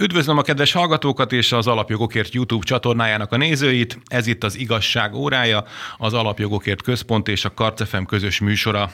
Üdvözlöm 0.00 0.38
a 0.38 0.42
kedves 0.42 0.72
hallgatókat 0.72 1.32
és 1.32 1.52
az 1.52 1.66
Alapjogokért 1.66 2.34
YouTube 2.34 2.64
csatornájának 2.64 3.32
a 3.32 3.36
nézőit. 3.36 3.98
Ez 4.06 4.26
itt 4.26 4.44
az 4.44 4.58
Igazság 4.58 5.14
órája, 5.14 5.64
az 5.96 6.14
Alapjogokért 6.14 6.82
Központ 6.82 7.28
és 7.28 7.44
a 7.44 7.54
Karcefem 7.54 8.06
közös 8.06 8.40
műsora. 8.40 8.90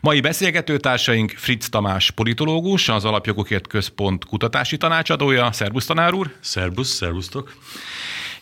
Mai 0.00 0.20
beszélgetőtársaink 0.20 1.30
Fritz 1.30 1.68
Tamás 1.68 2.10
politológus, 2.10 2.88
az 2.88 3.04
Alapjogokért 3.04 3.66
Központ 3.66 4.24
kutatási 4.24 4.76
tanácsadója. 4.76 5.52
Szerbusz 5.52 5.86
tanár 5.86 6.14
úr! 6.14 6.34
Szerbusz, 6.40 6.88
szervusztok! 6.88 7.54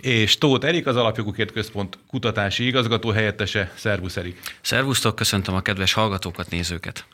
És 0.00 0.38
Tóth 0.38 0.66
Erik, 0.66 0.86
az 0.86 0.96
Alapjogokért 0.96 1.52
Központ 1.52 1.98
kutatási 2.08 2.66
igazgató 2.66 3.10
helyettese. 3.10 3.72
Szervusz 3.74 4.16
Erik! 4.16 4.40
Szervusztok, 4.60 5.16
köszöntöm 5.16 5.54
a 5.54 5.60
kedves 5.60 5.92
hallgatókat, 5.92 6.50
nézőket! 6.50 7.04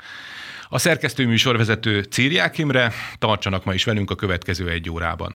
A 0.73 0.79
szerkesztő 0.79 1.27
műsorvezető 1.27 2.03
Círiák 2.03 2.59
Imre, 2.59 2.93
tartsanak 3.19 3.65
ma 3.65 3.75
is 3.75 3.85
velünk 3.85 4.11
a 4.11 4.15
következő 4.15 4.69
egy 4.69 4.91
órában. 4.91 5.33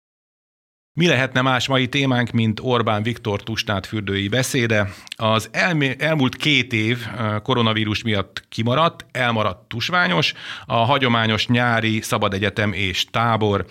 Mi 0.93 1.07
lehetne 1.07 1.41
más 1.41 1.69
mai 1.69 1.89
témánk, 1.89 2.31
mint 2.31 2.61
Orbán 2.63 3.03
Viktor 3.03 3.43
Tusnát 3.43 3.87
fürdői 3.87 4.29
beszéde? 4.29 4.89
Az 5.17 5.49
elmé- 5.53 6.03
elmúlt 6.03 6.37
két 6.37 6.73
év 6.73 7.07
koronavírus 7.43 8.03
miatt 8.03 8.45
kimaradt, 8.49 9.07
elmaradt 9.13 9.69
tusványos, 9.69 10.33
a 10.67 10.77
hagyományos 10.77 11.47
nyári 11.47 12.01
szabad 12.01 12.35
egyetem 12.35 12.73
és 12.73 13.05
tábor. 13.05 13.67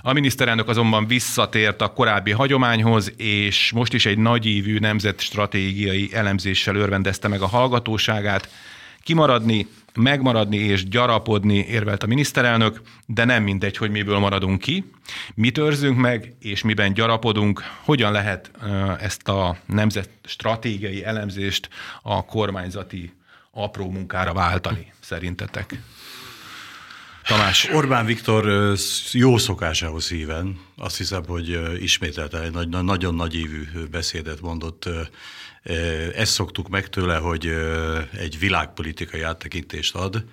A 0.00 0.12
miniszterelnök 0.12 0.68
azonban 0.68 1.06
visszatért 1.06 1.80
a 1.80 1.92
korábbi 1.92 2.30
hagyományhoz, 2.30 3.12
és 3.16 3.72
most 3.72 3.92
is 3.92 4.06
egy 4.06 4.18
nagyívű 4.18 4.78
nemzetstratégiai 4.78 6.10
elemzéssel 6.12 6.76
örvendezte 6.76 7.28
meg 7.28 7.42
a 7.42 7.46
hallgatóságát. 7.46 8.48
Kimaradni 9.02 9.66
megmaradni 9.94 10.56
és 10.56 10.88
gyarapodni, 10.88 11.56
érvelt 11.56 12.02
a 12.02 12.06
miniszterelnök, 12.06 12.80
de 13.06 13.24
nem 13.24 13.42
mindegy, 13.42 13.76
hogy 13.76 13.90
miből 13.90 14.18
maradunk 14.18 14.60
ki, 14.60 14.90
mit 15.34 15.58
őrzünk 15.58 15.98
meg, 15.98 16.34
és 16.40 16.62
miben 16.62 16.94
gyarapodunk, 16.94 17.62
hogyan 17.84 18.12
lehet 18.12 18.50
ezt 19.00 19.28
a 19.28 19.56
nemzet 19.66 20.10
stratégiai 20.24 21.04
elemzést 21.04 21.68
a 22.02 22.24
kormányzati 22.24 23.12
apró 23.50 23.90
munkára 23.90 24.32
váltani, 24.32 24.92
szerintetek? 25.00 25.78
Tamás. 27.26 27.68
Orbán 27.72 28.06
Viktor 28.06 28.74
jó 29.12 29.38
szokásához 29.38 30.08
híven, 30.08 30.60
azt 30.76 30.96
hiszem, 30.96 31.24
hogy 31.26 31.80
ismételte 31.82 32.40
egy 32.40 32.52
nagy, 32.52 32.68
nagyon 32.68 33.14
nagy 33.14 33.34
évű 33.34 33.64
beszédet 33.90 34.40
mondott 34.40 34.88
ezt 36.14 36.32
szoktuk 36.32 36.68
meg 36.68 36.88
tőle, 36.88 37.16
hogy 37.16 37.54
egy 38.18 38.38
világpolitikai 38.38 39.20
áttekintést 39.20 39.94
ad, 39.94 40.24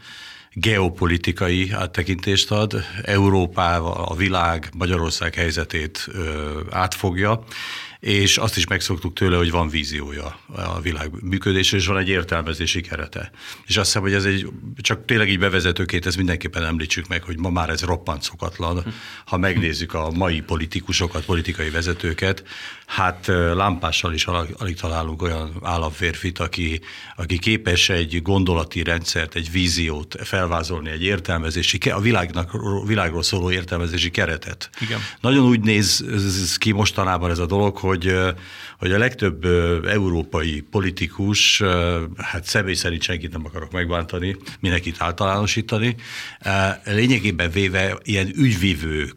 geopolitikai 0.54 1.72
áttekintést 1.72 2.52
ad, 2.52 2.84
Európával, 3.04 4.04
a 4.04 4.16
világ, 4.16 4.70
Magyarország 4.78 5.36
helyzetét 5.36 6.08
átfogja, 6.70 7.44
és 8.02 8.38
azt 8.38 8.58
is 8.58 8.68
megszoktuk 8.68 9.14
tőle, 9.14 9.38
hogy 9.38 9.52
van 9.52 9.70
víziója 9.70 10.40
a 10.56 10.82
világ 10.82 11.12
működésre, 11.22 11.78
és 11.78 11.86
van 11.86 11.98
egy 11.98 12.10
értelmezési 12.10 12.82
kerete. 12.82 13.32
És 13.66 13.78
azt 13.78 13.86
hiszem, 13.86 14.02
hogy 14.02 14.14
ez 14.14 14.26
egy, 14.26 14.48
csak 14.78 15.06
tényleg 15.06 15.30
így 15.30 15.40
bevezetőként 15.40 16.06
ezt 16.06 16.18
mindenképpen 16.18 16.66
említsük 16.66 17.08
meg, 17.08 17.24
hogy 17.24 17.40
ma 17.40 17.50
már 17.50 17.70
ez 17.70 17.82
roppant 17.82 18.22
szokatlan. 18.24 18.94
Ha 19.26 19.38
megnézzük 19.38 19.94
a 19.94 20.12
mai 20.12 20.42
politikusokat, 20.42 21.26
politikai 21.26 21.70
vezetőket, 21.70 22.44
hát 22.86 23.28
lámpással 23.54 24.14
is 24.14 24.26
alig 24.58 24.80
találunk 24.80 25.22
olyan 25.22 25.54
államférfit, 25.64 26.40
aki, 26.40 26.82
aki 27.16 27.40
képes 27.40 27.90
egy 27.90 28.22
gondolati 28.22 28.84
rendszert, 28.84 29.36
egy 29.36 29.52
víziót 29.52 30.16
felvázolni, 30.24 30.90
egy 30.90 31.04
értelmezési, 31.04 31.78
a 31.78 32.00
világnak, 32.00 32.52
világról 32.88 33.24
szóló 33.24 33.52
értelmezési 33.52 34.10
keretet. 34.10 34.70
Igen. 34.80 35.00
Nagyon 35.20 35.46
úgy 35.46 35.62
néz 35.62 36.06
ki 36.58 36.72
mostanában 36.72 37.30
ez 37.30 37.40
a 37.40 37.46
dolog, 37.46 37.78
hogy, 37.78 37.90
hogy 38.78 38.92
a 38.92 38.98
legtöbb 38.98 39.46
európai 39.86 40.62
politikus, 40.62 41.62
hát 42.18 42.44
személy 42.44 42.74
szerint 42.74 43.02
senkit 43.02 43.32
nem 43.32 43.46
akarok 43.46 43.72
megbántani, 43.72 44.36
mindenkit 44.60 44.96
általánosítani, 45.00 45.96
lényegében 46.84 47.52
véve 47.52 47.98
ilyen 48.04 48.32
ügyvívő 48.36 49.14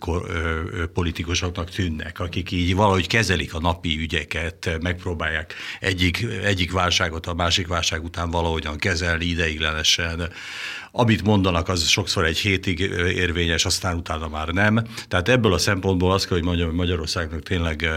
politikusoknak 0.92 1.70
tűnnek, 1.70 2.20
akik 2.20 2.50
így 2.50 2.74
valahogy 2.74 3.06
kezelik 3.06 3.54
a 3.54 3.60
napi 3.60 3.98
ügyeket, 3.98 4.78
megpróbálják 4.82 5.54
egyik, 5.80 6.26
egyik 6.42 6.72
válságot 6.72 7.26
a 7.26 7.34
másik 7.34 7.66
válság 7.66 8.04
után 8.04 8.30
valahogyan 8.30 8.76
kezelni 8.76 9.24
ideiglenesen, 9.24 10.30
amit 10.96 11.22
mondanak, 11.22 11.68
az 11.68 11.86
sokszor 11.86 12.24
egy 12.24 12.38
hétig 12.38 12.80
érvényes, 13.14 13.64
aztán 13.64 13.96
utána 13.96 14.28
már 14.28 14.48
nem. 14.48 14.86
Tehát 15.08 15.28
ebből 15.28 15.52
a 15.52 15.58
szempontból 15.58 16.12
azt 16.12 16.26
kell, 16.26 16.36
hogy 16.36 16.46
mondjam, 16.46 16.68
hogy 16.68 16.76
Magyarországnak 16.76 17.42
tényleg 17.42 17.88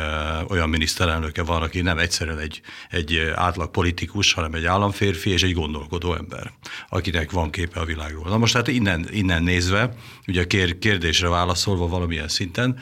olyan 0.47 0.69
miniszterelnöke 0.69 1.44
van, 1.44 1.62
aki 1.62 1.81
nem 1.81 1.97
egyszerűen 1.97 2.40
egy, 2.40 2.62
egy 2.90 3.31
átlag 3.35 3.72
politikus, 3.72 4.34
hanem 4.34 4.53
egy 4.53 4.66
államférfi 4.66 5.30
és 5.30 5.44
egy 5.44 5.53
gondolkodó 5.53 6.13
ember, 6.13 6.52
akinek 6.90 7.31
van 7.31 7.50
képe 7.50 7.80
a 7.80 7.85
világról. 7.85 8.30
Na 8.30 8.38
most 8.38 8.53
hát 8.53 8.68
innen, 8.68 9.08
innen 9.12 9.44
nézve, 9.44 9.94
ugye 10.28 10.41
a 10.41 10.78
kérdésre 10.79 11.29
válaszolva 11.29 11.88
valamilyen 11.88 12.28
szinten, 12.28 12.79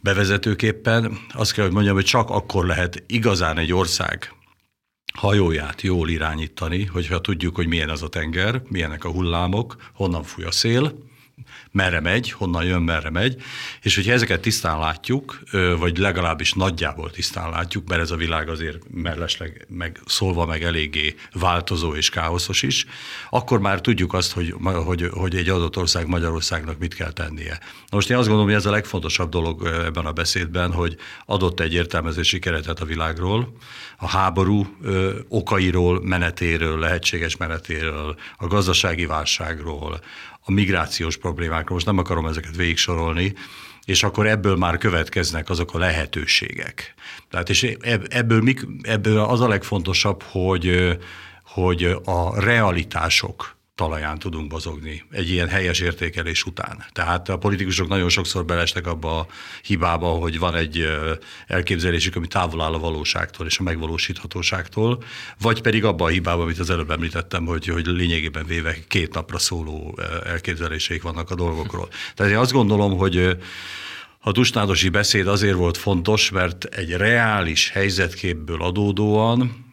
bevezetőképpen 0.00 1.18
azt 1.32 1.52
kell, 1.52 1.64
hogy 1.64 1.74
mondjam, 1.74 1.94
hogy 1.94 2.04
csak 2.04 2.30
akkor 2.30 2.66
lehet 2.66 3.02
igazán 3.06 3.58
egy 3.58 3.72
ország 3.72 4.34
hajóját 5.16 5.82
jól 5.82 6.08
irányítani, 6.08 6.84
hogyha 6.84 7.20
tudjuk, 7.20 7.54
hogy 7.54 7.66
milyen 7.66 7.90
az 7.90 8.02
a 8.02 8.08
tenger, 8.08 8.62
milyenek 8.68 9.04
a 9.04 9.10
hullámok, 9.10 9.76
honnan 9.92 10.22
fúj 10.22 10.44
a 10.44 10.50
szél, 10.50 10.92
merre 11.76 12.00
megy, 12.00 12.30
honnan 12.30 12.64
jön, 12.64 12.82
merre 12.82 13.10
megy, 13.10 13.42
és 13.82 13.94
hogyha 13.94 14.12
ezeket 14.12 14.40
tisztán 14.40 14.78
látjuk, 14.78 15.40
vagy 15.78 15.98
legalábbis 15.98 16.52
nagyjából 16.52 17.10
tisztán 17.10 17.50
látjuk, 17.50 17.88
mert 17.88 18.00
ez 18.00 18.10
a 18.10 18.16
világ 18.16 18.48
azért 18.48 18.78
mellesleg 18.90 19.66
meg 19.68 20.00
szólva 20.06 20.46
meg 20.46 20.62
eléggé 20.62 21.14
változó 21.32 21.94
és 21.94 22.10
káoszos 22.10 22.62
is, 22.62 22.86
akkor 23.30 23.60
már 23.60 23.80
tudjuk 23.80 24.12
azt, 24.12 24.32
hogy, 24.32 24.54
hogy, 24.62 25.08
hogy 25.12 25.36
egy 25.36 25.48
adott 25.48 25.76
ország 25.76 26.06
Magyarországnak 26.06 26.78
mit 26.78 26.94
kell 26.94 27.12
tennie. 27.12 27.60
Most 27.90 28.10
én 28.10 28.16
azt 28.16 28.26
gondolom, 28.26 28.50
hogy 28.50 28.60
ez 28.60 28.66
a 28.66 28.70
legfontosabb 28.70 29.30
dolog 29.30 29.66
ebben 29.66 30.06
a 30.06 30.12
beszédben, 30.12 30.72
hogy 30.72 30.96
adott 31.26 31.60
egy 31.60 31.74
értelmezési 31.74 32.38
keretet 32.38 32.80
a 32.80 32.84
világról, 32.84 33.56
a 33.98 34.08
háború 34.08 34.66
okairól, 35.28 36.00
menetéről, 36.02 36.78
lehetséges 36.78 37.36
menetéről, 37.36 38.16
a 38.36 38.46
gazdasági 38.46 39.06
válságról, 39.06 40.00
a 40.48 40.52
migrációs 40.52 41.16
problémákról, 41.16 41.74
most 41.74 41.86
nem 41.86 41.98
akarom 41.98 42.26
ezeket 42.26 42.56
végigsorolni, 42.56 43.34
és 43.84 44.02
akkor 44.02 44.26
ebből 44.26 44.56
már 44.56 44.78
következnek 44.78 45.50
azok 45.50 45.74
a 45.74 45.78
lehetőségek. 45.78 46.94
Tehát 47.30 47.48
és 47.48 47.62
ebből, 48.08 48.42
ebből 48.82 49.18
az 49.18 49.40
a 49.40 49.48
legfontosabb, 49.48 50.22
hogy, 50.22 50.96
hogy 51.44 51.96
a 52.04 52.40
realitások 52.40 53.55
talaján 53.76 54.18
tudunk 54.18 54.52
mozogni 54.52 55.02
egy 55.10 55.30
ilyen 55.30 55.48
helyes 55.48 55.80
értékelés 55.80 56.44
után. 56.44 56.84
Tehát 56.92 57.28
a 57.28 57.36
politikusok 57.36 57.88
nagyon 57.88 58.08
sokszor 58.08 58.44
belestek 58.44 58.86
abba 58.86 59.18
a 59.18 59.26
hibába, 59.62 60.08
hogy 60.08 60.38
van 60.38 60.54
egy 60.54 60.86
elképzelésük, 61.46 62.16
ami 62.16 62.26
távol 62.26 62.62
áll 62.62 62.72
a 62.72 62.78
valóságtól 62.78 63.46
és 63.46 63.58
a 63.58 63.62
megvalósíthatóságtól, 63.62 65.02
vagy 65.40 65.60
pedig 65.60 65.84
abba 65.84 66.04
a 66.04 66.08
hibába, 66.08 66.42
amit 66.42 66.58
az 66.58 66.70
előbb 66.70 66.90
említettem, 66.90 67.44
hogy, 67.46 67.66
hogy 67.66 67.86
lényegében 67.86 68.46
véve 68.46 68.76
két 68.88 69.14
napra 69.14 69.38
szóló 69.38 69.98
elképzeléseik 70.24 71.02
vannak 71.02 71.30
a 71.30 71.34
dolgokról. 71.34 71.88
Tehát 72.14 72.32
én 72.32 72.38
azt 72.38 72.52
gondolom, 72.52 72.96
hogy 72.96 73.36
a 74.20 74.32
tusnádosi 74.32 74.88
beszéd 74.88 75.26
azért 75.26 75.56
volt 75.56 75.76
fontos, 75.76 76.30
mert 76.30 76.64
egy 76.64 76.90
reális 76.90 77.70
helyzetképből 77.70 78.62
adódóan 78.62 79.64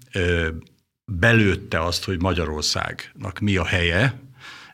belőtte 1.06 1.84
azt, 1.84 2.03
hogy 2.03 2.22
Magyarországnak 2.22 3.40
mi 3.40 3.58
a 3.58 3.66
helye, 3.66 4.22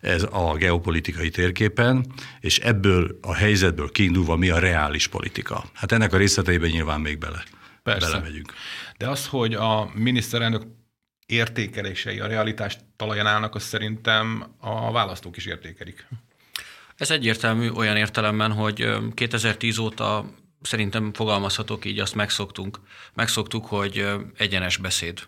ez 0.01 0.23
a 0.31 0.56
geopolitikai 0.57 1.29
térképen, 1.29 2.06
és 2.40 2.59
ebből 2.59 3.17
a 3.22 3.34
helyzetből 3.34 3.91
kiindulva 3.91 4.35
mi 4.35 4.50
a 4.50 4.59
reális 4.59 5.07
politika. 5.07 5.64
Hát 5.73 5.91
ennek 5.91 6.14
a 6.14 6.17
részleteiben 6.17 6.70
nyilván 6.70 7.02
még 7.02 7.17
bele, 7.17 7.43
Persze. 7.84 8.08
belemegyünk. 8.08 8.53
De 8.97 9.09
az, 9.09 9.28
hogy 9.28 9.53
a 9.53 9.91
miniszterelnök 9.93 10.64
értékelései 11.26 12.20
a 12.20 12.28
realitás 12.28 12.78
talaján 12.96 13.28
állnak, 13.28 13.55
azt 13.55 13.67
szerintem 13.67 14.55
a 14.58 14.91
választók 14.91 15.37
is 15.37 15.46
értékelik. 15.46 16.08
Ez 16.96 17.11
egyértelmű 17.11 17.70
olyan 17.70 17.97
értelemben, 17.97 18.52
hogy 18.52 18.90
2010 19.14 19.78
óta 19.78 20.26
szerintem 20.61 21.14
fogalmazhatok 21.14 21.85
így, 21.85 21.99
azt 21.99 22.16
megszoktunk. 22.16 22.79
Megszoktuk, 23.14 23.66
hogy 23.66 24.08
egyenes 24.37 24.78
beszéd 24.78 25.28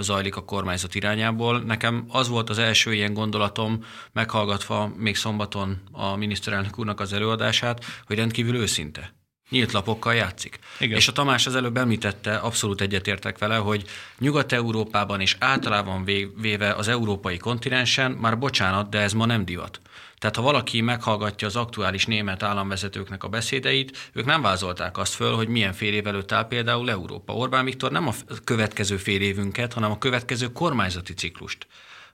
zajlik 0.00 0.36
a 0.36 0.44
kormányzat 0.44 0.94
irányából. 0.94 1.60
Nekem 1.60 2.04
az 2.08 2.28
volt 2.28 2.50
az 2.50 2.58
első 2.58 2.94
ilyen 2.94 3.12
gondolatom, 3.14 3.84
meghallgatva 4.12 4.92
még 4.96 5.16
szombaton 5.16 5.82
a 5.92 6.16
miniszterelnök 6.16 6.78
úrnak 6.78 7.00
az 7.00 7.12
előadását, 7.12 7.84
hogy 8.06 8.16
rendkívül 8.16 8.56
őszinte. 8.56 9.16
nyílt 9.50 9.72
lapokkal 9.72 10.14
játszik. 10.14 10.58
Igen. 10.78 10.96
És 10.96 11.08
a 11.08 11.12
Tamás 11.12 11.46
az 11.46 11.54
előbb 11.54 11.76
említette, 11.76 12.36
abszolút 12.36 12.80
egyetértek 12.80 13.38
vele, 13.38 13.56
hogy 13.56 13.84
Nyugat-Európában 14.18 15.20
és 15.20 15.36
általában 15.38 16.04
véve 16.40 16.72
az 16.72 16.88
európai 16.88 17.36
kontinensen, 17.36 18.10
már 18.10 18.38
bocsánat, 18.38 18.90
de 18.90 18.98
ez 18.98 19.12
ma 19.12 19.26
nem 19.26 19.44
divat. 19.44 19.80
Tehát 20.18 20.36
ha 20.36 20.42
valaki 20.42 20.80
meghallgatja 20.80 21.46
az 21.46 21.56
aktuális 21.56 22.06
német 22.06 22.42
államvezetőknek 22.42 23.24
a 23.24 23.28
beszédeit, 23.28 24.10
ők 24.12 24.24
nem 24.24 24.42
vázolták 24.42 24.98
azt 24.98 25.14
föl, 25.14 25.34
hogy 25.34 25.48
milyen 25.48 25.72
fél 25.72 25.92
év 25.92 26.06
előtt 26.06 26.32
áll 26.32 26.46
például 26.46 26.90
Európa. 26.90 27.32
Orbán 27.32 27.64
Viktor 27.64 27.90
nem 27.90 28.08
a 28.08 28.14
következő 28.44 28.96
fél 28.96 29.20
évünket, 29.20 29.72
hanem 29.72 29.90
a 29.90 29.98
következő 29.98 30.52
kormányzati 30.52 31.14
ciklust 31.14 31.66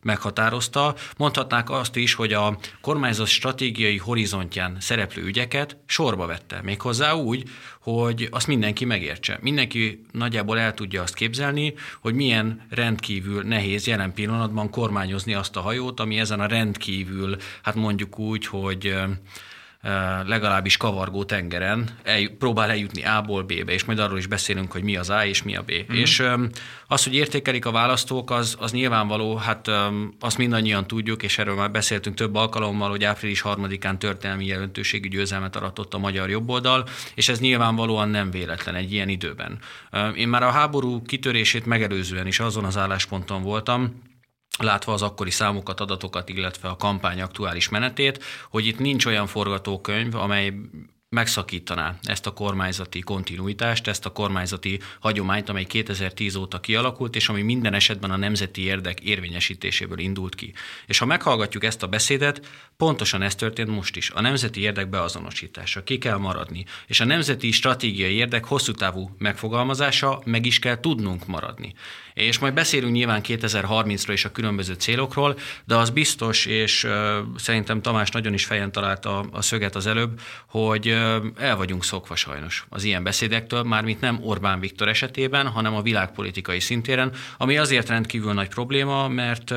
meghatározta. 0.05 0.95
Mondhatnák 1.17 1.71
azt 1.71 1.97
is, 1.97 2.15
hogy 2.15 2.33
a 2.33 2.59
kormányzat 2.81 3.27
stratégiai 3.27 3.99
horizontján 3.99 4.77
szereplő 4.81 5.23
ügyeket 5.23 5.77
sorba 5.87 6.27
vette. 6.27 6.61
Méghozzá 6.63 7.13
úgy, 7.13 7.43
hogy 7.81 8.29
azt 8.31 8.47
mindenki 8.47 8.85
megértse. 8.85 9.39
Mindenki 9.41 10.07
nagyjából 10.13 10.59
el 10.59 10.75
tudja 10.75 11.03
azt 11.03 11.15
képzelni, 11.15 11.75
hogy 12.01 12.15
milyen 12.15 12.67
rendkívül 12.71 13.43
nehéz 13.43 13.87
jelen 13.87 14.15
pillanatban 14.15 14.71
kormányozni 14.71 15.35
azt 15.35 15.57
a 15.57 15.61
hajót, 15.61 16.01
ami 16.01 16.19
ezen 16.19 16.41
a 16.41 16.47
rendkívül, 16.47 17.37
hát 17.63 17.75
mondjuk 17.75 18.19
úgy, 18.19 18.47
hogy 18.47 18.95
legalábbis 20.27 20.77
kavargó 20.77 21.25
tengeren 21.25 21.89
el, 22.03 22.27
próbál 22.39 22.71
eljutni 22.71 23.05
A-ból 23.05 23.43
B-be, 23.43 23.73
és 23.73 23.85
majd 23.85 23.99
arról 23.99 24.19
is 24.19 24.27
beszélünk, 24.27 24.73
hogy 24.73 24.83
mi 24.83 24.97
az 24.97 25.11
A 25.11 25.27
és 25.27 25.43
mi 25.43 25.57
a 25.57 25.63
B. 25.63 25.73
Mm-hmm. 25.73 26.01
És 26.01 26.23
az, 26.87 27.05
hogy 27.05 27.15
értékelik 27.15 27.67
a 27.67 27.71
választók, 27.71 28.31
az, 28.31 28.57
az 28.59 28.73
nyilvánvaló, 28.73 29.37
hát 29.37 29.71
azt 30.21 30.39
mindannyian 30.39 30.87
tudjuk, 30.87 31.23
és 31.23 31.39
erről 31.39 31.55
már 31.55 31.71
beszéltünk 31.71 32.17
több 32.17 32.35
alkalommal, 32.35 32.91
hogy 32.91 33.05
április 33.05 33.41
harmadikán 33.41 33.99
történelmi 33.99 34.47
jelentőségű 34.47 35.09
győzelmet 35.09 35.57
aratott 35.57 35.95
a 35.95 35.99
magyar 35.99 36.31
jobboldal, 36.31 36.87
és 37.15 37.29
ez 37.29 37.41
nyilvánvalóan 37.41 38.09
nem 38.09 38.31
véletlen 38.31 38.75
egy 38.75 38.93
ilyen 38.93 39.09
időben. 39.09 39.59
Én 40.15 40.29
már 40.29 40.43
a 40.43 40.51
háború 40.51 41.03
kitörését 41.03 41.67
megelőzően 41.67 42.27
is 42.27 42.41
azon 42.41 42.65
az 42.65 42.77
állásponton 42.77 43.43
voltam, 43.43 44.03
látva 44.59 44.93
az 44.93 45.03
akkori 45.03 45.31
számokat, 45.31 45.81
adatokat, 45.81 46.29
illetve 46.29 46.69
a 46.69 46.77
kampány 46.77 47.21
aktuális 47.21 47.69
menetét, 47.69 48.25
hogy 48.51 48.67
itt 48.67 48.79
nincs 48.79 49.07
olyan 49.07 49.27
forgatókönyv, 49.27 50.15
amely 50.15 50.53
megszakítaná 51.15 51.99
ezt 52.03 52.27
a 52.27 52.33
kormányzati 52.33 53.01
kontinuitást, 53.01 53.87
ezt 53.87 54.07
a 54.07 54.13
kormányzati 54.13 54.81
hagyományt, 55.01 55.49
amely 55.49 55.65
2010 55.65 56.35
óta 56.35 56.61
kialakult, 56.61 57.17
és 57.17 57.29
ami 57.29 57.43
minden 57.43 57.75
esetben 57.75 58.11
a 58.11 58.17
nemzeti 58.17 58.63
érdek 58.63 59.01
érvényesítéséből 59.01 59.99
indult 59.99 60.35
ki. 60.35 60.53
És 60.87 60.99
ha 60.99 61.07
meghallgatjuk 61.07 61.65
ezt 61.65 61.83
a 61.83 61.87
beszédet, 61.87 62.47
pontosan 62.77 63.23
ez 63.23 63.35
történt 63.35 63.69
most 63.69 63.97
is. 63.97 64.11
A 64.11 64.21
nemzeti 64.21 64.61
érdek 64.61 64.89
beazonosítása, 64.89 65.85
ki 65.85 65.99
kell 65.99 66.17
maradni, 66.17 66.65
és 66.87 67.01
a 67.01 67.05
nemzeti 67.05 67.51
stratégiai 67.51 68.15
érdek 68.15 68.45
hosszú 68.45 68.73
távú 68.73 69.11
megfogalmazása 69.19 70.23
meg 70.25 70.47
is 70.47 70.59
kell 70.59 70.81
tudnunk 70.81 71.27
maradni. 71.27 71.75
És 72.15 72.39
majd 72.39 72.55
beszélünk 72.55 72.93
nyilván 72.93 73.21
2030-ról 73.25 74.11
és 74.11 74.25
a 74.25 74.33
különböző 74.33 74.75
célokról, 74.75 75.39
de 75.65 75.77
az 75.77 75.91
biztos, 75.91 76.47
és 76.47 76.87
szerintem 77.37 77.83
Tamás 77.83 78.11
nagyon 78.11 78.33
is 78.33 78.45
fejen 78.45 78.73
találta 78.73 79.19
a, 79.19 79.43
szöget 79.43 79.75
az 79.75 79.87
előbb, 79.87 80.21
hogy 80.47 80.97
el 81.37 81.57
vagyunk 81.57 81.85
szokva 81.85 82.17
sajnos 82.17 82.67
az 82.69 82.85
ilyen 82.85 83.03
beszédektől, 83.03 83.63
mármint 83.63 84.01
nem 84.01 84.19
Orbán 84.23 84.61
Viktor 84.61 84.89
esetében, 84.89 85.49
hanem 85.49 85.75
a 85.75 85.83
világpolitikai 85.83 86.61
szintéren, 86.61 87.13
ami 87.39 87.59
azért 87.59 87.89
rendkívül 87.89 88.33
nagy 88.33 88.49
probléma, 88.49 89.09
mert 89.09 89.55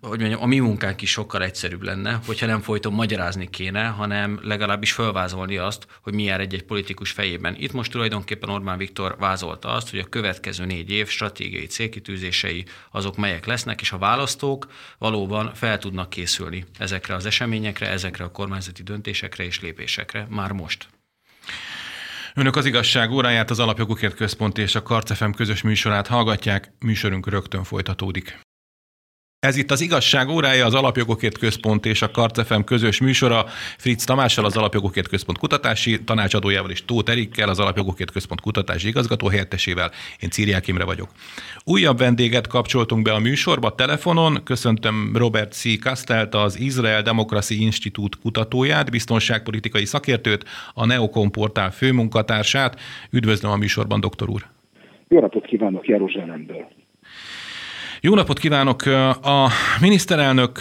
hogy 0.00 0.20
mondjam, 0.20 0.42
a 0.42 0.46
mi 0.46 0.58
munkánk 0.58 1.02
is 1.02 1.10
sokkal 1.10 1.42
egyszerűbb 1.42 1.82
lenne, 1.82 2.20
hogyha 2.26 2.46
nem 2.46 2.60
folyton 2.60 2.92
magyarázni 2.92 3.50
kéne, 3.50 3.84
hanem 3.84 4.40
legalábbis 4.42 4.92
felvázolni 4.92 5.56
azt, 5.56 5.86
hogy 6.02 6.14
mi 6.14 6.22
jár 6.22 6.40
egy-egy 6.40 6.64
politikus 6.64 7.10
fejében. 7.10 7.54
Itt 7.58 7.72
most 7.72 7.90
tulajdonképpen 7.90 8.48
Orbán 8.48 8.78
Viktor 8.78 9.16
vázolta 9.18 9.68
azt, 9.68 9.90
hogy 9.90 9.98
a 9.98 10.04
következő 10.04 10.64
négy 10.64 10.90
év 10.90 11.08
stratégiai 11.08 11.66
célkitűzései 11.66 12.64
azok 12.90 13.16
melyek 13.16 13.46
lesznek, 13.46 13.80
és 13.80 13.92
a 13.92 13.98
választók 13.98 14.66
valóban 14.98 15.54
fel 15.54 15.78
tudnak 15.78 16.10
készülni 16.10 16.64
ezekre 16.78 17.14
az 17.14 17.26
eseményekre, 17.26 17.88
ezekre 17.88 18.24
a 18.24 18.30
kormányzati 18.30 18.82
döntésekre 18.82 19.44
és 19.44 19.60
lépésekre 19.60 20.26
már 20.30 20.52
most. 20.52 20.88
Önök 22.34 22.56
az 22.56 22.64
igazság 22.64 23.10
óráját, 23.10 23.50
az 23.50 23.58
Alapjogokért 23.58 24.14
Központ 24.14 24.58
és 24.58 24.74
a 24.74 24.82
Karcefem 24.82 25.32
közös 25.32 25.62
műsorát 25.62 26.06
hallgatják, 26.06 26.72
műsorunk 26.78 27.28
rögtön 27.28 27.64
folytatódik. 27.64 28.45
Ez 29.40 29.56
itt 29.56 29.70
az 29.70 29.80
igazság 29.80 30.28
órája, 30.28 30.66
az 30.66 30.74
Alapjogokért 30.74 31.38
Központ 31.38 31.86
és 31.86 32.02
a 32.02 32.10
Karcefem 32.10 32.64
közös 32.64 33.00
műsora. 33.00 33.44
Fritz 33.78 34.04
Tamással, 34.04 34.44
az 34.44 34.56
Alapjogokért 34.56 35.08
Központ 35.08 35.38
kutatási 35.38 36.04
tanácsadójával 36.04 36.70
és 36.70 36.84
Tóth 36.84 37.10
Erikkel, 37.10 37.48
az 37.48 37.60
Alapjogokért 37.60 38.10
Központ 38.10 38.40
kutatási 38.40 38.88
igazgató 38.88 39.28
helyettesével. 39.28 39.90
Én 40.20 40.30
Círiák 40.30 40.66
Imre 40.66 40.84
vagyok. 40.84 41.08
Újabb 41.64 41.98
vendéget 41.98 42.46
kapcsoltunk 42.46 43.02
be 43.02 43.12
a 43.12 43.18
műsorba 43.18 43.74
telefonon. 43.74 44.40
Köszöntöm 44.44 45.12
Robert 45.14 45.52
C. 45.52 45.78
Kastelt, 45.78 46.34
az 46.34 46.60
Izrael 46.60 47.02
Democracy 47.02 47.60
Institute 47.60 48.18
kutatóját, 48.22 48.90
biztonságpolitikai 48.90 49.84
szakértőt, 49.84 50.44
a 50.74 50.86
Neocom 50.86 51.30
portál 51.30 51.70
főmunkatársát. 51.70 52.80
Üdvözlöm 53.10 53.52
a 53.52 53.56
műsorban, 53.56 54.00
doktor 54.00 54.28
úr! 54.28 54.46
Jó 55.08 55.20
napot 55.20 55.44
kívánok 55.44 55.86
Jeruzsálemből! 55.86 56.68
Jó 58.06 58.14
napot 58.14 58.38
kívánok! 58.38 58.82
A 59.22 59.48
miniszterelnök 59.80 60.58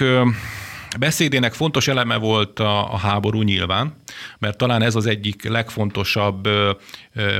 beszédének 0.99 1.53
fontos 1.53 1.87
eleme 1.87 2.17
volt 2.17 2.59
a, 2.59 2.97
háború 2.97 3.41
nyilván, 3.41 3.93
mert 4.39 4.57
talán 4.57 4.81
ez 4.81 4.95
az 4.95 5.05
egyik 5.05 5.49
legfontosabb 5.49 6.47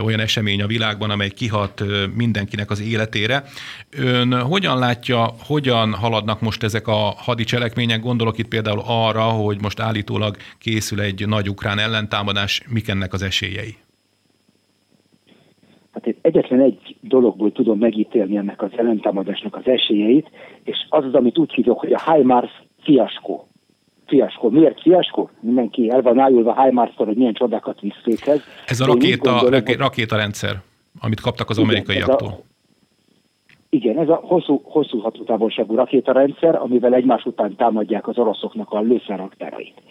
olyan 0.03 0.19
esemény 0.19 0.61
a 0.61 0.67
világban, 0.67 1.09
amely 1.09 1.29
kihat 1.29 1.83
mindenkinek 2.15 2.71
az 2.71 2.81
életére. 2.81 3.43
Ön 3.89 4.41
hogyan 4.41 4.79
látja, 4.79 5.35
hogyan 5.45 5.93
haladnak 5.93 6.41
most 6.41 6.63
ezek 6.63 6.87
a 6.87 7.13
hadicselekmények? 7.17 7.99
Gondolok 7.99 8.37
itt 8.37 8.47
például 8.47 8.81
arra, 8.85 9.23
hogy 9.23 9.61
most 9.61 9.79
állítólag 9.79 10.35
készül 10.57 11.01
egy 11.01 11.27
nagy 11.27 11.49
ukrán 11.49 11.79
ellentámadás, 11.79 12.61
mik 12.69 12.87
ennek 12.87 13.13
az 13.13 13.21
esélyei? 13.21 13.75
Hát 15.93 16.15
egyetlen 16.21 16.61
egy 16.61 16.94
dologból 17.07 17.51
tudom 17.51 17.79
megítélni 17.79 18.37
ennek 18.37 18.61
az 18.61 18.71
ellentámadásnak 18.75 19.55
az 19.55 19.67
esélyeit, 19.67 20.29
és 20.63 20.85
az 20.89 21.05
az, 21.05 21.13
amit 21.13 21.37
úgy 21.37 21.53
hívjuk, 21.53 21.79
hogy 21.79 21.93
a 21.93 22.11
HIMARS 22.11 22.63
fiaskó. 22.83 23.47
Fiaskó. 24.05 24.49
Miért 24.49 24.81
fiaskó? 24.81 25.29
Mindenki 25.39 25.89
el 25.89 26.01
van 26.01 26.19
ájulva 26.19 26.63
HIMARS-tól, 26.63 27.05
hogy 27.05 27.17
milyen 27.17 27.33
csodákat 27.33 27.79
visz 27.79 28.01
fékhez. 28.03 28.41
Ez 28.65 28.79
a 28.79 28.85
rakéta, 28.85 29.31
gondolom, 29.31 29.63
rakétarendszer, 29.77 30.55
amit 30.99 31.21
kaptak 31.21 31.49
az 31.49 31.57
amerikaiaktól. 31.57 32.27
Igen, 32.27 32.43
igen, 33.69 33.99
ez 33.99 34.09
a 34.09 34.19
hosszú, 34.23 34.61
hosszú 34.63 34.99
hatótávolságú 34.99 35.75
rakétarendszer, 35.75 36.55
amivel 36.55 36.93
egymás 36.93 37.25
után 37.25 37.55
támadják 37.55 38.07
az 38.07 38.17
oroszoknak 38.17 38.71
a 38.71 38.79
lőszerraktárait. 38.79 39.81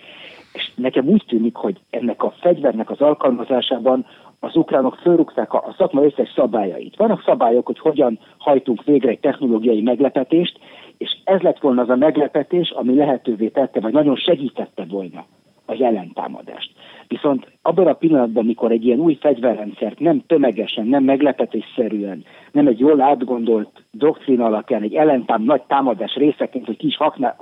És 0.52 0.70
nekem 0.74 1.06
úgy 1.06 1.24
tűnik, 1.26 1.54
hogy 1.54 1.80
ennek 1.90 2.22
a 2.22 2.34
fegyvernek 2.40 2.90
az 2.90 3.00
alkalmazásában 3.00 4.06
az 4.44 4.56
ukránok 4.56 4.94
fölrúgták 4.94 5.52
a, 5.52 5.56
a 5.56 5.74
szakma 5.78 6.04
összes 6.04 6.32
szabályait. 6.34 6.96
Vannak 6.96 7.22
szabályok, 7.22 7.66
hogy 7.66 7.78
hogyan 7.78 8.18
hajtunk 8.38 8.84
végre 8.84 9.10
egy 9.10 9.20
technológiai 9.20 9.80
meglepetést, 9.80 10.58
és 10.98 11.16
ez 11.24 11.40
lett 11.40 11.58
volna 11.58 11.82
az 11.82 11.88
a 11.88 11.96
meglepetés, 11.96 12.70
ami 12.70 12.94
lehetővé 12.94 13.48
tette, 13.48 13.80
vagy 13.80 13.92
nagyon 13.92 14.16
segítette 14.16 14.84
volna 14.88 15.24
az 15.66 15.80
ellentámadást. 15.80 16.70
Viszont 17.08 17.52
abban 17.62 17.86
a 17.86 17.92
pillanatban, 17.92 18.42
amikor 18.42 18.70
egy 18.70 18.84
ilyen 18.84 18.98
új 18.98 19.18
fegyverrendszert 19.20 19.98
nem 19.98 20.22
tömegesen, 20.26 20.86
nem 20.86 21.04
meglepetésszerűen, 21.04 22.24
nem 22.52 22.66
egy 22.66 22.78
jól 22.78 23.00
átgondolt 23.00 23.84
doktrín 23.90 24.40
alapján, 24.40 24.82
egy 24.82 24.94
ellentám 24.94 25.42
nagy 25.42 25.62
támadás 25.62 26.14
részeként, 26.14 26.66
hogy 26.66 26.76
ki 26.76 26.86
is 26.86 26.96
akná, 26.96 27.36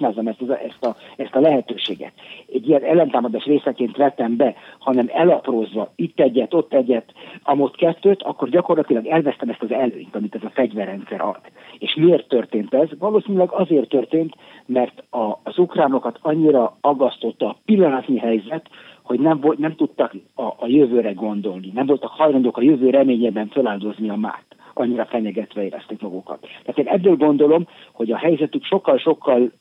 ezt, 0.00 0.42
ezt, 0.66 0.84
a, 0.84 0.96
ezt 1.16 1.34
a 1.34 1.40
lehetőséget. 1.40 2.12
Egy 2.52 2.68
ilyen 2.68 2.82
ellentámadás 2.82 3.44
részeként 3.44 3.96
vettem 3.96 4.36
be, 4.36 4.54
hanem 4.78 5.10
elaprózva 5.12 5.92
itt 5.96 6.20
egyet, 6.20 6.54
ott 6.54 6.72
egyet, 6.72 7.12
amott 7.42 7.76
kettőt, 7.76 8.22
akkor 8.22 8.48
gyakorlatilag 8.48 9.06
elvesztem 9.06 9.48
ezt 9.48 9.62
az 9.62 9.72
előnyt, 9.72 10.14
amit 10.14 10.34
ez 10.34 10.42
a 10.42 10.50
fegyverrendszer 10.54 11.20
ad. 11.20 11.40
És 11.78 11.94
miért 11.94 12.28
történt 12.28 12.74
ez? 12.74 12.88
Valószínűleg 12.98 13.52
azért 13.52 13.88
történt, 13.88 14.34
mert 14.66 15.02
a, 15.10 15.38
az 15.42 15.58
ukránokat 15.58 16.18
annyira 16.22 16.76
aggasztotta 16.80 17.46
a 17.46 17.56
pillanatnyi 17.64 18.18
helyzet, 18.18 18.68
hogy 19.04 19.20
nem, 19.20 19.40
volt, 19.40 19.58
nem 19.58 19.76
tudtak 19.76 20.14
a, 20.34 20.42
a 20.42 20.66
jövőre 20.66 21.12
gondolni, 21.12 21.70
nem 21.74 21.86
voltak 21.86 22.10
hajlandók 22.10 22.56
a 22.56 22.62
jövő 22.62 22.90
reményében 22.90 23.48
feláldozni 23.48 24.08
a 24.08 24.16
mát 24.16 24.44
annyira 24.74 25.06
fenyegetve 25.06 25.64
érezték 25.64 26.00
magukat. 26.00 26.40
Tehát 26.40 26.78
én 26.78 26.86
ebből 26.86 27.16
gondolom, 27.16 27.68
hogy 27.92 28.10
a 28.10 28.16
helyzetük 28.16 28.64
sokkal-sokkal 28.64 29.52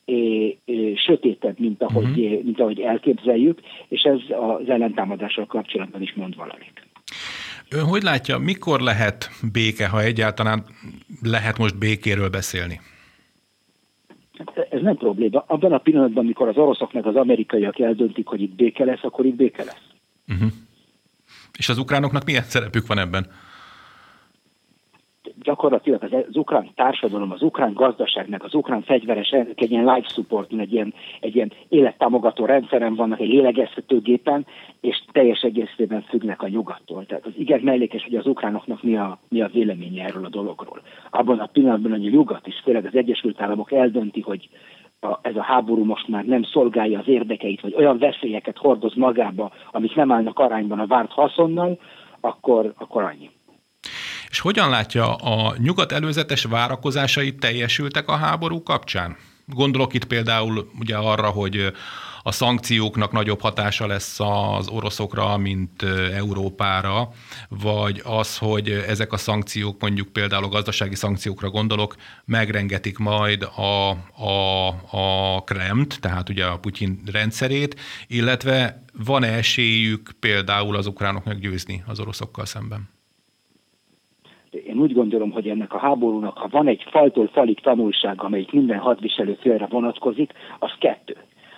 sötétebb, 0.96 1.60
mint 1.60 1.82
ahogy, 1.82 2.04
uh-huh. 2.04 2.44
mint 2.44 2.60
ahogy 2.60 2.80
elképzeljük, 2.80 3.60
és 3.88 4.02
ez 4.02 4.20
az 4.60 4.70
ellentámadással 4.70 5.46
kapcsolatban 5.46 6.02
is 6.02 6.14
mond 6.14 6.36
valamit. 6.36 6.88
Ön 7.70 7.86
hogy 7.86 8.04
látja, 8.04 8.38
mikor 8.38 8.80
lehet 8.80 9.30
béke, 9.52 9.88
ha 9.88 10.02
egyáltalán 10.02 10.64
lehet 11.22 11.58
most 11.58 11.78
békéről 11.78 12.30
beszélni? 12.30 12.80
Ez 14.70 14.82
nem 14.82 14.96
probléma. 14.96 15.44
Abban 15.48 15.72
a 15.72 15.78
pillanatban, 15.78 16.24
amikor 16.24 16.48
az 16.48 16.58
oroszok 16.58 16.94
meg 16.94 17.06
az 17.06 17.16
amerikaiak 17.16 17.80
eldöntik, 17.80 18.28
hogy 18.28 18.42
itt 18.42 18.56
béke 18.56 18.86
lesz, 18.86 19.04
akkor 19.04 19.26
itt 19.26 19.36
béke 19.36 19.64
lesz. 19.64 19.82
Uh-huh. 20.28 20.52
És 21.58 21.70
az 21.70 21.78
ukránoknak 21.78 22.26
milyen 22.26 22.44
szerepük 22.44 22.88
van 22.88 23.00
ebben? 23.00 23.28
Gyakorlatilag 25.44 26.04
az, 26.04 26.12
az 26.30 26.36
ukrán 26.36 26.70
társadalom, 26.76 27.32
az 27.32 27.42
ukrán 27.42 27.74
gazdaságnak, 27.74 28.44
az 28.44 28.54
ukrán 28.54 28.82
fegyveres 28.82 29.32
egy 29.32 29.72
ilyen 29.72 29.94
life 29.94 30.08
support, 30.08 30.52
egy 30.58 30.74
ilyen, 30.74 30.94
egy 31.20 31.36
ilyen 31.36 31.52
élettámogató 31.70 32.46
rendszeren 32.46 32.96
vannak, 32.96 33.20
egy 33.20 33.28
lélegeztetőgépen, 33.28 34.46
és 34.82 35.04
teljes 35.12 35.42
egészében 35.42 36.02
függnek 36.02 36.42
a 36.42 36.48
nyugattól. 36.48 37.06
Tehát 37.06 37.26
az 37.26 37.34
igen 37.38 37.60
mellékes, 37.64 38.04
hogy 38.04 38.16
az 38.16 38.28
ukránoknak 38.28 38.84
mi 38.84 38.98
a, 38.98 39.20
mi 39.30 39.42
a 39.42 39.50
véleménye 39.54 40.04
erről 40.04 40.26
a 40.26 40.30
dologról. 40.30 40.82
Abban 41.10 41.40
a 41.40 41.46
pillanatban, 41.46 41.92
hogy 41.92 42.06
a 42.06 42.10
nyugat 42.10 42.48
is, 42.48 42.62
főleg 42.64 42.86
az 42.86 42.96
Egyesült 42.96 43.42
Államok 43.42 43.72
eldönti, 43.72 44.22
hogy 44.22 44.50
a, 45.00 45.20
ez 45.22 45.36
a 45.36 45.42
háború 45.42 45.84
most 45.84 46.08
már 46.08 46.26
nem 46.26 46.44
szolgálja 46.44 47.00
az 47.00 47.08
érdekeit, 47.08 47.62
vagy 47.62 47.76
olyan 47.78 47.98
veszélyeket 47.98 48.58
hordoz 48.58 48.94
magába, 48.94 49.52
amik 49.72 49.96
nem 49.96 50.12
állnak 50.12 50.40
arányban 50.40 50.80
a 50.80 50.88
várt 50.88 51.12
haszonnal, 51.12 51.80
akkor, 52.20 52.74
akkor 52.78 53.04
annyi. 53.04 53.30
És 54.34 54.40
hogyan 54.40 54.70
látja, 54.70 55.16
a 55.16 55.56
nyugat 55.58 55.92
előzetes 55.92 56.44
várakozásai 56.44 57.36
teljesültek 57.36 58.08
a 58.08 58.16
háború 58.16 58.64
kapcsán? 58.64 59.18
Gondolok 59.46 59.94
itt 59.94 60.06
például 60.06 60.72
ugye 60.80 60.96
arra, 60.96 61.30
hogy 61.30 61.74
a 62.24 62.32
szankcióknak 62.32 63.12
nagyobb 63.12 63.42
hatása 63.42 63.88
lesz 63.88 64.20
az 64.20 64.68
oroszokra, 64.68 65.38
mint 65.38 65.84
Európára, 66.14 67.10
vagy 67.50 68.02
az, 68.04 68.38
hogy 68.38 68.70
ezek 68.70 69.12
a 69.12 69.18
szankciók, 69.18 69.82
mondjuk 69.82 70.08
például 70.08 70.44
a 70.44 70.50
gazdasági 70.50 70.96
szankciókra 70.96 71.50
gondolok, 71.50 71.96
megrengetik 72.26 72.98
majd 72.98 73.44
a, 73.44 73.90
a, 74.24 74.68
a 74.90 75.44
Kremt, 75.44 76.00
tehát 76.00 76.30
ugye 76.30 76.46
a 76.46 76.60
Putyin 76.60 77.02
rendszerét, 77.12 77.80
illetve 78.08 78.84
van-e 78.94 79.28
esélyük 79.28 80.12
például 80.20 80.76
az 80.76 80.88
ukránoknak 80.88 81.38
győzni 81.38 81.84
az 81.88 82.00
oroszokkal 82.00 82.46
szemben? 82.46 82.90
Én 84.54 84.78
úgy 84.78 84.94
gondolom, 84.94 85.32
hogy 85.32 85.50
ennek 85.50 85.74
a 85.74 85.78
háborúnak, 85.78 86.38
ha 86.38 86.48
van 86.52 86.68
egy 86.68 86.86
faltól 86.90 87.28
falig 87.28 87.60
tanulság, 87.60 88.24
amelyik 88.24 88.52
minden 88.52 88.80
hadviselő 88.80 89.38
félre 89.42 89.66
vonatkozik, 89.66 90.34
az 90.60 90.72
kettő. 90.80 91.18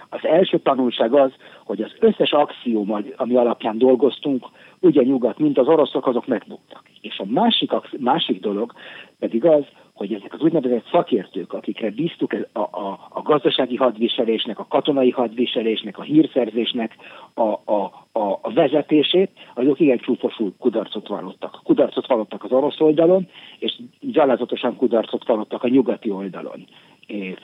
Az 0.09 0.25
első 0.25 0.59
tanulság 0.59 1.13
az, 1.13 1.31
hogy 1.65 1.81
az 1.81 1.91
összes 1.99 2.31
axióm, 2.31 3.03
ami 3.15 3.35
alapján 3.35 3.77
dolgoztunk, 3.77 4.45
ugye 4.79 5.03
nyugat, 5.03 5.39
mint 5.39 5.57
az 5.57 5.67
oroszok, 5.67 6.07
azok 6.07 6.27
megbuktak. 6.27 6.83
És 7.01 7.19
a 7.19 7.25
másik, 7.25 7.71
másik 7.99 8.39
dolog 8.39 8.73
pedig 9.19 9.45
az, 9.45 9.63
hogy 9.95 10.13
ezek 10.13 10.33
az 10.33 10.41
úgynevezett 10.41 10.89
szakértők, 10.91 11.53
akikre 11.53 11.89
bíztuk 11.89 12.35
a, 12.53 12.59
a, 12.59 13.09
a 13.09 13.21
gazdasági 13.21 13.75
hadviselésnek, 13.75 14.59
a 14.59 14.65
katonai 14.69 15.09
hadviselésnek, 15.09 15.97
a 15.97 16.01
hírszerzésnek 16.01 16.95
a, 17.33 17.41
a, 17.41 18.05
a, 18.11 18.39
a 18.41 18.53
vezetését, 18.53 19.29
azok 19.53 19.79
igen 19.79 19.97
csúfosul 19.97 20.53
kudarcot 20.59 21.07
vallottak. 21.07 21.59
Kudarcot 21.63 22.07
vallottak 22.07 22.43
az 22.43 22.51
orosz 22.51 22.79
oldalon, 22.79 23.27
és 23.59 23.79
gyalázatosan 23.99 24.75
kudarcot 24.75 25.27
vallottak 25.27 25.63
a 25.63 25.67
nyugati 25.67 26.09
oldalon 26.09 26.65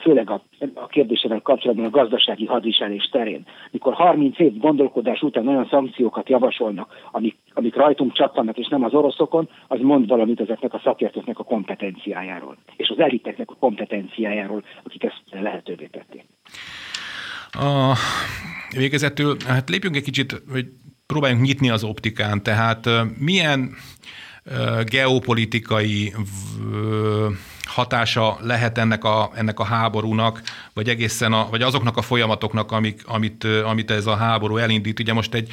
főleg 0.00 0.30
a, 0.30 0.42
a 0.74 0.86
kérdésével 0.86 1.40
kapcsolatban 1.40 1.84
a 1.84 1.90
gazdasági 1.90 2.46
hadviselés 2.46 3.08
terén. 3.12 3.46
Mikor 3.70 3.94
30 3.94 4.38
év 4.38 4.56
gondolkodás 4.58 5.22
után 5.22 5.48
olyan 5.48 5.66
szankciókat 5.70 6.28
javasolnak, 6.28 6.94
amik, 7.10 7.36
amik 7.54 7.74
rajtunk 7.74 8.12
csattannak, 8.12 8.58
és 8.58 8.68
nem 8.68 8.84
az 8.84 8.94
oroszokon, 8.94 9.48
az 9.68 9.80
mond 9.80 10.08
valamit 10.08 10.40
ezeknek 10.40 10.74
a 10.74 10.80
szakértőknek 10.84 11.38
a 11.38 11.44
kompetenciájáról, 11.44 12.56
és 12.76 12.88
az 12.88 12.98
eliteknek 12.98 13.50
a 13.50 13.56
kompetenciájáról, 13.58 14.64
akik 14.82 15.04
ezt 15.04 15.22
lehetővé 15.30 15.86
tették. 15.86 16.24
A 17.50 17.94
végezetül, 18.76 19.36
hát 19.46 19.68
lépjünk 19.68 19.96
egy 19.96 20.02
kicsit, 20.02 20.42
hogy 20.52 20.66
próbáljunk 21.06 21.44
nyitni 21.44 21.70
az 21.70 21.84
optikán, 21.84 22.42
tehát 22.42 22.88
milyen 23.18 23.70
geopolitikai 24.84 26.12
hatása 27.72 28.36
lehet 28.40 28.78
ennek 28.78 29.04
a, 29.04 29.30
ennek 29.34 29.60
a 29.60 29.64
háborúnak, 29.64 30.42
vagy 30.74 30.88
egészen 30.88 31.32
a, 31.32 31.46
vagy 31.50 31.62
azoknak 31.62 31.96
a 31.96 32.02
folyamatoknak, 32.02 32.72
amik, 32.72 33.02
amit, 33.06 33.44
amit 33.44 33.90
ez 33.90 34.06
a 34.06 34.16
háború 34.16 34.56
elindít. 34.56 35.00
Ugye 35.00 35.12
most 35.12 35.34
egy 35.34 35.52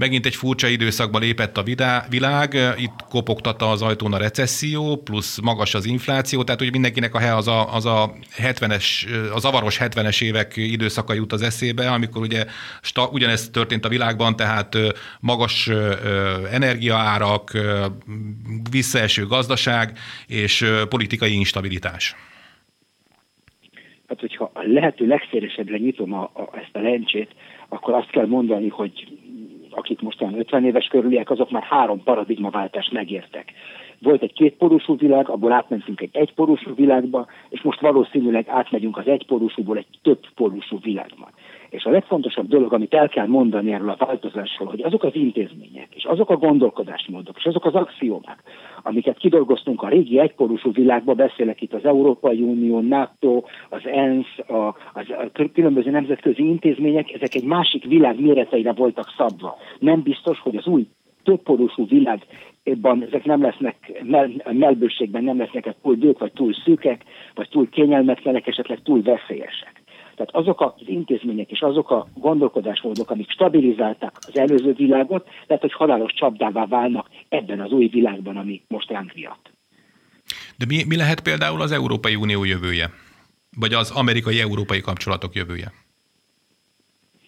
Megint 0.00 0.26
egy 0.26 0.34
furcsa 0.34 0.66
időszakba 0.66 1.18
lépett 1.18 1.56
a 1.56 1.62
világ, 2.08 2.54
itt 2.76 3.04
kopogtatta 3.08 3.70
az 3.70 3.82
ajtón 3.82 4.12
a 4.12 4.18
recesszió, 4.18 4.96
plusz 4.96 5.40
magas 5.40 5.74
az 5.74 5.86
infláció, 5.86 6.42
tehát 6.42 6.60
hogy 6.60 6.72
mindenkinek 6.72 7.14
a, 7.14 7.36
az 7.36 7.48
a, 7.48 7.74
az 7.74 7.86
a 7.86 8.12
70-es, 8.36 8.84
az 9.34 9.44
avaros 9.44 9.78
70-es 9.80 10.22
évek 10.22 10.56
időszaka 10.56 11.12
jut 11.12 11.32
az 11.32 11.42
eszébe, 11.42 11.90
amikor 11.90 12.22
ugye 12.22 12.44
sta, 12.82 13.08
ugyanezt 13.12 13.52
történt 13.52 13.84
a 13.84 13.88
világban, 13.88 14.36
tehát 14.36 14.76
magas 15.20 15.70
energiaárak, 16.52 17.50
visszaeső 18.70 19.26
gazdaság 19.26 19.98
és 20.26 20.66
politikai 20.88 21.34
instabilitás. 21.34 22.14
Hát, 24.08 24.20
hogyha 24.20 24.50
a 24.54 24.62
lehető 24.62 25.06
legszélesebbre 25.06 25.76
nyitom 25.76 26.12
a, 26.12 26.22
a, 26.22 26.56
ezt 26.56 26.76
a 26.76 26.80
lencsét, 26.80 27.30
akkor 27.68 27.94
azt 27.94 28.10
kell 28.10 28.26
mondani, 28.26 28.68
hogy 28.68 29.19
akik 29.70 30.00
most 30.00 30.22
olyan 30.22 30.38
50 30.38 30.64
éves 30.64 30.86
körüliek, 30.86 31.30
azok 31.30 31.50
már 31.50 31.62
három 31.62 32.02
paradigmaváltást 32.02 32.92
megértek. 32.92 33.52
Volt 33.98 34.22
egy 34.22 34.32
kétpólusú 34.32 34.96
világ, 34.96 35.28
abból 35.28 35.52
átmentünk 35.52 36.00
egy 36.00 36.10
egypólusú 36.12 36.74
világba, 36.74 37.26
és 37.48 37.62
most 37.62 37.80
valószínűleg 37.80 38.48
átmegyünk 38.48 38.96
az 38.96 39.06
egypólusúból 39.06 39.76
egy 39.76 39.86
többpólusú 40.02 40.78
világba. 40.82 41.30
És 41.70 41.84
a 41.84 41.90
legfontosabb 41.90 42.48
dolog, 42.48 42.72
amit 42.72 42.94
el 42.94 43.08
kell 43.08 43.26
mondani 43.26 43.72
erről 43.72 43.90
a 43.90 44.04
változásról, 44.04 44.68
hogy 44.68 44.82
azok 44.82 45.04
az 45.04 45.14
intézmények, 45.14 45.88
és 45.94 46.04
azok 46.04 46.30
a 46.30 46.36
gondolkodásmódok, 46.36 47.36
és 47.36 47.44
azok 47.44 47.64
az 47.64 47.74
axiómák, 47.74 48.42
amiket 48.82 49.18
kidolgoztunk 49.18 49.82
a 49.82 49.88
régi 49.88 50.18
egyporúsú 50.18 50.72
világban, 50.72 51.16
beszélek 51.16 51.60
itt 51.60 51.74
az 51.74 51.84
Európai 51.84 52.40
Unió, 52.40 52.80
NATO, 52.80 53.42
az 53.68 53.80
ENSZ, 53.84 54.38
a, 54.48 54.76
az, 54.92 55.06
a 55.08 55.48
különböző 55.52 55.90
nemzetközi 55.90 56.48
intézmények, 56.48 57.12
ezek 57.12 57.34
egy 57.34 57.44
másik 57.44 57.84
világ 57.84 58.20
méreteire 58.20 58.72
voltak 58.72 59.14
szabva. 59.16 59.56
Nem 59.78 60.02
biztos, 60.02 60.40
hogy 60.40 60.56
az 60.56 60.66
új 60.66 60.86
többporúsú 61.22 61.86
világban 61.86 63.02
ezek 63.02 63.24
nem 63.24 63.42
lesznek, 63.42 64.02
mel, 64.02 64.30
melbőségben 64.52 65.24
nem 65.24 65.38
lesznek 65.38 65.74
túl 65.82 65.94
bők, 65.94 66.18
vagy 66.18 66.32
túl 66.32 66.52
szűkek, 66.52 67.04
vagy 67.34 67.48
túl 67.48 67.68
kényelmetlenek, 67.68 68.46
esetleg 68.46 68.82
túl 68.82 69.02
veszélyesek. 69.02 69.79
Tehát 70.20 70.34
azok 70.34 70.60
az 70.60 70.88
intézmények 70.88 71.50
és 71.50 71.60
azok 71.60 71.90
a 71.90 72.06
gondolkodásmódok, 72.14 73.10
amik 73.10 73.30
stabilizálták 73.30 74.12
az 74.26 74.38
előző 74.38 74.72
világot, 74.72 75.28
lehet, 75.46 75.62
hogy 75.62 75.72
halálos 75.72 76.12
csapdává 76.12 76.66
válnak 76.66 77.08
ebben 77.28 77.60
az 77.60 77.72
új 77.72 77.86
világban, 77.86 78.36
ami 78.36 78.62
most 78.68 78.90
ránk 78.90 79.12
viat. 79.12 79.50
De 80.58 80.64
mi, 80.68 80.84
mi 80.88 80.96
lehet 80.96 81.20
például 81.22 81.60
az 81.60 81.72
Európai 81.72 82.14
Unió 82.14 82.44
jövője? 82.44 82.90
Vagy 83.56 83.72
az 83.72 83.90
amerikai-európai 83.90 84.80
kapcsolatok 84.80 85.34
jövője? 85.34 85.72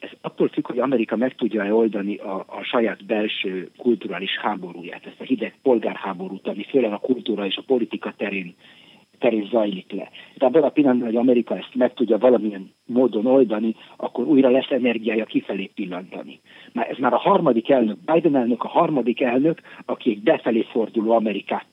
Ez 0.01 0.11
attól 0.21 0.49
függ, 0.49 0.67
hogy 0.67 0.79
Amerika 0.79 1.17
meg 1.17 1.35
tudja 1.35 1.75
oldani 1.75 2.17
a, 2.17 2.35
a 2.35 2.63
saját 2.63 3.05
belső 3.05 3.71
kulturális 3.77 4.39
háborúját, 4.43 5.07
ezt 5.07 5.21
a 5.21 5.25
hideg 5.25 5.55
polgárháborút, 5.63 6.49
ami 6.49 6.67
főleg 6.71 6.93
a 6.93 6.99
kultúra 6.99 7.47
és 7.47 7.57
a 7.57 7.65
politika 7.67 8.15
terén 8.17 8.55
terén 9.23 9.49
zajlik 9.51 9.93
le. 9.93 10.09
De 10.35 10.47
abban 10.47 10.63
a 10.63 10.69
pillanatban, 10.69 11.07
hogy 11.07 11.17
Amerika 11.17 11.57
ezt 11.57 11.75
meg 11.75 11.95
tudja 11.95 12.19
valamilyen 12.19 12.71
módon 12.87 13.27
oldani, 13.27 13.75
akkor 13.97 14.25
újra 14.27 14.51
lesz 14.51 14.71
energiája 14.71 15.25
kifelé 15.25 15.71
pillantani. 15.75 16.41
Már 16.73 16.91
ez 16.91 16.99
már 16.99 17.13
a 17.13 17.19
harmadik 17.29 17.71
elnök, 17.71 17.99
Biden 18.13 18.37
elnök 18.37 18.65
a 18.65 18.69
harmadik 18.69 19.21
elnök, 19.21 19.61
aki 19.87 20.11
egy 20.11 20.23
befelé 20.23 20.63
forduló 20.73 21.11
Amerikát 21.11 21.67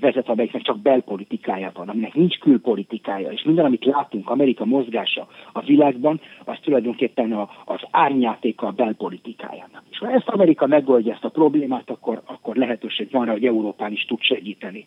vezet, 0.00 0.28
amelyiknek 0.28 0.62
csak 0.62 0.80
belpolitikája 0.80 1.70
van, 1.74 1.88
aminek 1.88 2.14
nincs 2.14 2.38
külpolitikája, 2.38 3.30
és 3.30 3.42
minden, 3.42 3.64
amit 3.64 3.84
látunk, 3.84 4.30
Amerika 4.30 4.64
mozgása 4.64 5.28
a 5.52 5.60
világban, 5.60 6.20
az 6.44 6.58
tulajdonképpen 6.62 7.32
a, 7.32 7.48
az 7.64 7.80
árnyátéka 7.90 8.66
a 8.66 8.70
belpolitikájának. 8.70 9.82
És 9.90 9.98
ha 9.98 10.10
ezt 10.10 10.28
Amerika 10.28 10.66
megoldja 10.66 11.12
ezt 11.12 11.24
a 11.24 11.28
problémát, 11.28 11.90
akkor, 11.90 12.22
akkor 12.24 12.56
lehetőség 12.56 13.10
van 13.10 13.24
rá, 13.24 13.32
hogy 13.32 13.44
Európán 13.44 13.92
is 13.92 14.04
tud 14.04 14.20
segíteni. 14.20 14.84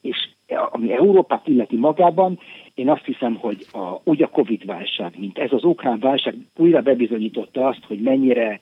És 0.00 0.28
ami 0.70 0.92
Európát 0.92 1.48
illeti 1.48 1.76
magában, 1.76 2.38
én 2.74 2.88
azt 2.88 3.04
hiszem, 3.04 3.34
hogy 3.34 3.66
a, 3.72 4.00
úgy 4.04 4.22
a 4.22 4.28
Covid-válság, 4.28 5.12
mint 5.18 5.38
ez 5.38 5.52
az 5.52 5.64
ukrán 5.64 5.98
válság 5.98 6.34
újra 6.56 6.80
bebizonyította 6.80 7.66
azt, 7.66 7.84
hogy 7.86 8.00
mennyire, 8.00 8.60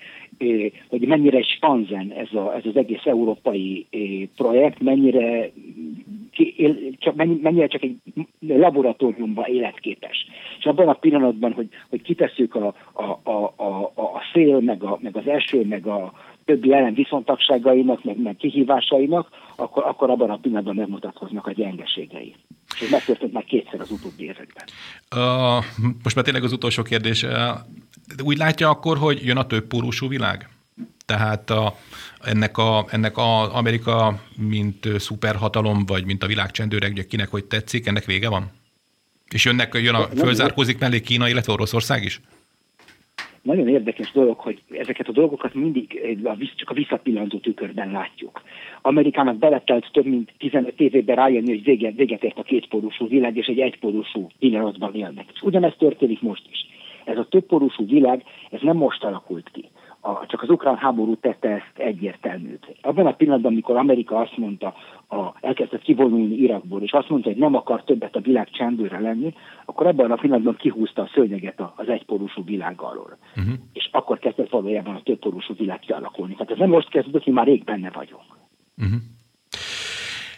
hogy 0.88 1.06
mennyire 1.06 1.42
spanzen 1.42 2.12
ez, 2.12 2.32
a, 2.32 2.54
ez 2.56 2.62
az 2.64 2.76
egész 2.76 3.04
európai 3.04 3.86
projekt, 4.36 4.82
a 4.82 5.50
csak, 6.98 7.14
mennyire 7.14 7.66
csak 7.66 7.82
egy 7.82 7.96
laboratóriumban 8.40 9.44
életképes. 9.44 10.26
És 10.58 10.64
abban 10.64 10.88
a 10.88 10.92
pillanatban, 10.92 11.52
hogy, 11.52 11.68
hogy 11.88 12.02
kitesszük 12.02 12.54
a, 12.54 12.74
a, 12.92 13.30
a, 13.30 13.52
a, 13.56 13.92
a 13.94 14.22
szél, 14.32 14.60
meg, 14.60 14.82
a, 14.82 14.98
meg 15.02 15.16
az 15.16 15.26
eső, 15.26 15.64
meg 15.64 15.86
a, 15.86 16.12
többi 16.48 16.72
ellen 16.72 16.94
viszontagságainak, 16.94 18.04
meg, 18.04 18.22
meg 18.22 18.36
kihívásainak, 18.36 19.28
akkor, 19.56 19.84
akkor 19.84 20.10
abban 20.10 20.30
a 20.30 20.36
pillanatban 20.36 20.74
megmutatkoznak 20.74 21.46
a 21.46 21.52
gyengeségei. 21.52 22.34
És 22.74 22.80
ez 22.80 22.90
megtörtént 22.90 23.32
már 23.32 23.44
kétszer 23.44 23.80
az 23.80 23.90
utóbbi 23.90 24.22
években. 24.22 24.64
Uh, 25.16 25.64
most 26.02 26.14
már 26.14 26.24
tényleg 26.24 26.44
az 26.44 26.52
utolsó 26.52 26.82
kérdés. 26.82 27.26
Úgy 28.24 28.36
látja 28.36 28.68
akkor, 28.68 28.96
hogy 28.96 29.24
jön 29.24 29.36
a 29.36 29.46
több 29.46 29.66
pórusú 29.66 30.08
világ? 30.08 30.48
Tehát 31.04 31.50
a, 31.50 31.74
ennek, 32.20 32.58
a, 32.58 32.86
ennek 32.90 33.16
a 33.16 33.56
Amerika, 33.56 34.20
mint 34.36 34.88
szuperhatalom, 34.98 35.86
vagy 35.86 36.04
mint 36.04 36.22
a 36.22 36.26
világ 36.26 36.50
csendőreg, 36.50 37.06
kinek 37.08 37.28
hogy 37.28 37.44
tetszik, 37.44 37.86
ennek 37.86 38.04
vége 38.04 38.28
van? 38.28 38.50
És 39.30 39.44
jönnek, 39.44 39.74
jön 39.74 39.94
a, 39.94 40.08
fölzárkózik 40.16 40.78
mellé 40.78 41.00
Kína, 41.00 41.28
illetve 41.28 41.52
Oroszország 41.52 42.04
is? 42.04 42.20
Nagyon 43.42 43.68
érdekes 43.68 44.12
dolog, 44.12 44.38
hogy 44.38 44.62
ezeket 44.70 45.08
a 45.08 45.12
dolgokat 45.12 45.54
mindig 45.54 46.18
csak 46.56 46.70
a 46.70 46.74
visszapillantó 46.74 47.38
tükörben 47.38 47.90
látjuk. 47.90 48.42
Amerikának 48.82 49.36
beletelt 49.36 49.88
több 49.92 50.06
mint 50.06 50.32
15 50.38 50.80
évében 50.80 51.16
rájönni, 51.16 51.48
hogy 51.48 51.64
véget, 51.64 51.96
véget 51.96 52.24
ért 52.24 52.38
a 52.38 52.42
kétpólusú 52.42 53.08
világ, 53.08 53.36
és 53.36 53.46
egy 53.46 53.60
egypólusú 53.60 54.26
pillanatban 54.38 54.94
élnek. 54.94 55.24
És 55.34 55.42
ugyanezt 55.42 55.78
történik 55.78 56.20
most 56.20 56.42
is. 56.50 56.66
Ez 57.04 57.18
a 57.18 57.26
többpólusú 57.28 57.86
világ, 57.86 58.22
ez 58.50 58.60
nem 58.62 58.76
most 58.76 59.04
alakult 59.04 59.50
ki 59.52 59.64
a, 60.08 60.26
csak 60.26 60.42
az 60.42 60.50
ukrán 60.50 60.76
háború 60.76 61.16
tette 61.16 61.48
ezt 61.48 61.78
egyértelműt. 61.78 62.76
Abban 62.82 63.06
a 63.06 63.12
pillanatban, 63.12 63.52
amikor 63.52 63.76
Amerika 63.76 64.16
azt 64.16 64.36
mondta, 64.36 64.74
a, 65.08 65.16
elkezdett 65.40 65.82
kivonulni 65.82 66.34
Irakból, 66.34 66.82
és 66.82 66.92
azt 66.92 67.08
mondta, 67.08 67.28
hogy 67.28 67.38
nem 67.38 67.54
akar 67.54 67.84
többet 67.84 68.16
a 68.16 68.20
világ 68.20 68.50
csendőre 68.50 68.98
lenni, 68.98 69.34
akkor 69.64 69.86
abban 69.86 70.10
a 70.10 70.16
pillanatban 70.16 70.56
kihúzta 70.56 71.02
a 71.02 71.10
szőnyeget 71.14 71.62
az 71.76 71.88
egyporúsú 71.88 72.44
világ 72.44 72.80
alól. 72.80 73.18
Uh-huh. 73.36 73.54
És 73.72 73.88
akkor 73.92 74.18
kezdett 74.18 74.50
valójában 74.50 74.94
a 74.94 75.02
többporúsú 75.02 75.54
világ 75.54 75.78
kialakulni. 75.78 76.32
Tehát 76.32 76.50
ez 76.50 76.58
nem 76.58 76.68
most 76.68 76.88
kezdődött, 76.88 77.26
mi 77.26 77.32
már 77.32 77.46
rég 77.46 77.64
benne 77.64 77.90
vagyunk. 77.90 78.22
Uh-huh. 78.78 79.00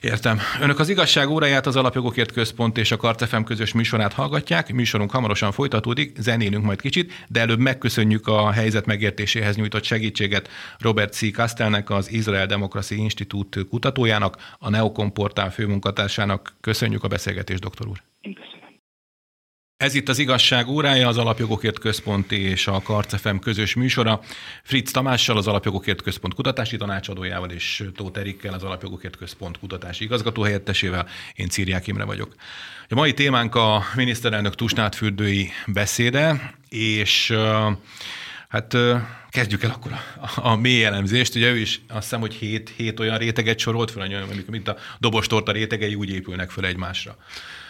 Értem. 0.00 0.38
Önök 0.60 0.78
az 0.78 0.88
igazság 0.88 1.28
óráját 1.28 1.66
az 1.66 1.76
Alapjogokért 1.76 2.32
Központ 2.32 2.78
és 2.78 2.92
a 2.92 2.96
Kartefem 2.96 3.44
közös 3.44 3.72
műsorát 3.72 4.12
hallgatják. 4.12 4.72
Műsorunk 4.72 5.10
hamarosan 5.10 5.52
folytatódik, 5.52 6.16
zenélünk 6.18 6.64
majd 6.64 6.80
kicsit, 6.80 7.24
de 7.28 7.40
előbb 7.40 7.58
megköszönjük 7.58 8.26
a 8.26 8.50
helyzet 8.50 8.86
megértéséhez 8.86 9.56
nyújtott 9.56 9.84
segítséget 9.84 10.48
Robert 10.78 11.12
C. 11.12 11.32
Kastelnek, 11.32 11.90
az 11.90 12.12
Izrael 12.12 12.46
Democracy 12.46 12.94
Institute 12.94 13.60
kutatójának, 13.70 14.36
a 14.58 14.70
Neocom 14.70 15.12
portál 15.12 15.50
főmunkatársának. 15.50 16.54
Köszönjük 16.60 17.04
a 17.04 17.08
beszélgetést, 17.08 17.60
doktor 17.60 17.88
úr. 17.88 18.02
Köszönöm. 18.22 18.59
Ez 19.80 19.94
itt 19.94 20.08
az 20.08 20.18
igazság 20.18 20.68
órája, 20.68 21.08
az 21.08 21.18
Alapjogokért 21.18 21.78
Központ 21.78 22.32
és 22.32 22.66
a 22.66 22.80
Karcefem 22.82 23.38
közös 23.38 23.74
műsora. 23.74 24.20
Fritz 24.62 24.90
Tamással, 24.90 25.36
az 25.36 25.46
Alapjogokért 25.46 26.02
Központ 26.02 26.34
kutatási 26.34 26.76
tanácsadójával 26.76 27.50
és 27.50 27.84
Tóth 27.96 28.18
Erikkel, 28.18 28.54
az 28.54 28.62
Alapjogokért 28.62 29.16
Központ 29.16 29.58
kutatási 29.58 30.04
igazgatóhelyettesével. 30.04 31.06
Én 31.34 31.48
Círiák 31.48 31.86
Imre 31.86 32.04
vagyok. 32.04 32.34
A 32.88 32.94
mai 32.94 33.14
témánk 33.14 33.54
a 33.54 33.82
miniszterelnök 33.94 34.54
Tusnádfürdői 34.54 35.50
beszéde, 35.66 36.54
és 36.68 37.34
hát 38.48 38.76
kezdjük 39.30 39.62
el 39.62 39.70
akkor 39.70 39.92
a, 39.92 40.48
a 40.48 40.56
mély 40.56 40.84
elemzést. 40.84 41.34
Ugye 41.34 41.50
ő 41.50 41.56
is 41.56 41.80
azt 41.88 42.02
hiszem, 42.02 42.20
hogy 42.20 42.34
hét, 42.34 42.72
hét 42.76 43.00
olyan 43.00 43.18
réteget 43.18 43.58
sorolt 43.58 43.90
fel, 43.90 44.26
mint 44.50 44.68
a 44.68 44.76
dobostorta 44.98 45.52
rétegei 45.52 45.94
úgy 45.94 46.10
épülnek 46.10 46.50
fel 46.50 46.66
egymásra. 46.66 47.16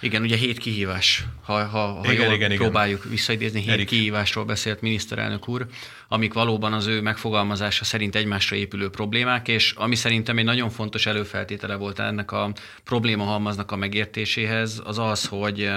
Igen, 0.01 0.23
ugye 0.23 0.37
hét 0.37 0.59
kihívás, 0.59 1.25
ha, 1.43 1.65
ha, 1.65 1.79
ha 1.79 2.13
igen, 2.13 2.25
jól 2.25 2.35
igen, 2.35 2.57
próbáljuk 2.57 2.99
igen. 2.99 3.11
visszaidézni, 3.11 3.61
hét 3.61 3.71
Erik. 3.71 3.87
kihívásról 3.87 4.45
beszélt 4.45 4.81
miniszterelnök 4.81 5.49
úr, 5.49 5.67
amik 6.09 6.33
valóban 6.33 6.73
az 6.73 6.87
ő 6.87 7.01
megfogalmazása 7.01 7.85
szerint 7.85 8.17
egymásra 8.17 8.57
épülő 8.57 8.91
problémák, 8.91 9.49
és 9.49 9.73
ami 9.77 9.95
szerintem 9.95 10.39
egy 10.39 10.45
nagyon 10.45 10.71
fontos 10.71 11.07
előfeltétele 11.07 11.75
volt 11.75 11.99
ennek 11.99 12.33
a 12.33 12.53
probléma 12.85 13.25
halmaznak 13.25 13.71
a 13.73 13.77
megértéséhez, 13.77 14.83
az 14.85 14.99
az, 14.99 15.27
hogy 15.27 15.71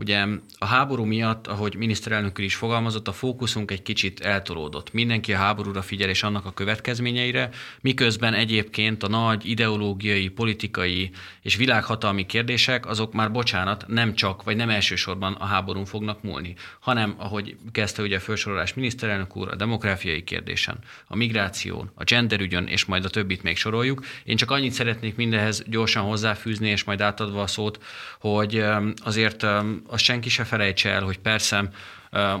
Ugye 0.00 0.26
a 0.58 0.66
háború 0.66 1.04
miatt, 1.04 1.46
ahogy 1.46 1.74
miniszterelnök 1.74 2.38
is 2.38 2.54
fogalmazott, 2.54 3.08
a 3.08 3.12
fókuszunk 3.12 3.70
egy 3.70 3.82
kicsit 3.82 4.20
eltolódott. 4.20 4.92
Mindenki 4.92 5.32
a 5.32 5.36
háborúra 5.36 5.82
figyel 5.82 6.08
és 6.08 6.22
annak 6.22 6.46
a 6.46 6.52
következményeire, 6.52 7.50
miközben 7.80 8.34
egyébként 8.34 9.02
a 9.02 9.08
nagy 9.08 9.48
ideológiai, 9.48 10.28
politikai 10.28 11.10
és 11.42 11.56
világhatalmi 11.56 12.26
kérdések, 12.26 12.86
azok 12.86 13.12
már 13.12 13.32
bocsánat, 13.32 13.84
nem 13.86 14.14
csak, 14.14 14.42
vagy 14.42 14.56
nem 14.56 14.70
elsősorban 14.70 15.32
a 15.32 15.44
háborún 15.44 15.84
fognak 15.84 16.22
múlni, 16.22 16.54
hanem, 16.80 17.14
ahogy 17.18 17.56
kezdte 17.72 18.02
ugye 18.02 18.16
a 18.16 18.20
felsorolás 18.20 18.74
miniszterelnök 18.74 19.36
úr, 19.36 19.48
a 19.48 19.56
demográfiai 19.56 20.24
kérdésen, 20.24 20.78
a 21.06 21.16
migráción, 21.16 21.90
a 21.94 22.04
genderügyön, 22.04 22.66
és 22.66 22.84
majd 22.84 23.04
a 23.04 23.08
többit 23.08 23.42
még 23.42 23.56
soroljuk. 23.56 24.04
Én 24.24 24.36
csak 24.36 24.50
annyit 24.50 24.72
szeretnék 24.72 25.16
mindenhez 25.16 25.64
gyorsan 25.66 26.02
hozzáfűzni, 26.02 26.68
és 26.68 26.84
majd 26.84 27.00
átadva 27.00 27.42
a 27.42 27.46
szót, 27.46 27.82
hogy 28.18 28.64
azért 28.96 29.46
azt 29.90 30.04
senki 30.04 30.28
se 30.28 30.44
felejtse 30.44 30.90
el, 30.90 31.02
hogy 31.02 31.18
persze 31.18 31.70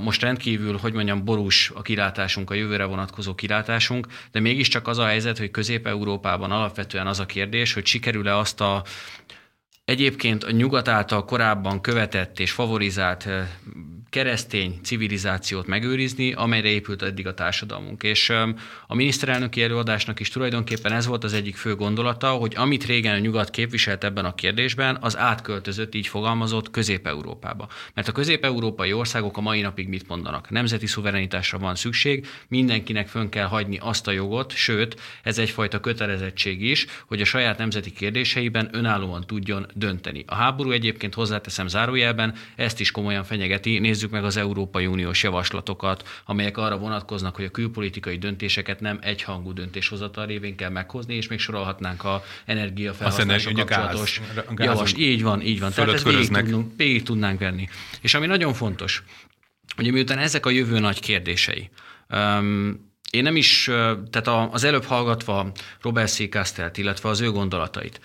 most 0.00 0.22
rendkívül, 0.22 0.76
hogy 0.76 0.92
mondjam, 0.92 1.24
borús 1.24 1.70
a 1.74 1.82
kilátásunk, 1.82 2.50
a 2.50 2.54
jövőre 2.54 2.84
vonatkozó 2.84 3.34
kilátásunk, 3.34 4.06
de 4.32 4.40
mégiscsak 4.40 4.88
az 4.88 4.98
a 4.98 5.06
helyzet, 5.06 5.38
hogy 5.38 5.50
Közép-Európában 5.50 6.50
alapvetően 6.50 7.06
az 7.06 7.20
a 7.20 7.26
kérdés, 7.26 7.72
hogy 7.72 7.86
sikerül-e 7.86 8.36
azt 8.36 8.60
a 8.60 8.82
egyébként 9.90 10.44
a 10.44 10.50
nyugat 10.50 10.88
által 10.88 11.24
korábban 11.24 11.80
követett 11.80 12.40
és 12.40 12.50
favorizált 12.50 13.28
keresztény 14.10 14.78
civilizációt 14.82 15.66
megőrizni, 15.66 16.32
amelyre 16.32 16.68
épült 16.68 17.02
eddig 17.02 17.26
a 17.26 17.34
társadalmunk. 17.34 18.02
És 18.02 18.30
a 18.86 18.94
miniszterelnöki 18.94 19.62
előadásnak 19.62 20.20
is 20.20 20.28
tulajdonképpen 20.28 20.92
ez 20.92 21.06
volt 21.06 21.24
az 21.24 21.32
egyik 21.32 21.56
fő 21.56 21.74
gondolata, 21.74 22.30
hogy 22.30 22.54
amit 22.56 22.84
régen 22.84 23.14
a 23.14 23.18
nyugat 23.18 23.50
képviselt 23.50 24.04
ebben 24.04 24.24
a 24.24 24.34
kérdésben, 24.34 24.98
az 25.00 25.16
átköltözött, 25.16 25.94
így 25.94 26.06
fogalmazott 26.06 26.70
Közép-Európába. 26.70 27.68
Mert 27.94 28.08
a 28.08 28.12
közép-európai 28.12 28.92
országok 28.92 29.36
a 29.36 29.40
mai 29.40 29.60
napig 29.60 29.88
mit 29.88 30.08
mondanak? 30.08 30.50
Nemzeti 30.50 30.86
szuverenitásra 30.86 31.58
van 31.58 31.74
szükség, 31.74 32.26
mindenkinek 32.48 33.08
fönn 33.08 33.28
kell 33.28 33.46
hagyni 33.46 33.78
azt 33.80 34.06
a 34.06 34.10
jogot, 34.10 34.52
sőt, 34.52 35.00
ez 35.22 35.38
egyfajta 35.38 35.80
kötelezettség 35.80 36.62
is, 36.62 36.86
hogy 37.06 37.20
a 37.20 37.24
saját 37.24 37.58
nemzeti 37.58 37.92
kérdéseiben 37.92 38.68
önállóan 38.72 39.26
tudjon 39.26 39.66
dönteni. 39.80 40.24
A 40.26 40.34
háború 40.34 40.70
egyébként 40.70 41.14
hozzáteszem 41.14 41.68
zárójelben, 41.68 42.34
ezt 42.56 42.80
is 42.80 42.90
komolyan 42.90 43.24
fenyegeti. 43.24 43.78
Nézzük 43.78 44.10
meg 44.10 44.24
az 44.24 44.36
Európai 44.36 44.86
Uniós 44.86 45.22
javaslatokat, 45.22 46.22
amelyek 46.24 46.56
arra 46.56 46.78
vonatkoznak, 46.78 47.36
hogy 47.36 47.44
a 47.44 47.50
külpolitikai 47.50 48.18
döntéseket 48.18 48.80
nem 48.80 48.98
egyhangú 49.02 49.52
döntéshozatal 49.52 50.26
révén 50.26 50.56
kell 50.56 50.70
meghozni, 50.70 51.14
és 51.14 51.28
még 51.28 51.38
sorolhatnánk 51.38 52.04
a 52.04 52.24
energiafelhasználással 52.46 53.52
kapcsolatos 53.52 54.20
javas. 54.56 54.92
Így 54.96 55.22
van, 55.22 55.40
így 55.40 55.60
van. 55.60 55.72
Tehát 55.72 55.92
ezt 55.92 56.04
végig, 56.04 56.28
tudnunk, 56.28 56.72
végig 56.76 57.02
tudnánk 57.02 57.38
venni. 57.38 57.68
És 58.00 58.14
ami 58.14 58.26
nagyon 58.26 58.54
fontos, 58.54 59.02
hogy 59.76 59.92
miután 59.92 60.18
ezek 60.18 60.46
a 60.46 60.50
jövő 60.50 60.78
nagy 60.78 61.00
kérdései, 61.00 61.70
um, 62.10 62.88
én 63.10 63.22
nem 63.22 63.36
is, 63.36 63.64
tehát 64.10 64.52
az 64.52 64.64
előbb 64.64 64.84
hallgatva 64.84 65.52
Robert 65.80 66.10
C. 66.10 66.28
Castelt, 66.28 66.78
illetve 66.78 67.08
az 67.08 67.20
ő 67.20 67.30
gondolatait, 67.30 68.00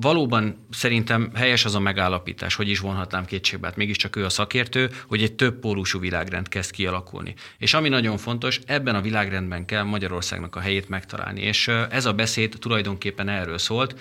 Valóban 0.00 0.66
szerintem 0.70 1.30
helyes 1.34 1.64
az 1.64 1.74
a 1.74 1.80
megállapítás, 1.80 2.54
hogy 2.54 2.68
is 2.68 2.80
vonhatnám 2.80 3.24
kétségbe, 3.24 3.66
hát 3.66 3.76
mégiscsak 3.76 4.16
ő 4.16 4.24
a 4.24 4.28
szakértő, 4.28 4.90
hogy 5.06 5.22
egy 5.22 5.32
több 5.32 5.58
pólusú 5.58 5.98
világrend 5.98 6.48
kezd 6.48 6.70
kialakulni. 6.70 7.34
És 7.58 7.74
ami 7.74 7.88
nagyon 7.88 8.16
fontos, 8.16 8.60
ebben 8.66 8.94
a 8.94 9.00
világrendben 9.00 9.64
kell 9.64 9.82
Magyarországnak 9.82 10.56
a 10.56 10.60
helyét 10.60 10.88
megtalálni. 10.88 11.40
És 11.40 11.68
ez 11.90 12.06
a 12.06 12.12
beszéd 12.12 12.54
tulajdonképpen 12.58 13.28
erről 13.28 13.58
szólt. 13.58 13.94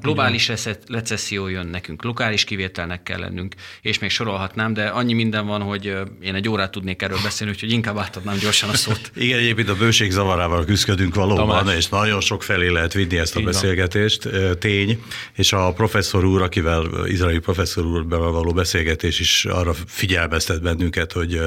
Globális 0.00 0.50
recesszió 0.88 1.48
jön 1.48 1.66
nekünk, 1.66 2.02
lokális 2.02 2.44
kivételnek 2.44 3.02
kell 3.02 3.18
lennünk, 3.18 3.54
és 3.80 3.98
még 3.98 4.10
sorolhatnám, 4.10 4.72
de 4.72 4.86
annyi 4.86 5.12
minden 5.12 5.46
van, 5.46 5.62
hogy 5.62 5.96
én 6.20 6.34
egy 6.34 6.48
órát 6.48 6.70
tudnék 6.70 7.02
erről 7.02 7.18
beszélni, 7.22 7.52
úgyhogy 7.52 7.72
inkább 7.72 7.98
átadnám 7.98 8.36
gyorsan 8.36 8.68
a 8.68 8.74
szót. 8.74 9.10
Igen, 9.14 9.38
egyébként 9.38 9.68
a 9.68 9.74
bőség 9.74 10.10
zavarával 10.10 10.64
küzdködünk 10.64 11.14
valóban, 11.14 11.58
Tamás. 11.58 11.76
és 11.76 11.88
nagyon 11.88 12.20
sok 12.20 12.42
felé 12.42 12.68
lehet 12.68 12.92
vinni 12.92 13.18
ezt 13.18 13.36
a 13.36 13.38
Így 13.38 13.44
beszélgetést 13.44 14.28
tény, 14.64 15.02
és 15.34 15.52
a 15.52 15.72
professzor 15.72 16.24
úr, 16.24 16.42
akivel, 16.42 17.06
izraeli 17.06 17.38
professzor 17.38 17.86
úrban 17.86 18.32
való 18.32 18.52
beszélgetés 18.52 19.20
is 19.20 19.44
arra 19.44 19.74
figyelmeztet 19.86 20.62
bennünket, 20.62 21.12
hogy, 21.12 21.40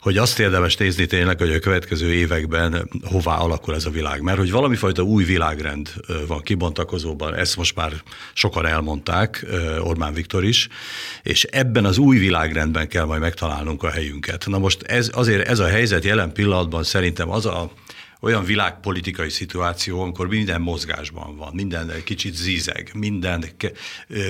hogy 0.00 0.16
azt 0.16 0.38
érdemes 0.38 0.76
nézni 0.76 1.06
tényleg, 1.06 1.38
hogy 1.38 1.52
a 1.52 1.58
következő 1.58 2.12
években 2.12 2.88
hová 3.04 3.36
alakul 3.36 3.74
ez 3.74 3.84
a 3.84 3.90
világ. 3.90 4.20
Mert 4.20 4.38
hogy 4.38 4.50
valami 4.50 4.76
fajta 4.76 5.02
új 5.02 5.24
világrend 5.24 5.92
van 6.26 6.42
kibontakozóban, 6.42 7.34
ezt 7.34 7.56
most 7.56 7.76
már 7.76 7.92
sokan 8.32 8.66
elmondták, 8.66 9.46
Orbán 9.80 10.14
Viktor 10.14 10.44
is, 10.44 10.68
és 11.22 11.44
ebben 11.44 11.84
az 11.84 11.98
új 11.98 12.18
világrendben 12.18 12.88
kell 12.88 13.04
majd 13.04 13.20
megtalálnunk 13.20 13.82
a 13.82 13.90
helyünket. 13.90 14.44
Na 14.46 14.58
most 14.58 14.82
ez, 14.82 15.10
azért 15.14 15.48
ez 15.48 15.58
a 15.58 15.66
helyzet 15.66 16.04
jelen 16.04 16.32
pillanatban 16.32 16.82
szerintem 16.82 17.30
az 17.30 17.46
a 17.46 17.70
olyan 18.20 18.44
világpolitikai 18.44 19.30
szituáció, 19.30 20.00
amikor 20.02 20.28
minden 20.28 20.60
mozgásban 20.60 21.36
van, 21.36 21.50
minden 21.54 21.92
kicsit 22.04 22.34
zízeg, 22.34 22.90
minden, 22.94 23.44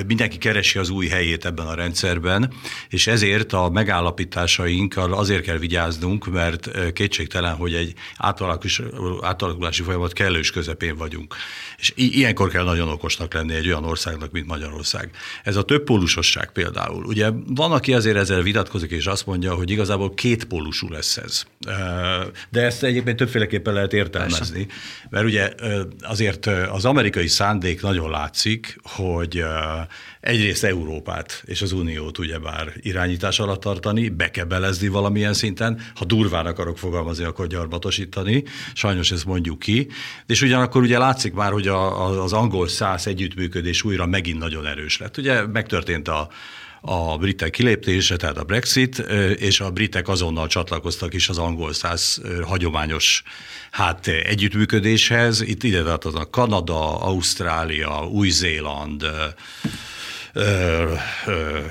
mindenki 0.06 0.38
keresi 0.38 0.78
az 0.78 0.90
új 0.90 1.06
helyét 1.06 1.44
ebben 1.44 1.66
a 1.66 1.74
rendszerben, 1.74 2.52
és 2.88 3.06
ezért 3.06 3.52
a 3.52 3.70
megállapításainkkal 3.70 5.12
azért 5.12 5.42
kell 5.42 5.58
vigyáznunk, 5.58 6.26
mert 6.26 6.92
kétségtelen, 6.92 7.54
hogy 7.54 7.74
egy 7.74 7.94
átalakulási 9.20 9.82
folyamat 9.82 10.12
kellős 10.12 10.50
közepén 10.50 10.96
vagyunk. 10.96 11.34
És 11.78 11.92
ilyenkor 11.94 12.50
kell 12.50 12.64
nagyon 12.64 12.88
okosnak 12.88 13.34
lenni 13.34 13.54
egy 13.54 13.66
olyan 13.66 13.84
országnak, 13.84 14.30
mint 14.30 14.46
Magyarország. 14.46 15.10
Ez 15.44 15.56
a 15.56 15.62
többpólusosság 15.62 16.52
például. 16.52 17.04
Ugye 17.04 17.30
van, 17.46 17.72
aki 17.72 17.94
azért 17.94 18.16
ezzel 18.16 18.42
vitatkozik, 18.42 18.90
és 18.90 19.06
azt 19.06 19.26
mondja, 19.26 19.54
hogy 19.54 19.70
igazából 19.70 20.14
kétpólusú 20.14 20.88
lesz 20.88 21.16
ez. 21.16 21.44
De 22.50 22.62
ezt 22.62 22.82
egyébként 22.82 23.16
többféleképpen 23.16 23.76
lehet 23.78 23.92
értelmezni. 23.92 24.64
Persze. 24.66 25.08
Mert 25.10 25.24
ugye 25.24 25.50
azért 26.00 26.46
az 26.46 26.84
amerikai 26.84 27.26
szándék 27.26 27.82
nagyon 27.82 28.10
látszik, 28.10 28.78
hogy 28.82 29.44
egyrészt 30.20 30.64
Európát 30.64 31.42
és 31.46 31.62
az 31.62 31.72
Uniót 31.72 32.18
ugyebár 32.18 32.72
irányítás 32.76 33.38
alatt 33.38 33.60
tartani, 33.60 34.08
bekebelezni 34.08 34.88
valamilyen 34.88 35.34
szinten, 35.34 35.80
ha 35.94 36.04
durván 36.04 36.46
akarok 36.46 36.78
fogalmazni, 36.78 37.24
akkor 37.24 37.46
gyarmatosítani, 37.46 38.44
sajnos 38.74 39.10
ezt 39.10 39.24
mondjuk 39.24 39.58
ki, 39.58 39.88
és 40.26 40.42
ugyanakkor 40.42 40.82
ugye 40.82 40.98
látszik 40.98 41.32
már, 41.32 41.52
hogy 41.52 41.68
a, 41.68 42.22
az 42.22 42.32
angol 42.32 42.68
száz 42.68 43.06
együttműködés 43.06 43.82
újra 43.82 44.06
megint 44.06 44.38
nagyon 44.38 44.66
erős 44.66 44.98
lett. 44.98 45.16
Ugye 45.16 45.46
megtörtént 45.46 46.08
a 46.08 46.28
a 46.90 47.16
britek 47.16 47.50
kiléptése, 47.50 48.16
tehát 48.16 48.36
a 48.36 48.44
Brexit, 48.44 48.98
és 49.36 49.60
a 49.60 49.70
britek 49.70 50.08
azonnal 50.08 50.46
csatlakoztak 50.46 51.14
is 51.14 51.28
az 51.28 51.38
angol 51.38 51.72
száz 51.72 52.20
hagyományos 52.42 53.22
hát 53.70 54.06
együttműködéshez. 54.06 55.40
Itt 55.40 55.62
ide 55.62 55.82
tartoznak 55.82 56.30
Kanada, 56.30 57.00
Ausztrália, 57.00 58.06
Új-Zéland, 58.06 59.04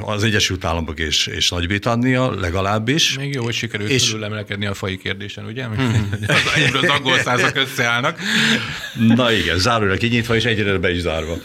az 0.02 0.24
Egyesült 0.24 0.66
Államok 0.66 1.00
és, 1.00 1.28
és 1.28 1.50
Nagy-Britannia 1.50 2.40
legalábbis. 2.40 3.18
Még 3.18 3.34
jó, 3.34 3.44
hogy 3.44 3.54
sikerült 3.54 3.90
és... 3.90 4.14
emelkedni 4.14 4.66
a 4.66 4.74
fai 4.74 4.98
kérdésen, 4.98 5.46
ugye? 5.46 5.66
Hmm. 5.66 6.10
az, 6.28 6.84
az 6.84 6.90
angol 6.90 7.18
százak 7.18 7.56
összeállnak. 7.56 8.20
Na 9.16 9.32
igen, 9.32 9.58
záróra 9.58 9.96
kinyitva 9.96 10.36
és 10.36 10.44
egyre 10.44 10.78
be 10.78 10.92
is 10.92 11.02
zárva. 11.02 11.38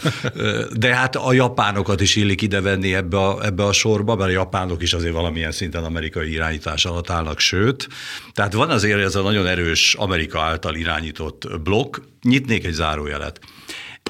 De 0.73 0.95
hát 0.95 1.17
a 1.17 1.33
japánokat 1.33 2.01
is 2.01 2.17
illik 2.17 2.43
idevenni 2.43 2.95
ebbe 2.95 3.19
a, 3.19 3.45
ebbe 3.45 3.65
a 3.65 3.73
sorba, 3.73 4.17
mert 4.17 4.31
a 4.31 4.33
japánok 4.33 4.83
is 4.83 4.93
azért 4.93 5.13
valamilyen 5.15 5.53
szinten 5.53 5.85
amerikai 5.85 6.33
irányítás 6.33 6.85
alatt 6.85 7.11
állnak, 7.11 7.39
sőt. 7.39 7.89
Tehát 8.33 8.53
van 8.53 8.71
azért 8.71 9.01
ez 9.01 9.15
a 9.15 9.23
nagyon 9.23 9.47
erős 9.47 9.95
Amerika 9.95 10.41
által 10.41 10.75
irányított 10.75 11.61
blokk. 11.63 11.97
Nyitnék 12.23 12.65
egy 12.65 12.73
zárójelet. 12.73 13.41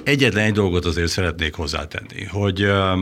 Egyetlen 0.05 0.45
egy 0.45 0.53
dolgot 0.53 0.85
azért 0.85 1.11
szeretnék 1.11 1.55
hozzátenni, 1.55 2.25
hogy 2.25 2.65
uh, 2.65 2.99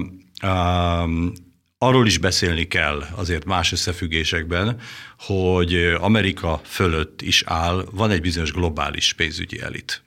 arról 1.78 2.06
is 2.06 2.18
beszélni 2.18 2.66
kell 2.66 3.02
azért 3.14 3.44
más 3.44 3.72
összefüggésekben, 3.72 4.80
hogy 5.18 5.74
Amerika 6.00 6.60
fölött 6.64 7.22
is 7.22 7.42
áll, 7.46 7.84
van 7.90 8.10
egy 8.10 8.20
bizonyos 8.20 8.52
globális 8.52 9.12
pénzügyi 9.12 9.60
elit. 9.60 10.02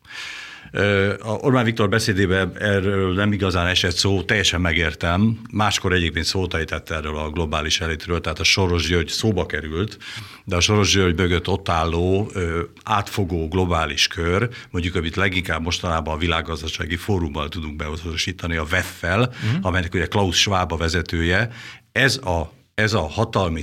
A 1.20 1.32
Orbán 1.32 1.64
Viktor 1.64 1.90
beszédében 1.90 2.52
erről 2.60 3.14
nem 3.14 3.32
igazán 3.32 3.68
esett 3.68 3.96
szó, 3.96 4.24
teljesen 4.24 4.62
megértem. 4.62 5.40
Máskor 5.52 5.94
egyébként 5.94 6.26
szót 6.26 6.54
ejtett 6.54 6.90
erről 6.90 7.18
a 7.18 7.30
globális 7.30 7.82
elitről, 7.82 8.22
tehát 8.22 8.40
a 8.40 8.44
Soros 8.44 8.88
György 8.88 9.08
szóba 9.08 9.46
került, 9.46 9.98
de 10.46 10.56
a 10.56 10.60
Soros 10.60 10.94
György 10.94 11.18
mögött 11.18 11.48
ott 11.48 11.70
álló 11.70 12.32
átfogó 12.84 13.48
globális 13.48 14.08
kör, 14.08 14.50
mondjuk 14.72 14.96
amit 14.96 15.16
leginkább 15.16 15.62
mostanában 15.62 16.14
a 16.14 16.18
világgazdasági 16.18 16.96
fórummal 16.96 17.50
tudunk 17.50 17.76
beazonosítani, 17.76 18.56
a 18.56 18.66
WEF-fel, 18.72 19.20
uh-huh. 19.20 19.66
amelynek 19.66 19.94
ugye 19.94 20.06
Klaus 20.06 20.40
Schwab 20.40 20.72
a 20.72 20.78
vezetője, 20.78 21.52
ez 21.92 22.18
a, 22.18 22.54
ez 22.76 22.94
a 22.94 23.08
hatalmi 23.08 23.62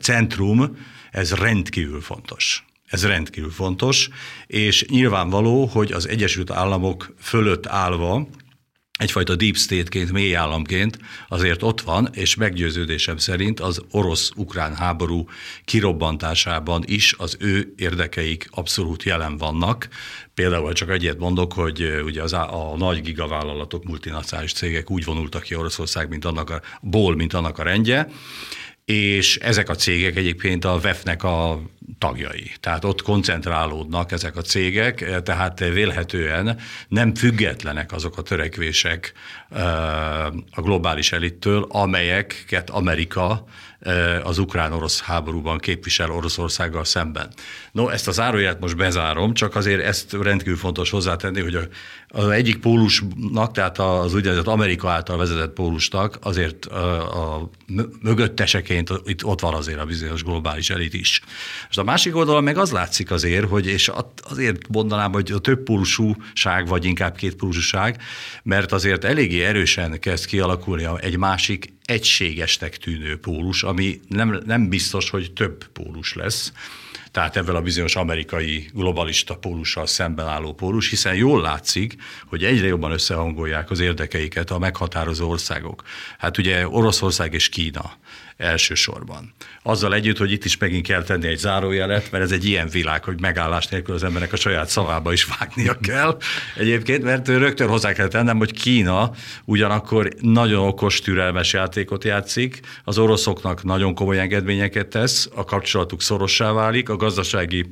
centrum, 0.00 0.76
ez 1.10 1.32
rendkívül 1.32 2.00
fontos. 2.00 2.65
Ez 2.86 3.06
rendkívül 3.06 3.50
fontos, 3.50 4.08
és 4.46 4.84
nyilvánvaló, 4.88 5.64
hogy 5.64 5.92
az 5.92 6.08
Egyesült 6.08 6.50
Államok 6.50 7.14
fölött 7.18 7.66
állva 7.66 8.26
egyfajta 8.98 9.36
deep 9.36 9.56
state-ként, 9.56 10.12
mély 10.12 10.36
államként 10.36 10.98
azért 11.28 11.62
ott 11.62 11.80
van, 11.80 12.08
és 12.12 12.34
meggyőződésem 12.34 13.16
szerint 13.16 13.60
az 13.60 13.82
orosz-ukrán 13.90 14.74
háború 14.74 15.28
kirobbantásában 15.64 16.82
is 16.86 17.14
az 17.18 17.36
ő 17.40 17.72
érdekeik 17.76 18.48
abszolút 18.50 19.02
jelen 19.02 19.36
vannak. 19.36 19.88
Például 20.34 20.72
csak 20.72 20.90
egyet 20.90 21.18
mondok, 21.18 21.52
hogy 21.52 22.00
ugye 22.04 22.22
az 22.22 22.32
a, 22.32 22.72
a 22.72 22.76
nagy 22.76 23.02
gigavállalatok, 23.02 23.84
multinacionális 23.84 24.52
cégek 24.52 24.90
úgy 24.90 25.04
vonultak 25.04 25.42
ki 25.42 25.54
Oroszország, 25.54 26.08
mint 26.08 26.24
annak 26.24 26.50
a 26.50 26.60
ból, 26.80 27.14
mint 27.14 27.34
annak 27.34 27.58
a 27.58 27.62
rendje, 27.62 28.08
és 28.86 29.36
ezek 29.36 29.68
a 29.68 29.74
cégek 29.74 30.16
egyébként 30.16 30.64
a 30.64 30.78
VEF-nek 30.78 31.22
a 31.22 31.60
tagjai. 31.98 32.52
Tehát 32.60 32.84
ott 32.84 33.02
koncentrálódnak 33.02 34.12
ezek 34.12 34.36
a 34.36 34.40
cégek, 34.40 35.22
tehát 35.22 35.58
vélhetően 35.58 36.58
nem 36.88 37.14
függetlenek 37.14 37.92
azok 37.92 38.18
a 38.18 38.22
törekvések 38.22 39.12
a 40.50 40.60
globális 40.60 41.12
elittől, 41.12 41.66
amelyeket 41.68 42.70
Amerika 42.70 43.44
az 44.22 44.38
ukrán-orosz 44.38 45.00
háborúban 45.00 45.58
képvisel 45.58 46.10
Oroszországgal 46.10 46.84
szemben. 46.84 47.32
No, 47.72 47.88
ezt 47.88 48.08
az 48.08 48.20
áróját 48.20 48.60
most 48.60 48.76
bezárom, 48.76 49.34
csak 49.34 49.54
azért 49.54 49.82
ezt 49.82 50.12
rendkívül 50.12 50.56
fontos 50.56 50.90
hozzátenni, 50.90 51.40
hogy 51.40 51.68
az 52.16 52.28
egyik 52.28 52.58
pólusnak, 52.58 53.52
tehát 53.52 53.78
az 53.78 54.14
úgynevezett 54.14 54.46
Amerika 54.46 54.90
által 54.90 55.16
vezetett 55.16 55.52
pólusnak 55.52 56.18
azért 56.22 56.64
a, 56.66 57.50
mögötteseként 58.00 58.90
itt 59.04 59.24
ott 59.24 59.40
van 59.40 59.54
azért 59.54 59.80
a 59.80 59.84
bizonyos 59.84 60.22
globális 60.22 60.70
elit 60.70 60.94
is. 60.94 61.22
És 61.70 61.76
a 61.76 61.84
másik 61.84 62.16
oldalon 62.16 62.44
meg 62.44 62.56
az 62.58 62.70
látszik 62.70 63.10
azért, 63.10 63.48
hogy 63.48 63.66
és 63.66 63.90
azért 64.28 64.68
mondanám, 64.68 65.12
hogy 65.12 65.32
a 65.32 65.38
több 65.38 65.62
pólusúság, 65.62 66.66
vagy 66.66 66.84
inkább 66.84 67.16
két 67.16 67.34
pólusúság, 67.34 68.02
mert 68.42 68.72
azért 68.72 69.04
eléggé 69.04 69.44
erősen 69.44 70.00
kezd 70.00 70.26
kialakulni 70.26 70.88
egy 71.00 71.18
másik 71.18 71.72
egységesnek 71.84 72.76
tűnő 72.76 73.16
pólus, 73.16 73.62
ami 73.62 74.00
nem, 74.08 74.40
nem 74.46 74.68
biztos, 74.68 75.10
hogy 75.10 75.32
több 75.32 75.64
pólus 75.66 76.14
lesz 76.14 76.52
tehát 77.16 77.36
ebben 77.36 77.54
a 77.54 77.60
bizonyos 77.60 77.96
amerikai 77.96 78.68
globalista 78.72 79.36
pólussal 79.36 79.86
szemben 79.86 80.26
álló 80.26 80.52
pólus, 80.52 80.88
hiszen 80.90 81.14
jól 81.14 81.40
látszik, 81.40 81.96
hogy 82.26 82.44
egyre 82.44 82.66
jobban 82.66 82.90
összehangolják 82.92 83.70
az 83.70 83.80
érdekeiket 83.80 84.50
a 84.50 84.58
meghatározó 84.58 85.28
országok. 85.28 85.82
Hát 86.18 86.38
ugye 86.38 86.68
Oroszország 86.68 87.34
és 87.34 87.48
Kína 87.48 87.92
elsősorban. 88.36 89.34
Azzal 89.62 89.94
együtt, 89.94 90.16
hogy 90.16 90.32
itt 90.32 90.44
is 90.44 90.56
megint 90.56 90.86
kell 90.86 91.02
tenni 91.02 91.26
egy 91.26 91.38
zárójelet, 91.38 92.10
mert 92.10 92.24
ez 92.24 92.32
egy 92.32 92.44
ilyen 92.44 92.68
világ, 92.68 93.04
hogy 93.04 93.20
megállás 93.20 93.66
nélkül 93.66 93.94
az 93.94 94.04
embernek 94.04 94.32
a 94.32 94.36
saját 94.36 94.68
szavába 94.68 95.12
is 95.12 95.26
vágnia 95.38 95.78
kell 95.88 96.16
egyébként, 96.56 97.02
mert 97.02 97.28
rögtön 97.28 97.68
hozzá 97.68 97.92
kell 97.92 98.08
tennem, 98.08 98.38
hogy 98.38 98.52
Kína 98.52 99.10
ugyanakkor 99.44 100.08
nagyon 100.20 100.66
okos, 100.66 101.00
türelmes 101.00 101.52
játékot 101.52 102.04
játszik, 102.04 102.60
az 102.84 102.98
oroszoknak 102.98 103.64
nagyon 103.64 103.94
komoly 103.94 104.20
engedményeket 104.20 104.86
tesz, 104.86 105.28
a 105.34 105.44
kapcsolatuk 105.44 106.02
szorossá 106.02 106.52
válik, 106.52 106.88
a 106.88 106.96
gazdasági 106.96 107.66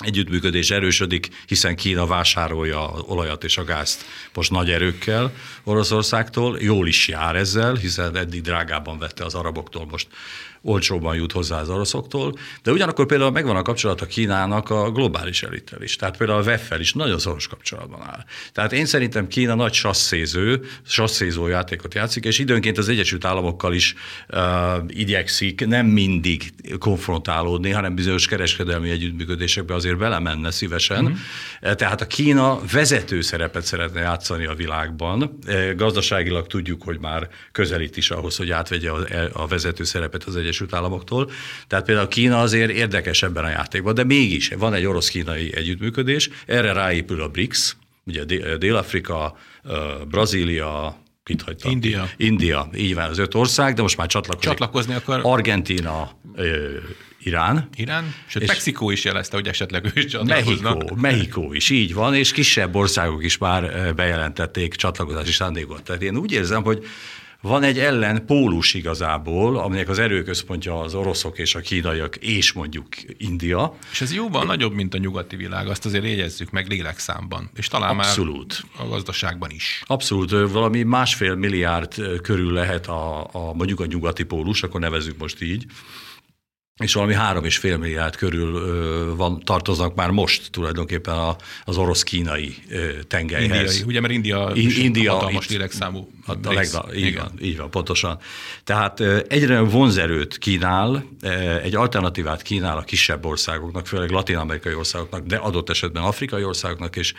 együttműködés 0.00 0.70
erősödik, 0.70 1.28
hiszen 1.46 1.76
Kína 1.76 2.06
vásárolja 2.06 2.92
az 2.92 3.00
olajat 3.06 3.44
és 3.44 3.58
a 3.58 3.64
gázt 3.64 4.04
most 4.34 4.50
nagy 4.50 4.70
erőkkel 4.70 5.32
Oroszországtól, 5.64 6.58
jól 6.60 6.86
is 6.86 7.08
jár 7.08 7.36
ezzel, 7.36 7.74
hiszen 7.74 8.16
eddig 8.16 8.40
drágában 8.42 8.98
vette 8.98 9.24
az 9.24 9.34
araboktól, 9.34 9.86
most 9.86 10.08
olcsóban 10.62 11.16
jut 11.16 11.32
hozzá 11.32 11.60
az 11.60 11.68
oroszoktól, 11.68 12.38
de 12.62 12.70
ugyanakkor 12.70 13.06
például 13.06 13.30
megvan 13.30 13.56
a 13.56 13.62
kapcsolat 13.62 14.00
a 14.00 14.06
Kínának 14.06 14.70
a 14.70 14.90
globális 14.90 15.42
elittel 15.42 15.82
is. 15.82 15.96
Tehát 15.96 16.16
például 16.16 16.38
a 16.38 16.42
VEF-fel 16.42 16.80
is 16.80 16.92
nagyon 16.92 17.18
szoros 17.18 17.46
kapcsolatban 17.46 18.00
áll. 18.02 18.24
Tehát 18.52 18.72
én 18.72 18.86
szerintem 18.86 19.28
Kína 19.28 19.54
nagy 19.54 19.72
sasszéző, 19.72 20.62
sasszézó 20.86 21.46
játékot 21.46 21.94
játszik, 21.94 22.24
és 22.24 22.38
időnként 22.38 22.78
az 22.78 22.88
Egyesült 22.88 23.24
Államokkal 23.24 23.74
is 23.74 23.94
uh, 24.28 24.38
igyekszik 24.86 25.66
nem 25.66 25.86
mindig 25.86 26.52
konfrontálódni, 26.78 27.70
hanem 27.70 27.94
bizonyos 27.94 28.26
kereskedelmi 28.26 28.90
együttműködésekbe 28.90 29.74
azért 29.74 29.98
belemenne 29.98 30.50
szívesen. 30.50 31.04
Uh-huh. 31.04 31.74
Tehát 31.74 32.00
a 32.00 32.06
Kína 32.06 32.60
vezető 32.72 33.20
szerepet 33.20 33.64
szeretne 33.64 34.00
játszani 34.00 34.46
a 34.46 34.54
világban. 34.54 35.38
Gazdaságilag 35.76 36.46
tudjuk, 36.46 36.82
hogy 36.82 36.98
már 36.98 37.28
közelít 37.52 37.96
is 37.96 38.10
ahhoz, 38.10 38.36
hogy 38.36 38.50
átvegye 38.50 38.90
a, 38.90 39.06
a 39.32 39.46
vezető 39.46 39.84
szerepet 39.84 40.24
az 40.24 40.36
Egyesült 40.36 40.48
Egyesült 40.50 40.74
Államoktól. 40.74 41.30
Tehát 41.66 41.84
például 41.84 42.08
Kína 42.08 42.40
azért 42.40 42.70
érdekes 42.70 43.22
ebben 43.22 43.44
a 43.44 43.48
játékban, 43.48 43.94
de 43.94 44.04
mégis 44.04 44.48
van 44.58 44.74
egy 44.74 44.84
orosz-kínai 44.84 45.56
együttműködés, 45.56 46.30
erre 46.46 46.72
ráépül 46.72 47.22
a 47.22 47.28
BRICS, 47.28 47.76
ugye 48.04 48.24
Dél-Afrika, 48.56 49.38
Brazília, 50.08 51.02
Kit 51.24 51.42
hagytam? 51.42 51.70
India. 51.70 52.08
India, 52.16 52.70
így 52.76 52.94
van 52.94 53.10
az 53.10 53.18
öt 53.18 53.34
ország, 53.34 53.74
de 53.74 53.82
most 53.82 53.96
már 53.96 54.06
csatlakozik. 54.06 54.48
Csatlakozni 54.48 54.94
akar. 54.94 55.20
Argentina, 55.22 56.10
Irán. 57.22 57.68
Irán, 57.76 58.14
sőt, 58.26 58.42
és 58.42 58.48
Mexikó 58.48 58.90
is 58.90 59.04
jelezte, 59.04 59.36
hogy 59.36 59.46
esetleg 59.46 59.84
ő 59.84 59.90
is 59.94 60.04
csatlakoznak. 60.04 60.74
Mexikó, 60.74 60.96
Mexikó 61.00 61.52
is, 61.52 61.70
így 61.70 61.94
van, 61.94 62.14
és 62.14 62.32
kisebb 62.32 62.74
országok 62.74 63.24
is 63.24 63.38
már 63.38 63.94
bejelentették 63.94 64.74
csatlakozási 64.74 65.32
szándékot. 65.32 65.82
Tehát 65.82 66.02
én 66.02 66.16
úgy 66.16 66.32
érzem, 66.32 66.62
hogy 66.62 66.86
van 67.40 67.62
egy 67.62 67.78
ellen 67.78 68.26
pólus 68.26 68.74
igazából, 68.74 69.58
aminek 69.58 69.88
az 69.88 69.98
erőközpontja 69.98 70.80
az 70.80 70.94
oroszok 70.94 71.38
és 71.38 71.54
a 71.54 71.60
kínaiak, 71.60 72.16
és 72.16 72.52
mondjuk 72.52 72.88
India. 73.16 73.76
És 73.90 74.00
ez 74.00 74.14
jóval 74.14 74.44
nagyobb, 74.44 74.72
mint 74.72 74.94
a 74.94 74.98
nyugati 74.98 75.36
világ, 75.36 75.68
azt 75.68 75.84
azért 75.84 76.04
jegyezzük 76.04 76.50
meg 76.50 76.68
lélekszámban, 76.68 77.50
és 77.54 77.68
talán 77.68 77.98
Abszolút. 77.98 78.62
már 78.76 78.86
a 78.86 78.88
gazdaságban 78.88 79.50
is. 79.50 79.82
Abszolút, 79.86 80.30
valami 80.30 80.82
másfél 80.82 81.34
milliárd 81.34 82.20
körül 82.22 82.52
lehet 82.52 82.86
a, 82.86 83.28
a 83.32 83.52
mondjuk 83.54 83.80
a 83.80 83.86
nyugati 83.86 84.22
pólus, 84.22 84.62
akkor 84.62 84.80
nevezzük 84.80 85.18
most 85.18 85.42
így, 85.42 85.64
és 86.80 86.94
valami 86.94 87.14
három 87.14 87.44
és 87.44 87.56
fél 87.56 87.76
milliárd 87.76 88.16
körül 88.16 89.16
van, 89.16 89.40
tartoznak 89.44 89.94
már 89.94 90.10
most 90.10 90.50
tulajdonképpen 90.50 91.14
a, 91.14 91.36
az 91.64 91.76
orosz-kínai 91.76 92.54
tengelyhez. 93.08 93.74
Indiai, 93.74 93.82
ugye, 93.86 94.00
mert 94.00 94.12
India, 94.12 94.50
I, 94.54 94.84
India 94.84 95.12
hatalmas 95.12 95.48
lélekszámú 95.48 96.10
a, 96.26 96.32
a 96.32 96.52
legna, 96.52 96.84
így, 96.94 97.16
van, 97.16 97.32
így 97.42 97.56
van, 97.56 97.70
pontosan. 97.70 98.18
Tehát 98.64 99.00
egyre 99.28 99.60
vonzerőt 99.60 100.38
kínál, 100.38 101.04
egy 101.62 101.74
alternatívát 101.74 102.42
kínál 102.42 102.76
a 102.76 102.82
kisebb 102.82 103.24
országoknak, 103.24 103.86
főleg 103.86 104.10
latin-amerikai 104.10 104.74
országoknak, 104.74 105.26
de 105.26 105.36
adott 105.36 105.70
esetben 105.70 106.02
afrikai 106.02 106.44
országoknak 106.44 106.96
és 106.96 107.12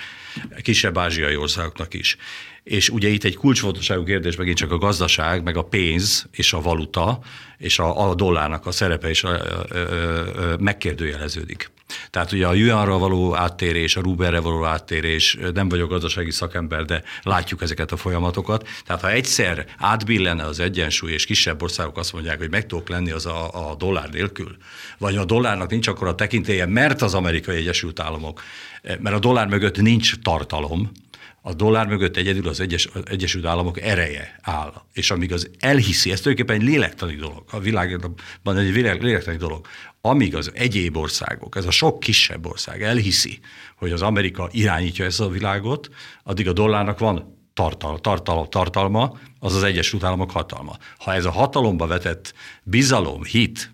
kisebb 0.61 0.97
ázsiai 0.97 1.35
országoknak 1.35 1.93
is. 1.93 2.17
És 2.63 2.89
ugye 2.89 3.07
itt 3.07 3.23
egy 3.23 3.35
kulcsfontosságú 3.35 4.03
kérdés 4.03 4.35
megint 4.35 4.57
csak 4.57 4.71
a 4.71 4.77
gazdaság, 4.77 5.43
meg 5.43 5.57
a 5.57 5.63
pénz 5.63 6.27
és 6.31 6.53
a 6.53 6.61
valuta 6.61 7.19
és 7.57 7.79
a, 7.79 8.09
a 8.09 8.15
dollárnak 8.15 8.65
a 8.65 8.71
szerepe 8.71 9.09
is 9.09 9.23
a, 9.23 9.29
a, 9.29 9.65
a, 9.75 10.57
megkérdőjeleződik. 10.59 11.71
Tehát 12.09 12.31
ugye 12.31 12.47
a 12.47 12.53
yuanra 12.53 12.97
való 12.97 13.35
áttérés, 13.35 13.95
a 13.95 14.01
ruberre 14.01 14.39
való 14.39 14.65
áttérés, 14.65 15.37
nem 15.53 15.69
vagyok 15.69 15.89
gazdasági 15.89 16.31
szakember, 16.31 16.85
de 16.85 17.03
látjuk 17.23 17.61
ezeket 17.61 17.91
a 17.91 17.97
folyamatokat. 17.97 18.67
Tehát 18.85 19.01
ha 19.01 19.11
egyszer 19.11 19.65
átbillene 19.77 20.43
az 20.43 20.59
egyensúly, 20.59 21.11
és 21.11 21.25
kisebb 21.25 21.61
országok 21.61 21.97
azt 21.97 22.13
mondják, 22.13 22.37
hogy 22.37 22.49
meg 22.49 22.65
tudok 22.65 22.89
lenni 22.89 23.11
az 23.11 23.25
a, 23.25 23.69
a 23.69 23.75
dollár 23.75 24.09
nélkül, 24.09 24.55
vagy 24.97 25.17
a 25.17 25.25
dollárnak 25.25 25.69
nincs 25.69 25.87
akkor 25.87 26.07
a 26.07 26.15
tekintélye, 26.15 26.65
mert 26.65 27.01
az 27.01 27.13
amerikai 27.13 27.55
Egyesült 27.55 27.99
Államok, 27.99 28.43
mert 28.81 29.15
a 29.15 29.19
dollár 29.19 29.47
mögött 29.47 29.81
nincs 29.81 30.15
tartalom, 30.21 30.91
a 31.41 31.53
dollár 31.53 31.87
mögött 31.87 32.17
egyedül 32.17 32.47
az 32.47 32.59
Egyes, 32.59 32.85
az 32.93 33.01
Egyesült 33.05 33.45
Államok 33.45 33.81
ereje 33.81 34.39
áll. 34.41 34.73
És 34.93 35.11
amíg 35.11 35.33
az 35.33 35.49
elhiszi, 35.59 36.11
ez 36.11 36.21
tulajdonképpen 36.21 36.61
egy 36.61 36.67
lélektani 36.73 37.15
dolog, 37.15 37.43
a 37.51 37.59
világban 37.59 38.57
egy 38.57 38.73
lélektani 38.73 39.37
dolog, 39.37 39.67
amíg 40.01 40.35
az 40.35 40.51
egyéb 40.53 40.97
országok, 40.97 41.55
ez 41.55 41.65
a 41.65 41.71
sok 41.71 41.99
kisebb 41.99 42.45
ország 42.45 42.83
elhiszi, 42.83 43.39
hogy 43.77 43.91
az 43.91 44.01
Amerika 44.01 44.49
irányítja 44.51 45.05
ezt 45.05 45.19
a 45.19 45.29
világot, 45.29 45.89
addig 46.23 46.47
a 46.47 46.53
dollárnak 46.53 46.99
van 46.99 47.39
tartal, 47.53 47.99
tartal, 47.99 48.47
tartalma, 48.47 49.19
az 49.39 49.55
az 49.55 49.63
Egyesült 49.63 50.03
Államok 50.03 50.31
hatalma. 50.31 50.77
Ha 50.97 51.13
ez 51.13 51.25
a 51.25 51.31
hatalomba 51.31 51.87
vetett 51.87 52.33
bizalom, 52.63 53.23
hit, 53.23 53.73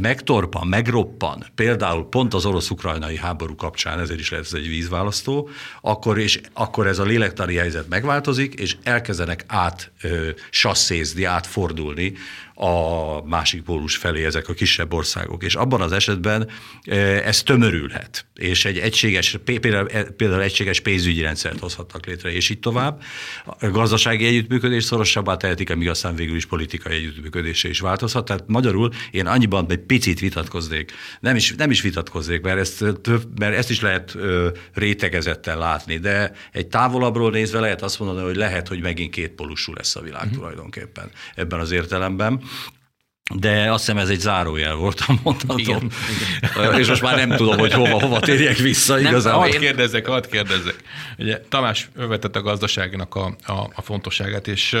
megtorpan, 0.00 0.66
megroppan, 0.66 1.46
például 1.54 2.08
pont 2.08 2.34
az 2.34 2.46
orosz-ukrajnai 2.46 3.16
háború 3.16 3.54
kapcsán, 3.54 4.00
ezért 4.00 4.20
is 4.20 4.30
lehet 4.30 4.46
ez 4.46 4.52
egy 4.52 4.68
vízválasztó, 4.68 5.48
akkor, 5.80 6.18
és, 6.18 6.40
akkor 6.52 6.86
ez 6.86 6.98
a 6.98 7.04
lélektani 7.04 7.54
helyzet 7.54 7.88
megváltozik, 7.88 8.54
és 8.54 8.76
elkezdenek 8.82 9.44
át 9.46 9.90
ö, 10.02 10.28
sasszézni, 10.50 11.24
átfordulni 11.24 12.12
a 12.60 13.22
másik 13.24 13.62
pólus 13.62 13.96
felé 13.96 14.24
ezek 14.24 14.48
a 14.48 14.52
kisebb 14.52 14.92
országok. 14.92 15.42
És 15.42 15.54
abban 15.54 15.80
az 15.80 15.92
esetben 15.92 16.48
ez 17.24 17.42
tömörülhet, 17.42 18.26
és 18.34 18.64
egy 18.64 18.78
egységes, 18.78 19.36
például, 19.44 19.86
például 20.16 20.42
egységes 20.42 20.80
pénzügyi 20.80 21.20
rendszert 21.20 21.58
hozhatnak 21.58 22.06
létre, 22.06 22.32
és 22.32 22.50
így 22.50 22.60
tovább. 22.60 23.02
A 23.44 23.68
gazdasági 23.70 24.26
együttműködés 24.26 24.84
szorosabbá 24.84 25.36
tehetik, 25.36 25.70
amíg 25.70 25.88
aztán 25.88 26.14
végül 26.14 26.36
is 26.36 26.46
politikai 26.46 26.94
együttműködése 26.94 27.68
is 27.68 27.80
változhat. 27.80 28.24
Tehát 28.24 28.44
magyarul 28.46 28.90
én 29.10 29.26
annyiban 29.26 29.66
egy 29.68 29.78
picit 29.78 30.20
vitatkoznék. 30.20 30.92
Nem 31.20 31.36
is, 31.36 31.54
nem 31.56 31.70
is 31.70 31.80
vitatkoznék, 31.80 32.40
mert 32.40 32.58
ezt, 32.58 32.84
több, 33.02 33.38
mert 33.38 33.56
ezt 33.56 33.70
is 33.70 33.80
lehet 33.80 34.14
ö, 34.14 34.48
rétegezettel 34.74 35.58
látni, 35.58 35.98
de 35.98 36.32
egy 36.52 36.66
távolabbról 36.66 37.30
nézve 37.30 37.60
lehet 37.60 37.82
azt 37.82 37.98
mondani, 37.98 38.26
hogy 38.26 38.36
lehet, 38.36 38.68
hogy 38.68 38.80
megint 38.80 39.10
két 39.10 39.30
polusú 39.30 39.72
lesz 39.72 39.96
a 39.96 40.00
világ 40.00 40.22
uh-huh. 40.22 40.36
tulajdonképpen 40.36 41.10
ebben 41.34 41.60
az 41.60 41.70
értelemben. 41.70 42.46
De 43.34 43.72
azt 43.72 43.84
hiszem 43.84 43.98
ez 43.98 44.08
egy 44.08 44.20
zárójel 44.20 44.74
volt 44.74 45.00
a 45.06 45.18
mondatom. 45.22 45.58
Igen, 45.58 45.90
igen. 46.56 46.78
És 46.80 46.88
most 46.88 47.02
már 47.02 47.16
nem 47.16 47.36
tudom, 47.36 47.58
hogy 47.58 47.72
hova, 47.72 48.00
hova 48.00 48.20
térjek 48.20 48.56
vissza 48.56 49.00
igazán. 49.00 49.34
Hadd 49.34 49.50
kérdezzek, 49.50 50.06
hadd 50.06 50.30
kérdezzek. 50.30 50.82
Ugye 51.18 51.40
Tamás 51.48 51.88
övetett 51.94 52.36
a 52.36 52.42
gazdaságnak 52.42 53.14
a, 53.14 53.36
a, 53.46 53.70
a 53.74 53.82
fontosságát, 53.82 54.48
és 54.48 54.76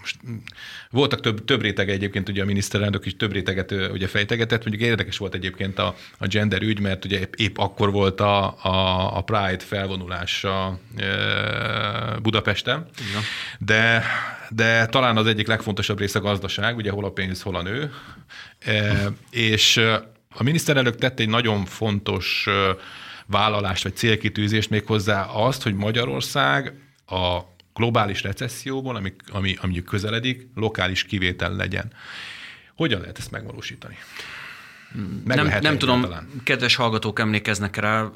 most 0.00 0.16
voltak 0.90 1.20
több, 1.20 1.44
több 1.44 1.62
rétege 1.62 1.92
egyébként, 1.92 2.28
ugye 2.28 2.42
a 2.42 2.44
miniszterelnök 2.44 3.06
is 3.06 3.16
több 3.16 3.32
réteget 3.32 3.70
ugye 3.70 4.06
fejtegetett, 4.06 4.64
mondjuk 4.64 4.88
érdekes 4.88 5.18
volt 5.18 5.34
egyébként 5.34 5.78
a, 5.78 5.94
a 6.18 6.26
gender 6.26 6.62
ügy, 6.62 6.80
mert 6.80 7.04
ugye 7.04 7.18
épp, 7.18 7.34
épp 7.34 7.58
akkor 7.58 7.92
volt 7.92 8.20
a, 8.20 8.64
a, 8.64 9.16
a 9.16 9.20
Pride 9.20 9.64
felvonulása 9.64 10.78
e, 10.96 11.06
Budapesten, 12.22 12.86
Igen. 13.10 13.22
de, 13.58 14.04
de 14.50 14.86
talán 14.86 15.16
az 15.16 15.26
egyik 15.26 15.46
legfontosabb 15.46 15.98
része 15.98 16.18
a 16.18 16.22
gazdaság, 16.22 16.76
ugye 16.76 16.90
hol 16.90 17.04
a 17.04 17.10
pénz, 17.10 17.42
hol 17.42 17.56
a 17.56 17.62
nő, 17.62 17.92
e, 18.58 19.06
és 19.30 19.76
a 20.34 20.42
miniszterelnök 20.42 20.96
tett 20.96 21.20
egy 21.20 21.28
nagyon 21.28 21.64
fontos 21.64 22.48
vállalást 23.26 23.82
vagy 23.82 23.96
célkitűzést 23.96 24.70
még 24.70 24.86
hozzá 24.86 25.24
azt, 25.24 25.62
hogy 25.62 25.74
Magyarország 25.74 26.72
a 27.06 27.40
globális 27.80 28.22
recesszióból, 28.22 28.96
ami, 28.96 29.12
ami, 29.28 29.56
ami 29.60 29.82
közeledik, 29.84 30.48
lokális 30.54 31.04
kivétel 31.04 31.52
legyen. 31.56 31.92
Hogyan 32.76 33.00
lehet 33.00 33.18
ezt 33.18 33.30
megvalósítani? 33.30 33.96
Meg 35.24 35.36
nem, 35.36 35.58
nem 35.60 35.78
tudom, 35.78 36.00
talán? 36.00 36.28
kedves 36.44 36.74
hallgatók 36.74 37.18
emlékeznek 37.18 37.76
rá, 37.76 38.10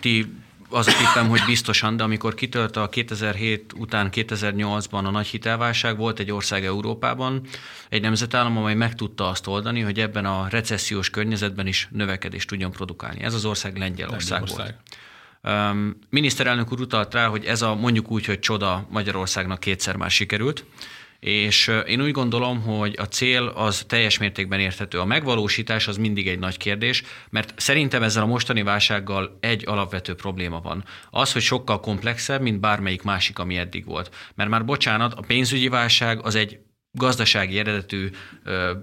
ti 0.00 0.32
az 0.70 0.86
a 0.86 0.92
tippem, 0.92 1.28
hogy 1.28 1.40
biztosan, 1.46 1.96
de 1.96 2.02
amikor 2.02 2.34
kitölt 2.34 2.76
a 2.76 2.88
2007 2.88 3.72
után 3.76 4.08
2008-ban 4.12 5.04
a 5.04 5.10
nagy 5.10 5.26
hitelválság, 5.26 5.96
volt 5.96 6.18
egy 6.18 6.30
ország 6.30 6.64
Európában, 6.64 7.40
egy 7.88 8.00
nemzetállam, 8.00 8.56
amely 8.56 8.74
meg 8.74 8.94
tudta 8.94 9.28
azt 9.28 9.46
oldani, 9.46 9.80
hogy 9.80 10.00
ebben 10.00 10.24
a 10.24 10.48
recessziós 10.48 11.10
környezetben 11.10 11.66
is 11.66 11.88
növekedést 11.90 12.48
tudjon 12.48 12.70
produkálni. 12.70 13.22
Ez 13.22 13.34
az 13.34 13.44
ország 13.44 13.76
Lengyelország, 13.76 14.30
Lengyelország. 14.40 14.66
volt. 14.66 15.07
Um, 15.48 15.98
miniszterelnök 16.10 16.72
úr 16.72 16.80
utalt 16.80 17.14
rá, 17.14 17.26
hogy 17.26 17.44
ez 17.44 17.62
a 17.62 17.74
mondjuk 17.74 18.10
úgy, 18.10 18.24
hogy 18.24 18.38
csoda 18.38 18.86
Magyarországnak 18.90 19.60
kétszer 19.60 19.96
már 19.96 20.10
sikerült, 20.10 20.64
és 21.20 21.70
én 21.86 22.02
úgy 22.02 22.10
gondolom, 22.10 22.62
hogy 22.62 22.94
a 22.98 23.04
cél 23.04 23.46
az 23.46 23.84
teljes 23.86 24.18
mértékben 24.18 24.60
érthető. 24.60 24.98
A 25.00 25.04
megvalósítás 25.04 25.88
az 25.88 25.96
mindig 25.96 26.28
egy 26.28 26.38
nagy 26.38 26.56
kérdés, 26.56 27.02
mert 27.30 27.60
szerintem 27.60 28.02
ezzel 28.02 28.22
a 28.22 28.26
mostani 28.26 28.62
válsággal 28.62 29.38
egy 29.40 29.62
alapvető 29.66 30.14
probléma 30.14 30.60
van. 30.60 30.84
Az, 31.10 31.32
hogy 31.32 31.42
sokkal 31.42 31.80
komplexebb, 31.80 32.40
mint 32.40 32.60
bármelyik 32.60 33.02
másik, 33.02 33.38
ami 33.38 33.56
eddig 33.56 33.84
volt. 33.84 34.14
Mert 34.34 34.50
már 34.50 34.64
bocsánat, 34.64 35.14
a 35.14 35.22
pénzügyi 35.26 35.68
válság 35.68 36.20
az 36.24 36.34
egy 36.34 36.58
gazdasági 36.98 37.58
eredetű 37.58 38.10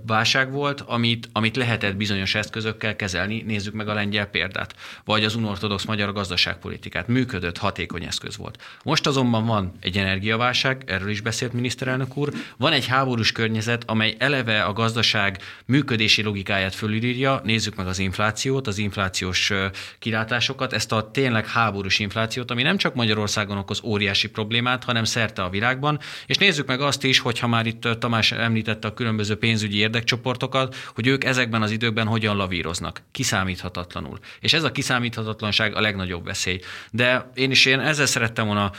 válság 0.06 0.52
volt, 0.52 0.82
amit, 0.82 1.30
amit 1.32 1.56
lehetett 1.56 1.96
bizonyos 1.96 2.36
eszközökkel 2.36 2.96
kezelni. 2.96 3.44
Nézzük 3.48 3.74
meg 3.74 3.88
a 3.88 3.94
lengyel 3.94 4.26
példát, 4.26 4.76
vagy 5.06 5.24
az 5.24 5.36
unortodox 5.36 5.86
magyar 5.86 6.14
gazdaságpolitikát. 6.14 7.08
Működött, 7.08 7.58
hatékony 7.58 8.04
eszköz 8.04 8.38
volt. 8.38 8.64
Most 8.84 9.08
azonban 9.08 9.46
van 9.46 9.72
egy 9.80 9.98
energiaválság, 9.98 10.84
erről 10.86 11.10
is 11.10 11.22
beszélt 11.22 11.54
miniszterelnök 11.54 12.18
úr, 12.18 12.30
van 12.58 12.72
egy 12.72 12.88
háborús 12.88 13.32
környezet, 13.32 13.84
amely 13.86 14.16
eleve 14.18 14.64
a 14.64 14.74
gazdaság 14.74 15.42
működési 15.66 16.24
logikáját 16.24 16.76
fölülírja. 16.76 17.42
Nézzük 17.44 17.76
meg 17.76 17.88
az 17.88 18.00
inflációt, 18.00 18.68
az 18.68 18.78
inflációs 18.78 19.52
kilátásokat, 20.00 20.74
ezt 20.74 20.92
a 20.92 21.12
tényleg 21.12 21.48
háborús 21.48 22.00
inflációt, 22.00 22.52
ami 22.52 22.62
nem 22.62 22.78
csak 22.78 22.96
Magyarországon 22.96 23.58
okoz 23.58 23.82
óriási 23.84 24.30
problémát, 24.30 24.84
hanem 24.84 25.04
szerte 25.04 25.44
a 25.44 25.50
világban. 25.50 26.00
És 26.26 26.38
nézzük 26.38 26.68
meg 26.68 26.82
azt 26.82 27.04
is, 27.04 27.20
hogyha 27.20 27.48
már 27.48 27.66
itt 27.66 27.88
Tamás 28.06 28.32
említette 28.32 28.88
a 28.88 28.94
különböző 28.94 29.36
pénzügyi 29.36 29.78
érdekcsoportokat, 29.78 30.76
hogy 30.76 31.08
ők 31.08 31.24
ezekben 31.24 31.62
az 31.62 31.72
időkben 31.72 32.08
hogyan 32.08 32.36
lavíroznak, 32.36 33.02
kiszámíthatatlanul. 33.12 34.20
És 34.40 34.54
ez 34.54 34.64
a 34.64 34.72
kiszámíthatatlanság 34.72 35.76
a 35.76 35.82
legnagyobb 35.82 36.26
veszély. 36.26 36.60
De 36.92 37.32
én 37.34 37.52
is 37.52 37.66
én 37.66 37.80
ezzel 37.80 38.06
szerettem 38.06 38.46
volna 38.46 38.72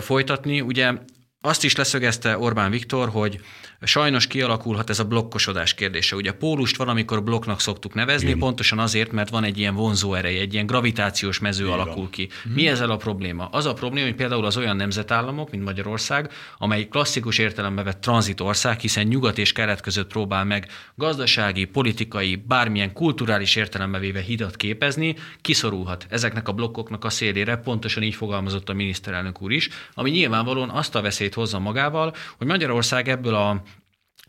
folytatni, 0.00 0.60
ugye 0.60 0.92
azt 1.40 1.64
is 1.64 1.76
leszögezte 1.76 2.38
Orbán 2.38 2.70
Viktor, 2.70 3.08
hogy 3.08 3.40
sajnos 3.82 4.26
kialakulhat 4.26 4.90
ez 4.90 4.98
a 4.98 5.04
blokkosodás 5.04 5.74
kérdése. 5.74 6.16
Ugye 6.16 6.30
a 6.30 6.34
pólust 6.34 6.76
valamikor 6.76 7.22
blokknak 7.22 7.60
szoktuk 7.60 7.94
nevezni, 7.94 8.26
Igen. 8.26 8.38
pontosan 8.38 8.78
azért, 8.78 9.12
mert 9.12 9.28
van 9.28 9.44
egy 9.44 9.58
ilyen 9.58 9.74
vonzó 9.74 10.14
ereje, 10.14 10.40
egy 10.40 10.52
ilyen 10.52 10.66
gravitációs 10.66 11.38
mező 11.38 11.64
Igen. 11.64 11.78
alakul 11.78 12.10
ki. 12.10 12.28
Mhm. 12.44 12.54
Mi 12.54 12.68
ezzel 12.68 12.90
a 12.90 12.96
probléma? 12.96 13.48
Az 13.52 13.66
a 13.66 13.72
probléma, 13.72 14.06
hogy 14.06 14.16
például 14.16 14.44
az 14.44 14.56
olyan 14.56 14.76
nemzetállamok, 14.76 15.50
mint 15.50 15.64
Magyarország, 15.64 16.32
amely 16.58 16.88
klasszikus 16.88 17.38
értelembe 17.38 17.82
vett 17.82 18.00
tranzitország, 18.00 18.80
hiszen 18.80 19.06
nyugat 19.06 19.38
és 19.38 19.52
kelet 19.52 19.80
között 19.80 20.08
próbál 20.08 20.44
meg 20.44 20.68
gazdasági, 20.94 21.64
politikai, 21.64 22.36
bármilyen 22.36 22.92
kulturális 22.92 23.56
értelembe 23.56 23.98
véve 23.98 24.20
hidat 24.20 24.56
képezni, 24.56 25.16
kiszorulhat 25.40 26.06
ezeknek 26.08 26.48
a 26.48 26.52
blokkoknak 26.52 27.04
a 27.04 27.10
szélére, 27.10 27.56
pontosan 27.56 28.02
így 28.02 28.14
fogalmazott 28.14 28.68
a 28.68 28.72
miniszterelnök 28.72 29.42
úr 29.42 29.52
is, 29.52 29.68
ami 29.94 30.10
nyilvánvalóan 30.10 30.70
azt 30.70 30.94
a 30.94 31.00
veszélyt 31.00 31.34
hozza 31.34 31.58
magával, 31.58 32.14
hogy 32.36 32.46
Magyarország 32.46 33.08
ebből 33.08 33.34
a 33.34 33.62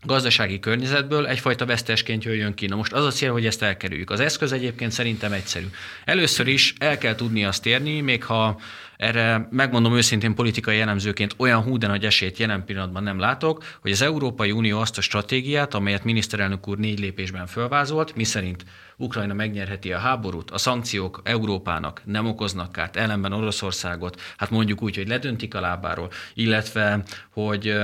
gazdasági 0.02 0.58
környezetből 0.58 1.26
egyfajta 1.26 1.66
vesztesként 1.66 2.24
jöjjön 2.24 2.54
ki. 2.54 2.66
Na 2.66 2.76
most 2.76 2.92
az 2.92 3.04
a 3.04 3.10
cél, 3.10 3.32
hogy 3.32 3.46
ezt 3.46 3.62
elkerüljük. 3.62 4.10
Az 4.10 4.20
eszköz 4.20 4.52
egyébként 4.52 4.92
szerintem 4.92 5.32
egyszerű. 5.32 5.66
Először 6.04 6.46
is 6.46 6.74
el 6.78 6.98
kell 6.98 7.14
tudni 7.14 7.44
azt 7.44 7.66
érni, 7.66 8.00
még 8.00 8.24
ha 8.24 8.60
erre 8.96 9.48
megmondom 9.50 9.96
őszintén 9.96 10.34
politikai 10.34 10.76
jellemzőként 10.76 11.34
olyan 11.36 11.62
hú, 11.62 11.78
de 11.78 11.86
nagy 11.86 12.04
esélyt 12.04 12.38
jelen 12.38 12.64
pillanatban 12.64 13.02
nem 13.02 13.18
látok, 13.18 13.64
hogy 13.80 13.90
az 13.90 14.02
Európai 14.02 14.50
Unió 14.50 14.80
azt 14.80 14.98
a 14.98 15.00
stratégiát, 15.00 15.74
amelyet 15.74 16.04
miniszterelnök 16.04 16.68
úr 16.68 16.78
négy 16.78 16.98
lépésben 16.98 17.46
fölvázolt, 17.46 18.16
miszerint 18.16 18.64
Ukrajna 18.96 19.34
megnyerheti 19.34 19.92
a 19.92 19.98
háborút, 19.98 20.50
a 20.50 20.58
szankciók 20.58 21.20
Európának 21.24 22.02
nem 22.04 22.26
okoznak 22.26 22.72
kárt, 22.72 22.96
ellenben 22.96 23.32
Oroszországot, 23.32 24.20
hát 24.36 24.50
mondjuk 24.50 24.82
úgy, 24.82 24.96
hogy 24.96 25.08
ledöntik 25.08 25.54
a 25.54 25.60
lábáról, 25.60 26.10
illetve, 26.34 27.02
hogy 27.30 27.74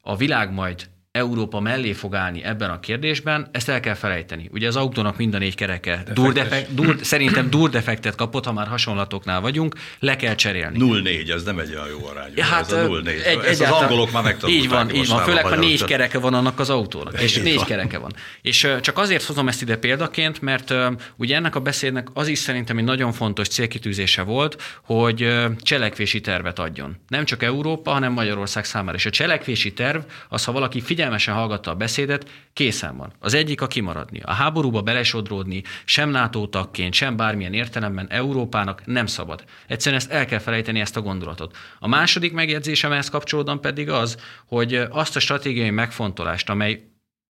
a 0.00 0.16
világ 0.16 0.52
majd 0.52 0.88
Európa 1.12 1.60
mellé 1.60 1.92
fog 1.92 2.14
állni 2.14 2.44
ebben 2.44 2.70
a 2.70 2.80
kérdésben, 2.80 3.48
ezt 3.52 3.68
el 3.68 3.80
kell 3.80 3.94
felejteni. 3.94 4.48
Ugye 4.52 4.66
az 4.66 4.76
autónak 4.76 5.16
mind 5.16 5.34
a 5.34 5.38
négy 5.38 5.54
kereke 5.54 6.02
durdefekt, 6.14 6.74
dur, 6.74 6.96
szerintem 7.12 7.50
durdefektet 7.50 8.14
kapott, 8.14 8.44
ha 8.44 8.52
már 8.52 8.66
hasonlatoknál 8.66 9.40
vagyunk, 9.40 9.74
le 9.98 10.16
kell 10.16 10.34
cserélni. 10.34 10.78
0-4, 10.80 11.32
ez 11.32 11.42
nem 11.42 11.58
egy 11.58 11.74
olyan 11.74 11.88
jó 11.88 12.06
arány. 12.06 12.32
Hát, 12.40 12.60
ez 12.60 12.72
a 12.72 12.88
0-4. 12.88 13.24
Egy, 13.24 13.38
ez 13.44 13.60
az 13.60 13.70
angolok 13.70 14.12
már 14.12 14.22
megtanulták. 14.22 14.62
Így 14.64 14.68
van, 14.68 14.94
így 14.94 15.08
van. 15.08 15.22
Főleg, 15.22 15.46
ha 15.46 15.56
négy 15.56 15.84
kereke 15.84 16.18
van 16.18 16.34
annak 16.34 16.58
az 16.58 16.70
autónak, 16.70 17.20
és 17.20 17.36
négy 17.36 17.56
van. 17.56 17.64
kereke 17.64 17.98
van. 17.98 18.12
És 18.42 18.68
csak 18.80 18.98
azért 18.98 19.24
hozom 19.24 19.48
ezt 19.48 19.62
ide 19.62 19.76
példaként, 19.76 20.40
mert 20.40 20.74
ugye 21.16 21.36
ennek 21.36 21.54
a 21.54 21.60
beszédnek 21.60 22.08
az 22.12 22.28
is 22.28 22.38
szerintem 22.38 22.78
egy 22.78 22.84
nagyon 22.84 23.12
fontos 23.12 23.48
célkitűzése 23.48 24.22
volt, 24.22 24.62
hogy 24.82 25.34
cselekvési 25.60 26.20
tervet 26.20 26.58
adjon. 26.58 26.96
Nem 27.08 27.24
csak 27.24 27.42
Európa, 27.42 27.90
hanem 27.90 28.12
Magyarország 28.12 28.64
számára. 28.64 28.96
És 28.96 29.06
a 29.06 29.10
cselekvési 29.10 29.72
terv, 29.72 30.00
az, 30.28 30.44
ha 30.44 30.52
valaki 30.52 30.80
figyel 30.80 30.98
figyelmesen 31.00 31.34
hallgatta 31.34 31.70
a 31.70 31.74
beszédet, 31.74 32.30
készen 32.52 32.96
van. 32.96 33.12
Az 33.18 33.34
egyik 33.34 33.60
a 33.60 33.66
kimaradni. 33.66 34.20
A 34.24 34.32
háborúba 34.32 34.82
belesodródni 34.82 35.62
sem 35.84 36.10
NATO 36.10 36.46
tagként, 36.46 36.94
sem 36.94 37.16
bármilyen 37.16 37.52
értelemben 37.52 38.06
Európának 38.10 38.86
nem 38.86 39.06
szabad. 39.06 39.44
Egyszerűen 39.66 40.00
ezt 40.00 40.10
el 40.10 40.26
kell 40.26 40.38
felejteni, 40.38 40.80
ezt 40.80 40.96
a 40.96 41.00
gondolatot. 41.00 41.56
A 41.78 41.88
második 41.88 42.32
megjegyzésem 42.32 42.92
ehhez 42.92 43.08
kapcsolódóan 43.08 43.60
pedig 43.60 43.90
az, 43.90 44.16
hogy 44.46 44.74
azt 44.74 45.16
a 45.16 45.20
stratégiai 45.20 45.70
megfontolást, 45.70 46.50
amely 46.50 46.84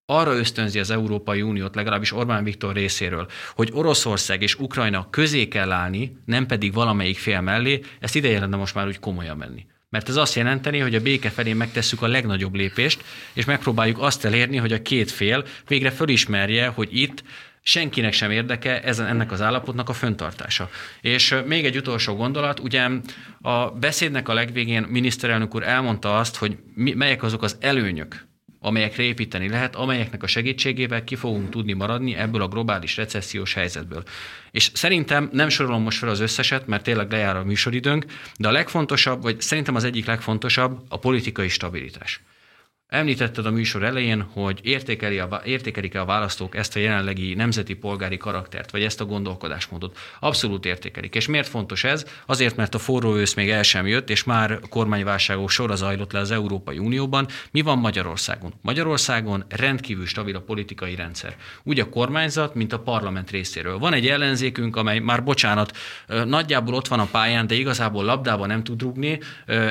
arra 0.07 0.37
ösztönzi 0.37 0.79
az 0.79 0.91
Európai 0.91 1.43
Uniót, 1.43 1.75
legalábbis 1.75 2.13
Orbán 2.13 2.45
Viktor 2.45 2.75
részéről, 2.75 3.27
hogy 3.55 3.71
Oroszország 3.73 4.43
és 4.43 4.59
Ukrajna 4.59 5.11
közé 5.11 5.49
kell 5.49 5.73
állni, 5.73 6.17
nem 6.25 6.47
pedig 6.47 6.73
valamelyik 6.73 7.19
fél 7.19 7.41
mellé, 7.41 7.81
ezt 8.01 8.17
ideje 8.17 8.41
lenne 8.41 8.57
most 8.57 8.75
már 8.75 8.87
úgy 8.87 8.99
komolyan 8.99 9.37
menni. 9.37 9.67
Mert 9.91 10.09
ez 10.09 10.17
azt 10.17 10.35
jelenteni, 10.35 10.79
hogy 10.79 10.95
a 10.95 11.01
béke 11.01 11.31
felé 11.31 11.53
megtesszük 11.53 12.03
a 12.03 12.07
legnagyobb 12.07 12.55
lépést, 12.55 13.05
és 13.33 13.45
megpróbáljuk 13.45 13.99
azt 13.99 14.25
elérni, 14.25 14.57
hogy 14.57 14.73
a 14.73 14.83
két 14.83 15.11
fél 15.11 15.45
végre 15.67 15.91
fölismerje, 15.91 16.67
hogy 16.67 16.97
itt 16.97 17.23
senkinek 17.63 18.13
sem 18.13 18.31
érdeke 18.31 18.83
ezen, 18.83 19.07
ennek 19.07 19.33
az 19.33 19.41
állapotnak 19.41 19.89
a 19.89 19.93
föntartása. 19.93 20.71
És 21.01 21.35
még 21.47 21.65
egy 21.65 21.77
utolsó 21.77 22.15
gondolat, 22.15 22.61
ugye 22.61 22.89
a 23.41 23.71
beszédnek 23.71 24.29
a 24.29 24.35
legvégén 24.35 24.83
miniszterelnök 24.83 25.55
úr 25.55 25.63
elmondta 25.63 26.19
azt, 26.19 26.37
hogy 26.37 26.57
mi, 26.75 26.93
melyek 26.93 27.23
azok 27.23 27.43
az 27.43 27.57
előnyök, 27.61 28.29
amelyekre 28.61 29.03
építeni 29.03 29.49
lehet, 29.49 29.77
amelyeknek 29.77 30.23
a 30.23 30.27
segítségével 30.27 31.05
ki 31.05 31.15
fogunk 31.15 31.51
tudni 31.51 31.73
maradni 31.73 32.15
ebből 32.15 32.43
a 32.43 32.49
globális 32.49 32.97
recessziós 32.97 33.55
helyzetből. 33.55 34.03
És 34.51 34.71
szerintem 34.75 35.29
nem 35.33 35.49
sorolom 35.49 35.83
most 35.83 35.99
fel 35.99 36.09
az 36.09 36.21
összeset, 36.21 36.67
mert 36.67 36.83
tényleg 36.83 37.11
lejár 37.11 37.37
a 37.37 37.45
műsoridőnk, 37.45 38.05
de 38.37 38.49
a 38.49 38.53
legfontosabb, 38.53 39.23
vagy 39.23 39.41
szerintem 39.41 39.75
az 39.75 39.85
egyik 39.85 40.07
legfontosabb 40.07 40.81
a 40.89 40.99
politikai 40.99 41.49
stabilitás. 41.49 42.21
Említetted 42.91 43.47
a 43.47 43.51
műsor 43.51 43.83
elején, 43.83 44.23
hogy 44.23 44.61
értékeli 44.63 45.19
a, 45.19 45.43
értékelik-e 45.45 46.01
a 46.01 46.05
választók 46.05 46.57
ezt 46.57 46.77
a 46.77 46.79
jelenlegi 46.79 47.35
nemzeti 47.35 47.75
polgári 47.75 48.17
karaktert, 48.17 48.71
vagy 48.71 48.83
ezt 48.83 49.01
a 49.01 49.05
gondolkodásmódot. 49.05 49.99
Abszolút 50.21 50.65
értékelik. 50.65 51.15
És 51.15 51.27
miért 51.27 51.49
fontos 51.49 51.85
ez? 51.85 52.05
Azért, 52.27 52.57
mert 52.57 52.75
a 52.75 52.79
forró 52.79 53.17
ősz 53.17 53.35
még 53.35 53.51
el 53.51 53.63
sem 53.63 53.87
jött, 53.87 54.11
és 54.11 54.25
már 54.25 54.61
kormányválságok 54.69 55.51
sora 55.51 55.75
zajlott 55.75 56.13
le 56.13 56.19
az 56.19 56.31
Európai 56.31 56.79
Unióban. 56.79 57.27
Mi 57.51 57.61
van 57.61 57.79
Magyarországon? 57.79 58.53
Magyarországon 58.63 59.45
rendkívül 59.49 60.07
stabil 60.07 60.37
a 60.37 60.41
politikai 60.41 60.95
rendszer. 60.95 61.37
Úgy 61.63 61.81
a 61.81 61.89
kormányzat, 61.89 62.55
mint 62.55 62.73
a 62.73 62.79
parlament 62.79 63.31
részéről. 63.31 63.79
Van 63.79 63.93
egy 63.93 64.07
ellenzékünk, 64.07 64.77
amely 64.77 64.99
már 64.99 65.25
bocsánat, 65.25 65.77
nagyjából 66.25 66.75
ott 66.75 66.89
van 66.89 67.01
a 67.01 67.09
pályán, 67.11 67.47
de 67.47 67.55
igazából 67.55 68.05
labdában 68.05 68.49
nem 68.49 68.63
tud 68.63 68.83
rugni, 68.83 69.21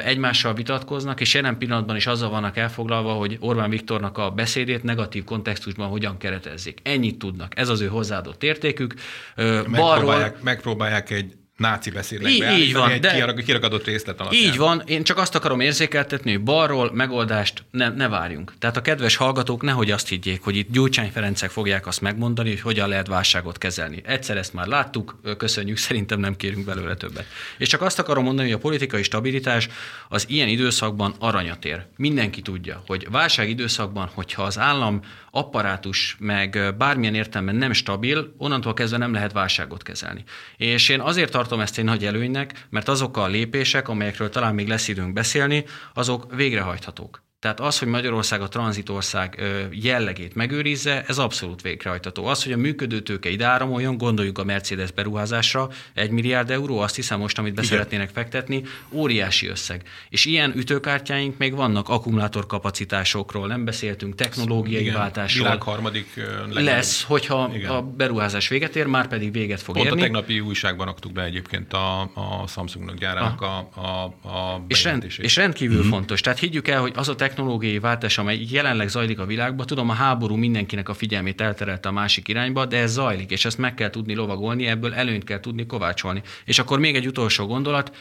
egymással 0.04 0.54
vitatkoznak, 0.54 1.22
és 1.22 1.34
jelen 1.34 1.58
pillanatban 1.58 1.96
is 1.96 2.08
azzal 2.08 2.30
vannak 2.30 2.58
elfoglalva, 2.58 3.08
arra, 3.10 3.18
hogy 3.18 3.38
Orbán 3.40 3.70
Viktornak 3.70 4.18
a 4.18 4.30
beszédét 4.32 4.84
negatív 4.84 5.24
kontextusban 5.24 5.88
hogyan 5.90 6.18
keretezzék. 6.18 6.80
Ennyit 6.84 7.18
tudnak. 7.18 7.60
Ez 7.60 7.70
az 7.70 7.82
ő 7.82 7.88
hozzáadott 7.88 8.44
értékük. 8.44 8.94
Megpróbálják, 9.36 10.06
Balról, 10.06 10.38
megpróbálják 10.42 11.10
egy 11.10 11.34
náci 11.60 11.90
beszédnek 11.90 12.32
így, 12.32 12.60
így 12.60 12.74
van, 12.74 12.90
egy 12.92 13.00
de 13.00 13.34
kiragadott 13.46 13.86
részlet 13.86 14.20
alapján. 14.20 14.44
Így 14.44 14.58
van, 14.58 14.84
én 14.86 15.04
csak 15.04 15.18
azt 15.18 15.36
akarom 15.36 15.60
érzékeltetni, 15.60 16.32
hogy 16.32 16.44
balról 16.44 16.92
megoldást 16.94 17.64
ne, 17.72 17.90
ne 17.90 18.08
várjunk. 18.08 18.54
Tehát 18.60 18.78
a 18.78 18.82
kedves 18.82 19.16
hallgatók 19.16 19.62
nehogy 19.62 19.92
azt 19.92 20.08
higgyék, 20.08 20.42
hogy 20.42 20.56
itt 20.56 20.72
Gyurcsány 20.72 21.12
Ferencek 21.12 21.50
fogják 21.50 21.88
azt 21.88 22.02
megmondani, 22.02 22.50
hogy 22.50 22.62
hogyan 22.62 22.90
lehet 22.90 23.08
válságot 23.08 23.58
kezelni. 23.58 24.02
Egyszer 24.06 24.38
ezt 24.38 24.54
már 24.54 24.68
láttuk, 24.68 25.20
köszönjük, 25.38 25.78
szerintem 25.78 26.20
nem 26.20 26.36
kérünk 26.36 26.66
belőle 26.66 26.96
többet. 26.96 27.26
És 27.58 27.68
csak 27.68 27.82
azt 27.82 28.00
akarom 28.00 28.24
mondani, 28.24 28.48
hogy 28.48 28.58
a 28.58 28.62
politikai 28.62 29.04
stabilitás 29.04 29.68
az 30.10 30.26
ilyen 30.28 30.48
időszakban 30.48 31.16
aranyat 31.20 31.66
ér. 31.66 31.86
Mindenki 31.98 32.42
tudja, 32.42 32.84
hogy 32.88 33.08
válság 33.12 33.50
időszakban, 33.50 34.10
hogyha 34.14 34.44
az 34.44 34.60
állam 34.60 35.02
apparátus 35.32 36.16
meg 36.20 36.76
bármilyen 36.78 37.16
értelemben 37.16 37.56
nem 37.56 37.74
stabil, 37.74 38.34
onnantól 38.38 38.74
kezdve 38.74 38.98
nem 38.98 39.14
lehet 39.14 39.32
válságot 39.32 39.84
kezelni. 39.84 40.24
És 40.58 40.90
én 40.90 41.00
azért 41.00 41.32
tartom 41.32 41.49
ezt 41.52 41.78
egy 41.78 41.84
nagy 41.84 42.06
előnynek, 42.06 42.68
mert 42.70 42.88
azok 42.88 43.18
a 43.18 43.28
lépések, 43.28 43.88
amelyekről 43.88 44.30
talán 44.30 44.56
még 44.56 44.68
lesz 44.68 44.88
időnk 44.88 45.14
beszélni, 45.14 45.66
azok 45.94 46.36
végrehajthatók. 46.36 47.29
Tehát 47.40 47.60
az, 47.60 47.80
hogy 47.80 47.88
Magyarország 47.88 48.42
a 48.42 48.48
tranzitország 48.48 49.42
jellegét 49.72 50.36
megőrizze, 50.36 51.04
ez 51.08 51.18
abszolút 51.18 51.62
végrehajtató. 51.62 52.26
Az, 52.26 52.44
hogy 52.44 52.52
a 52.52 52.58
működő 52.58 53.00
tőke 53.00 53.30
ide 53.30 53.46
áramoljon, 53.46 53.98
gondoljuk 53.98 54.38
a 54.38 54.44
Mercedes 54.44 54.92
beruházásra, 54.92 55.70
egy 55.94 56.10
milliárd 56.10 56.50
euró, 56.50 56.80
azt 56.80 56.96
hiszem 56.96 57.20
most, 57.20 57.38
amit 57.38 57.54
beszeretnének 57.54 58.10
fektetni, 58.10 58.64
óriási 58.92 59.48
összeg. 59.48 59.82
És 60.10 60.26
ilyen 60.26 60.54
ütőkártyáink 60.56 61.38
még 61.38 61.56
vannak 61.56 61.90
akkumulátorkapacitásokról, 61.90 63.48
nem 63.48 63.66
beszéltünk, 63.66 64.16
technológiai 64.16 64.82
Igen, 64.82 64.94
váltásról. 64.94 65.44
Világ 65.44 65.62
harmadik 65.62 66.08
legalább. 66.16 66.64
lesz, 66.64 67.04
hogyha 67.04 67.52
Igen. 67.54 67.72
a 67.72 67.82
beruházás 67.82 68.48
véget 68.48 68.76
ér, 68.76 68.86
már 68.86 69.08
pedig 69.08 69.32
véget 69.32 69.62
fog 69.62 69.76
Pont 69.76 69.88
érni. 69.88 70.00
a 70.00 70.04
tegnapi 70.04 70.40
újságban 70.40 70.88
aktuk 70.88 71.12
be 71.12 71.24
egyébként 71.24 71.74
a, 71.74 72.02
a 72.02 72.48
Samsungnak 72.48 72.98
gyárának 72.98 73.42
ah. 73.42 73.50
a, 73.50 74.14
a, 74.24 74.28
a 74.30 74.66
és, 74.68 74.84
rend, 74.84 75.06
és 75.18 75.36
rendkívül 75.36 75.80
mm-hmm. 75.80 75.90
fontos. 75.90 76.22
Tehát 76.22 76.40
higgyük 76.40 76.68
el, 76.68 76.82
hogy 76.82 76.92
az 76.96 77.10
a 77.10 77.16
technológiai 77.30 77.80
váltás, 77.80 78.18
amely 78.18 78.46
jelenleg 78.50 78.88
zajlik 78.88 79.20
a 79.20 79.26
világban, 79.26 79.66
tudom, 79.66 79.90
a 79.90 79.94
háború 79.94 80.36
mindenkinek 80.36 80.90
a 80.90 80.94
figyelmét 80.94 81.42
elterelte 81.42 81.90
a 81.90 81.92
másik 81.92 82.28
irányba, 82.28 82.66
de 82.66 82.78
ez 82.78 82.92
zajlik, 82.92 83.32
és 83.32 83.46
ezt 83.46 83.58
meg 83.58 83.74
kell 83.74 83.90
tudni 83.90 84.16
lovagolni, 84.16 84.68
ebből 84.68 84.94
előnyt 84.94 85.24
kell 85.24 85.40
tudni 85.40 85.66
kovácsolni. 85.66 86.22
És 86.46 86.60
akkor 86.60 86.80
még 86.80 86.96
egy 86.96 87.08
utolsó 87.08 87.46
gondolat, 87.46 87.96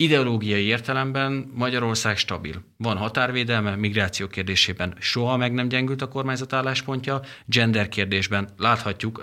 Ideológiai 0.00 0.64
értelemben 0.64 1.50
Magyarország 1.54 2.16
stabil. 2.16 2.54
Van 2.76 2.96
határvédelme, 2.96 3.76
migráció 3.76 4.26
kérdésében 4.26 4.94
soha 4.98 5.36
meg 5.36 5.52
nem 5.52 5.68
gyengült 5.68 6.02
a 6.02 6.08
kormányzat 6.08 6.52
álláspontja, 6.52 7.20
gender 7.46 7.88
kérdésben 7.88 8.48
láthatjuk, 8.56 9.22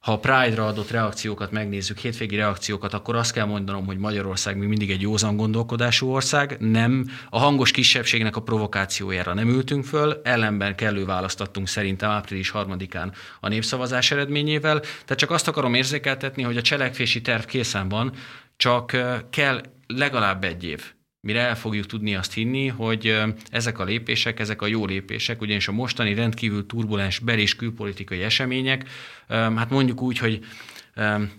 ha 0.00 0.12
a 0.12 0.18
Pride-ra 0.18 0.66
adott 0.66 0.90
reakciókat 0.90 1.50
megnézzük, 1.50 1.98
hétvégi 1.98 2.36
reakciókat, 2.36 2.94
akkor 2.94 3.16
azt 3.16 3.32
kell 3.32 3.44
mondanom, 3.44 3.86
hogy 3.86 3.98
Magyarország 3.98 4.56
még 4.56 4.68
mindig 4.68 4.90
egy 4.90 5.00
józan 5.00 5.36
gondolkodású 5.36 6.10
ország, 6.10 6.56
nem 6.60 7.10
a 7.30 7.38
hangos 7.38 7.70
kisebbségnek 7.70 8.36
a 8.36 8.42
provokációjára 8.42 9.34
nem 9.34 9.48
ültünk 9.48 9.84
föl, 9.84 10.20
ellenben 10.24 10.74
kellő 10.74 11.04
választattunk 11.04 11.68
szerintem 11.68 12.10
április 12.10 12.50
harmadikán 12.50 13.12
a 13.40 13.48
népszavazás 13.48 14.10
eredményével, 14.10 14.80
tehát 14.80 15.16
csak 15.16 15.30
azt 15.30 15.48
akarom 15.48 15.74
érzékeltetni, 15.74 16.42
hogy 16.42 16.56
a 16.56 16.62
cselekvési 16.62 17.20
terv 17.20 17.44
készen 17.44 17.88
van, 17.88 18.12
csak 18.56 18.96
kell 19.30 19.60
legalább 19.86 20.44
egy 20.44 20.64
év 20.64 20.97
mire 21.28 21.40
el 21.40 21.56
fogjuk 21.56 21.86
tudni 21.86 22.14
azt 22.14 22.32
hinni, 22.32 22.66
hogy 22.66 23.20
ezek 23.50 23.78
a 23.78 23.84
lépések, 23.84 24.40
ezek 24.40 24.62
a 24.62 24.66
jó 24.66 24.86
lépések, 24.86 25.40
ugyanis 25.40 25.68
a 25.68 25.72
mostani 25.72 26.14
rendkívül 26.14 26.66
turbulens 26.66 27.18
bel- 27.18 27.38
és 27.38 27.56
külpolitikai 27.56 28.22
események, 28.22 28.88
hát 29.28 29.70
mondjuk 29.70 30.02
úgy, 30.02 30.18
hogy 30.18 30.44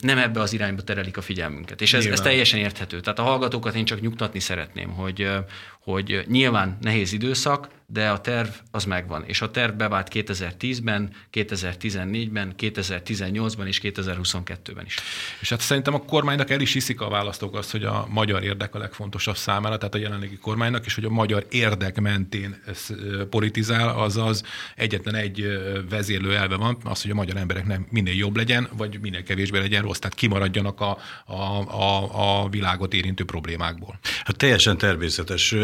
nem 0.02 0.18
ebbe 0.18 0.40
az 0.40 0.54
irányba 0.54 0.82
terelik 0.82 1.18
a 1.18 1.22
figyelmünket. 1.22 1.82
És 1.82 1.94
ez, 1.94 2.06
ez 2.06 2.22
teljesen 2.22 2.60
érthető. 2.60 3.00
Tehát 3.00 3.20
a 3.20 3.24
hallgatókat 3.24 3.76
én 3.76 3.86
csak 3.86 4.02
nyugtatni 4.02 4.40
szeretném, 4.40 4.90
hogy, 4.90 5.30
hogy 5.80 6.24
nyilván 6.28 6.78
nehéz 6.82 7.14
időszak, 7.14 7.70
de 7.92 8.10
a 8.10 8.22
terv 8.22 8.50
az 8.72 8.86
megvan. 8.86 9.24
És 9.26 9.42
a 9.42 9.52
terv 9.52 9.76
bevált 9.76 10.08
2010-ben, 10.14 11.10
2014-ben, 11.34 12.54
2018-ban 12.58 13.66
és 13.66 13.80
2022-ben 13.84 14.86
is. 14.86 14.96
És 15.40 15.50
hát 15.50 15.62
szerintem 15.62 15.94
a 15.94 16.00
kormánynak 16.00 16.50
el 16.50 16.62
is 16.62 16.74
hiszik 16.74 17.02
a 17.02 17.10
választók 17.10 17.56
azt, 17.56 17.72
hogy 17.72 17.84
a 17.84 18.08
magyar 18.10 18.44
érdek 18.44 18.76
a 18.76 18.78
legfontosabb 18.78 19.38
számára, 19.38 19.78
tehát 19.78 19.96
a 19.96 19.98
jelenlegi 19.98 20.38
kormánynak, 20.38 20.86
és 20.86 20.96
hogy 20.96 21.06
a 21.06 21.10
magyar 21.10 21.46
érdek 21.50 22.02
mentén 22.02 22.62
politizál, 23.30 23.90
azaz 23.90 24.44
egyetlen 24.76 25.16
egy 25.16 25.46
vezérlő 25.90 26.36
elve 26.36 26.56
van, 26.56 26.78
az, 26.84 27.02
hogy 27.02 27.12
a 27.12 27.16
magyar 27.16 27.38
embereknek 27.38 27.92
minél 27.92 28.16
jobb 28.16 28.36
legyen, 28.36 28.70
vagy 28.78 29.00
minél 29.02 29.24
kevésbé 29.24 29.60
legyen 29.60 29.82
rossz, 29.82 30.00
tehát 30.00 30.16
kimaradjanak 30.16 30.82
a, 30.82 30.98
a, 31.26 31.34
a, 31.34 32.42
a 32.42 32.50
világot 32.50 32.94
érintő 32.94 33.24
problémákból. 33.24 34.00
Hát 34.24 34.36
teljesen 34.38 34.78
természetes. 34.78 35.56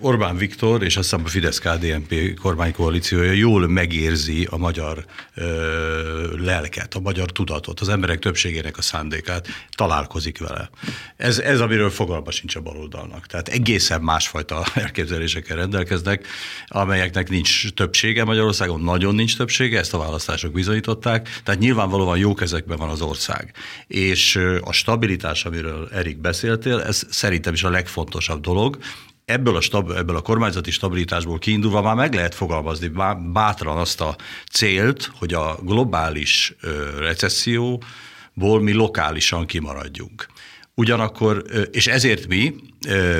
Orbán 0.00 0.36
Viktor, 0.36 0.82
és 0.82 0.96
azt 0.96 1.10
hiszem 1.10 1.23
a 1.24 1.28
Fidesz-KDNP 1.28 2.38
kormánykoalíciója 2.40 3.32
jól 3.32 3.68
megérzi 3.68 4.46
a 4.50 4.56
magyar 4.56 5.04
ö, 5.34 6.36
lelket, 6.36 6.94
a 6.94 7.00
magyar 7.00 7.32
tudatot, 7.32 7.80
az 7.80 7.88
emberek 7.88 8.18
többségének 8.18 8.78
a 8.78 8.82
szándékát, 8.82 9.48
találkozik 9.76 10.38
vele. 10.38 10.70
Ez, 11.16 11.38
ez 11.38 11.60
amiről 11.60 11.90
fogalma 11.90 12.30
sincs 12.30 12.56
a 12.56 12.60
baloldalnak. 12.60 13.26
Tehát 13.26 13.48
egészen 13.48 14.00
másfajta 14.00 14.64
elképzelésekkel 14.74 15.56
rendelkeznek, 15.56 16.26
amelyeknek 16.66 17.28
nincs 17.28 17.72
többsége 17.72 18.24
Magyarországon, 18.24 18.80
nagyon 18.80 19.14
nincs 19.14 19.36
többsége, 19.36 19.78
ezt 19.78 19.94
a 19.94 19.98
választások 19.98 20.52
bizonyították, 20.52 21.40
tehát 21.44 21.60
nyilvánvalóan 21.60 22.18
jó 22.18 22.34
kezekben 22.34 22.78
van 22.78 22.88
az 22.88 23.00
ország. 23.00 23.54
És 23.86 24.40
a 24.60 24.72
stabilitás, 24.72 25.44
amiről 25.44 25.88
Erik 25.92 26.18
beszéltél, 26.18 26.80
ez 26.80 27.02
szerintem 27.10 27.52
is 27.52 27.62
a 27.62 27.70
legfontosabb 27.70 28.40
dolog, 28.40 28.78
ebből 29.24 29.56
a, 29.56 29.60
stab, 29.60 29.90
ebből 29.90 30.16
a 30.16 30.20
kormányzati 30.20 30.70
stabilitásból 30.70 31.38
kiindulva 31.38 31.82
már 31.82 31.94
meg 31.94 32.14
lehet 32.14 32.34
fogalmazni 32.34 32.90
bátran 33.32 33.76
azt 33.76 34.00
a 34.00 34.16
célt, 34.52 35.10
hogy 35.18 35.34
a 35.34 35.58
globális 35.62 36.56
recesszióból 36.98 38.60
mi 38.60 38.72
lokálisan 38.72 39.46
kimaradjunk. 39.46 40.26
Ugyanakkor, 40.74 41.44
és 41.70 41.86
ezért 41.86 42.26
mi, 42.26 42.54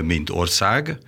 mint 0.03 0.31
ország, 0.31 0.99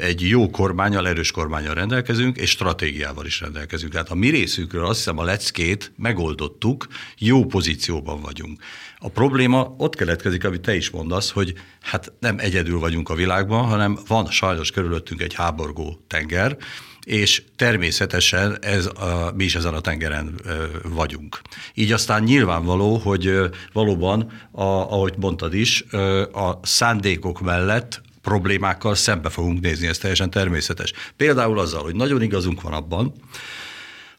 egy 0.00 0.28
jó 0.28 0.50
kormányal, 0.50 1.08
erős 1.08 1.30
kormányal 1.30 1.74
rendelkezünk, 1.74 2.36
és 2.36 2.50
stratégiával 2.50 3.26
is 3.26 3.40
rendelkezünk. 3.40 3.92
Tehát 3.92 4.10
a 4.10 4.14
mi 4.14 4.28
részükről 4.28 4.86
azt 4.86 4.96
hiszem 4.96 5.18
a 5.18 5.24
leckét 5.24 5.92
megoldottuk, 5.96 6.86
jó 7.18 7.44
pozícióban 7.44 8.20
vagyunk. 8.20 8.62
A 9.02 9.08
probléma 9.08 9.74
ott 9.78 9.94
keletkezik, 9.94 10.44
amit 10.44 10.60
te 10.60 10.74
is 10.74 10.90
mondasz, 10.90 11.30
hogy 11.30 11.54
hát 11.80 12.12
nem 12.18 12.38
egyedül 12.38 12.78
vagyunk 12.78 13.08
a 13.08 13.14
világban, 13.14 13.64
hanem 13.64 13.98
van 14.06 14.26
sajnos 14.26 14.70
körülöttünk 14.70 15.22
egy 15.22 15.34
háborgó 15.34 16.04
tenger, 16.06 16.56
és 17.04 17.42
természetesen 17.56 18.58
ez 18.60 18.86
a, 18.86 19.32
mi 19.34 19.44
is 19.44 19.54
ezen 19.54 19.74
a 19.74 19.80
tengeren 19.80 20.40
vagyunk. 20.82 21.40
Így 21.74 21.92
aztán 21.92 22.22
nyilvánvaló, 22.22 22.96
hogy 22.96 23.38
valóban, 23.72 24.30
a, 24.50 24.62
ahogy 24.62 25.14
mondtad 25.16 25.54
is, 25.54 25.84
a 26.32 26.58
szándékok 26.62 27.40
mellett 27.40 28.02
problémákkal 28.22 28.94
szembe 28.94 29.28
fogunk 29.28 29.60
nézni, 29.60 29.86
ez 29.86 29.98
teljesen 29.98 30.30
természetes. 30.30 30.92
Például 31.16 31.58
azzal, 31.58 31.82
hogy 31.82 31.94
nagyon 31.94 32.22
igazunk 32.22 32.62
van 32.62 32.72
abban, 32.72 33.12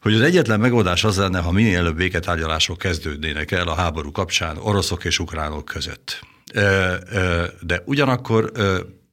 hogy 0.02 0.14
az 0.14 0.20
egyetlen 0.20 0.60
megoldás 0.60 1.04
az 1.04 1.16
lenne, 1.16 1.40
ha 1.40 1.52
minél 1.52 1.78
előbb 1.78 1.96
béketárgyalások 1.96 2.78
kezdődnének 2.78 3.50
el 3.50 3.68
a 3.68 3.74
háború 3.74 4.10
kapcsán 4.10 4.56
oroszok 4.56 5.04
és 5.04 5.18
ukránok 5.18 5.64
között. 5.64 6.20
De 7.60 7.82
ugyanakkor 7.84 8.52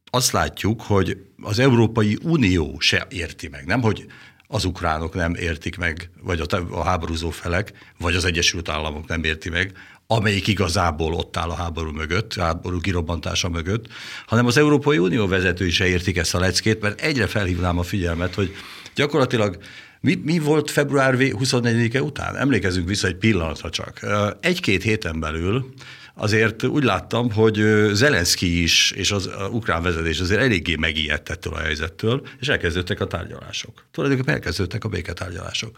azt 0.09 0.31
látjuk, 0.31 0.81
hogy 0.81 1.17
az 1.41 1.59
Európai 1.59 2.17
Unió 2.23 2.75
se 2.79 3.07
érti 3.09 3.47
meg, 3.47 3.65
nem, 3.65 3.81
hogy 3.81 4.05
az 4.47 4.65
ukránok 4.65 5.13
nem 5.13 5.33
értik 5.35 5.77
meg, 5.77 6.09
vagy 6.21 6.39
a, 6.39 6.55
a 6.71 6.83
háborúzó 6.83 7.29
felek, 7.29 7.71
vagy 7.99 8.15
az 8.15 8.25
Egyesült 8.25 8.69
Államok 8.69 9.07
nem 9.07 9.23
érti 9.23 9.49
meg, 9.49 9.73
amelyik 10.07 10.47
igazából 10.47 11.13
ott 11.13 11.37
áll 11.37 11.49
a 11.49 11.55
háború 11.55 11.91
mögött, 11.91 12.33
a 12.33 12.41
háború 12.41 12.79
kirobbantása 12.79 13.49
mögött, 13.49 13.87
hanem 14.25 14.45
az 14.45 14.57
Európai 14.57 14.97
Unió 14.97 15.27
vezetői 15.27 15.69
se 15.69 15.87
értik 15.87 16.17
ezt 16.17 16.35
a 16.35 16.39
leckét, 16.39 16.81
mert 16.81 17.01
egyre 17.01 17.27
felhívnám 17.27 17.77
a 17.77 17.83
figyelmet, 17.83 18.33
hogy 18.33 18.55
gyakorlatilag 18.95 19.57
mi, 20.01 20.15
mi 20.23 20.39
volt 20.39 20.71
február 20.71 21.15
24-e 21.17 22.01
után? 22.01 22.35
Emlékezünk 22.35 22.87
vissza 22.87 23.07
egy 23.07 23.15
pillanatra 23.15 23.69
csak. 23.69 23.99
Egy-két 24.39 24.83
héten 24.83 25.19
belül 25.19 25.73
azért 26.13 26.63
úgy 26.63 26.83
láttam, 26.83 27.31
hogy 27.31 27.55
Zelenszky 27.91 28.61
is 28.61 28.91
és 28.91 29.11
az 29.11 29.29
ukrán 29.51 29.81
vezetés 29.81 30.19
azért 30.19 30.41
eléggé 30.41 30.75
megijedt 30.75 31.29
ettől 31.29 31.53
a 31.53 31.59
helyzettől, 31.59 32.27
és 32.39 32.47
elkezdődtek 32.47 32.99
a 32.99 33.07
tárgyalások. 33.07 33.85
Tulajdonképpen 33.91 34.33
elkezdődtek 34.33 34.83
a 34.83 34.89
béketárgyalások. 34.89 35.77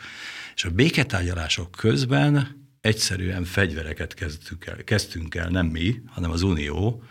És 0.56 0.64
a 0.64 0.70
béketárgyalások 0.70 1.72
közben 1.72 2.60
egyszerűen 2.82 3.44
fegyvereket 3.44 4.14
kezdtünk 4.14 4.66
el, 4.66 4.84
kezdtünk 4.84 5.36
el, 5.36 5.50
nem 5.50 5.66
mi, 5.66 6.02
hanem 6.06 6.32
az 6.32 6.42
Unió, 6.42 7.04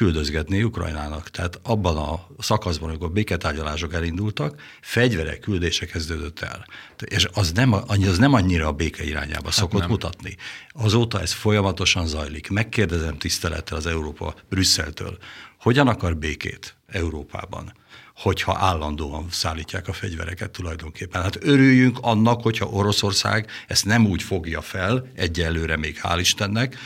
küldözgetni 0.00 0.62
Ukrajnának. 0.62 1.30
Tehát 1.30 1.60
abban 1.62 1.96
a 1.96 2.26
szakaszban, 2.38 2.88
amikor 2.88 3.10
béketárgyalások 3.10 3.94
elindultak, 3.94 4.60
fegyverek 4.80 5.40
küldése 5.40 5.86
kezdődött 5.86 6.40
el. 6.40 6.66
És 7.04 7.28
az 7.32 7.52
nem, 7.52 7.72
az 7.72 8.18
nem 8.18 8.32
annyira 8.32 8.66
a 8.66 8.72
béke 8.72 9.04
irányába 9.04 9.44
hát 9.44 9.52
szokott 9.52 9.80
nem. 9.80 9.88
mutatni. 9.88 10.36
Azóta 10.68 11.20
ez 11.20 11.32
folyamatosan 11.32 12.06
zajlik. 12.06 12.50
Megkérdezem 12.50 13.18
tisztelettel 13.18 13.76
az 13.76 13.86
Európa 13.86 14.34
Brüsszeltől, 14.48 15.18
hogyan 15.58 15.88
akar 15.88 16.16
békét 16.16 16.74
Európában? 16.86 17.72
hogyha 18.16 18.56
állandóan 18.58 19.26
szállítják 19.30 19.88
a 19.88 19.92
fegyvereket 19.92 20.50
tulajdonképpen. 20.50 21.22
Hát 21.22 21.38
örüljünk 21.44 21.98
annak, 22.00 22.42
hogyha 22.42 22.66
Oroszország 22.66 23.50
ezt 23.66 23.84
nem 23.84 24.06
úgy 24.06 24.22
fogja 24.22 24.60
fel, 24.60 25.10
egyelőre 25.14 25.76
még 25.76 26.00
hál' 26.02 26.16
Istennek, 26.18 26.76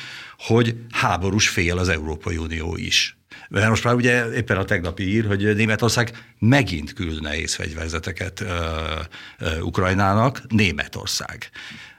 hogy 0.47 0.77
háborús 0.91 1.49
fél 1.49 1.79
az 1.79 1.89
Európai 1.89 2.37
Unió 2.37 2.77
is. 2.77 3.17
Mert 3.49 3.69
most 3.69 3.85
már 3.85 3.95
ugye 3.95 4.33
éppen 4.33 4.57
a 4.57 4.65
tegnapi 4.65 5.03
ír, 5.03 5.27
hogy 5.27 5.55
Németország 5.57 6.35
megint 6.39 6.93
küld 6.93 7.23
nehéz 7.23 7.55
fegyverzeteket 7.55 8.41
uh, 8.41 8.49
uh, 9.41 9.67
Ukrajnának, 9.67 10.43
Németország. 10.49 11.51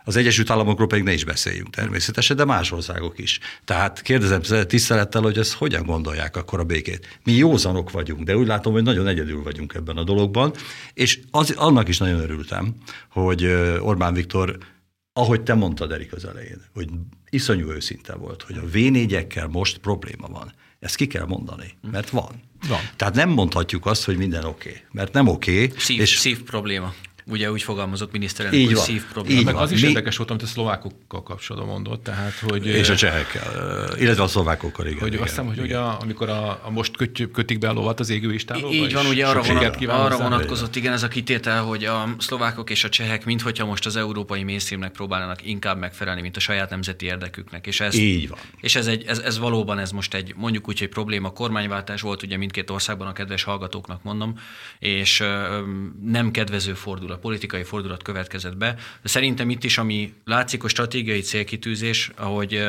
Az 0.04 0.16
Egyesült 0.16 0.50
Államokról 0.50 0.88
pedig 0.88 1.04
ne 1.04 1.14
is 1.14 1.24
beszéljünk 1.24 1.70
természetesen, 1.70 2.36
de 2.36 2.46
más 2.46 2.72
országok 2.72 3.20
is. 3.20 3.40
Tehát 3.64 4.02
kérdezem 4.02 4.66
tisztelettel, 4.68 5.22
hogy 5.22 5.38
ezt 5.38 5.54
hogyan 5.54 5.86
gondolják 5.86 6.36
akkor 6.36 6.60
a 6.60 6.64
békét. 6.64 7.20
Mi 7.24 7.32
józanok 7.32 7.92
vagyunk, 7.92 8.24
de 8.24 8.38
úgy 8.38 8.48
látom, 8.48 8.74
hogy 8.74 8.84
nagyon 8.84 9.08
egyedül 9.08 9.44
vagyunk 9.44 9.74
ebben 9.74 9.98
a 9.98 10.04
dologban, 10.04 10.54
és 10.94 11.20
az, 11.32 11.52
annak 11.52 11.88
is 11.88 11.98
nagyon 11.98 12.20
örültem, 12.20 12.76
hogy 13.10 13.46
Orbán 13.80 14.14
Viktor 14.14 14.58
ahogy 15.18 15.42
te 15.42 15.54
mondtad, 15.54 15.92
Erik, 15.92 16.14
az 16.14 16.26
elején, 16.26 16.62
hogy 16.74 16.90
iszonyú 17.30 17.70
őszinte 17.70 18.16
volt, 18.16 18.42
hogy 18.42 18.58
a 18.58 18.66
v 18.66 19.52
most 19.52 19.78
probléma 19.78 20.28
van. 20.28 20.54
Ezt 20.80 20.96
ki 20.96 21.08
kell 21.08 21.26
mondani, 21.26 21.78
mert 21.92 22.10
van. 22.10 22.42
van. 22.68 22.80
Tehát 22.96 23.14
nem 23.14 23.30
mondhatjuk 23.30 23.86
azt, 23.86 24.04
hogy 24.04 24.18
minden 24.18 24.44
oké, 24.44 24.70
okay, 24.70 24.82
mert 24.92 25.14
nem 25.14 25.28
oké. 25.28 25.64
Okay, 25.64 25.78
szív, 25.80 26.00
és 26.00 26.18
szív 26.18 26.44
probléma. 26.44 26.94
Ugye 27.28 27.52
úgy 27.52 27.64
fogalmazott 27.64 28.12
miniszterelnök, 28.12 28.60
így 28.60 28.66
hogy 28.66 28.76
van. 28.76 28.84
szív 28.84 29.04
probléma. 29.14 29.40
Így 29.40 29.46
van. 29.46 29.56
Az 29.56 29.72
is 29.72 29.82
Mi... 29.82 29.88
érdekes 29.88 30.18
volt, 30.18 30.30
amit 30.30 30.44
a 30.44 30.46
szlovákokkal 30.46 31.24
kapcsolatban 31.24 31.72
mondott. 31.72 32.04
Tehát, 32.04 32.34
hogy, 32.40 32.66
és 32.66 32.90
a 32.90 32.96
csehekkel, 32.96 33.54
illetve 34.00 34.24
a 34.24 34.28
szlovákokkal, 34.28 34.86
igen. 34.86 35.00
Hogy 35.00 35.08
igen, 35.08 35.22
azt 35.22 35.30
hiszem, 35.30 35.48
hogy 35.48 35.60
ugye, 35.60 35.78
amikor 35.78 36.30
a, 36.30 36.60
a 36.64 36.70
most 36.70 36.98
kötjük, 36.98 37.32
kötik 37.32 37.60
be 37.60 37.70
a 37.70 37.74
lovat 37.74 38.00
az 38.00 38.10
égő 38.10 38.34
istálóba, 38.34 38.74
Így 38.74 38.94
van, 38.94 39.06
ugye 39.06 39.28
arra, 39.28 39.42
vonat, 39.42 39.86
arra 39.86 40.18
vonatkozott, 40.18 40.76
igen, 40.76 40.94
ez 40.94 41.04
a 41.04 41.08
kitétel, 41.08 41.64
hogy 41.64 41.86
a 41.86 42.16
szlovákok 42.18 42.70
és 42.70 42.84
a 42.84 42.90
csehek, 42.90 43.26
minthogyha 43.26 43.66
most 43.66 43.86
az 43.86 43.96
európai 43.96 44.44
mainstreamnek 44.44 44.92
próbálnának 44.92 45.46
inkább 45.46 45.78
megfelelni, 45.78 46.22
mint 46.22 46.38
a 46.38 46.40
saját 46.40 46.70
nemzeti 46.70 47.06
érdeküknek. 47.06 47.68
És 47.68 47.80
ez, 47.80 47.96
így 47.96 48.30
van. 48.30 48.40
És 48.62 48.76
ez, 48.76 48.88
egy, 48.88 49.04
ez, 49.08 49.20
ez 49.20 49.40
valóban 49.40 49.80
ez 49.80 49.92
most 49.92 50.14
egy, 50.14 50.34
mondjuk 50.36 50.68
úgy, 50.68 50.80
hogy 50.80 50.90
probléma. 50.90 51.30
Kormányváltás 51.30 52.02
volt 52.02 52.24
ugye 52.24 52.38
mindkét 52.38 52.70
országban, 52.70 53.08
a 53.08 53.14
kedves 53.14 53.44
hallgatóknak 53.44 54.04
mondom, 54.04 54.40
és 54.80 55.24
nem 56.04 56.32
kedvező 56.32 56.74
fordulat, 56.74 57.15
politikai 57.18 57.64
fordulat 57.64 57.84
fordulat 57.86 58.04
következett 58.04 58.58
be. 58.58 58.74
De 59.02 59.08
szerintem 59.10 59.50
itt 59.50 59.64
is, 59.64 59.78
ami 59.78 60.14
látszik, 60.26 60.64
a 60.64 60.68
stratégiai 60.68 61.22
célkitűzés, 61.22 62.12
ahogy, 62.16 62.64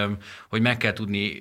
hogy 0.49 0.61
meg 0.61 0.76
kell 0.76 0.92
tudni 0.92 1.38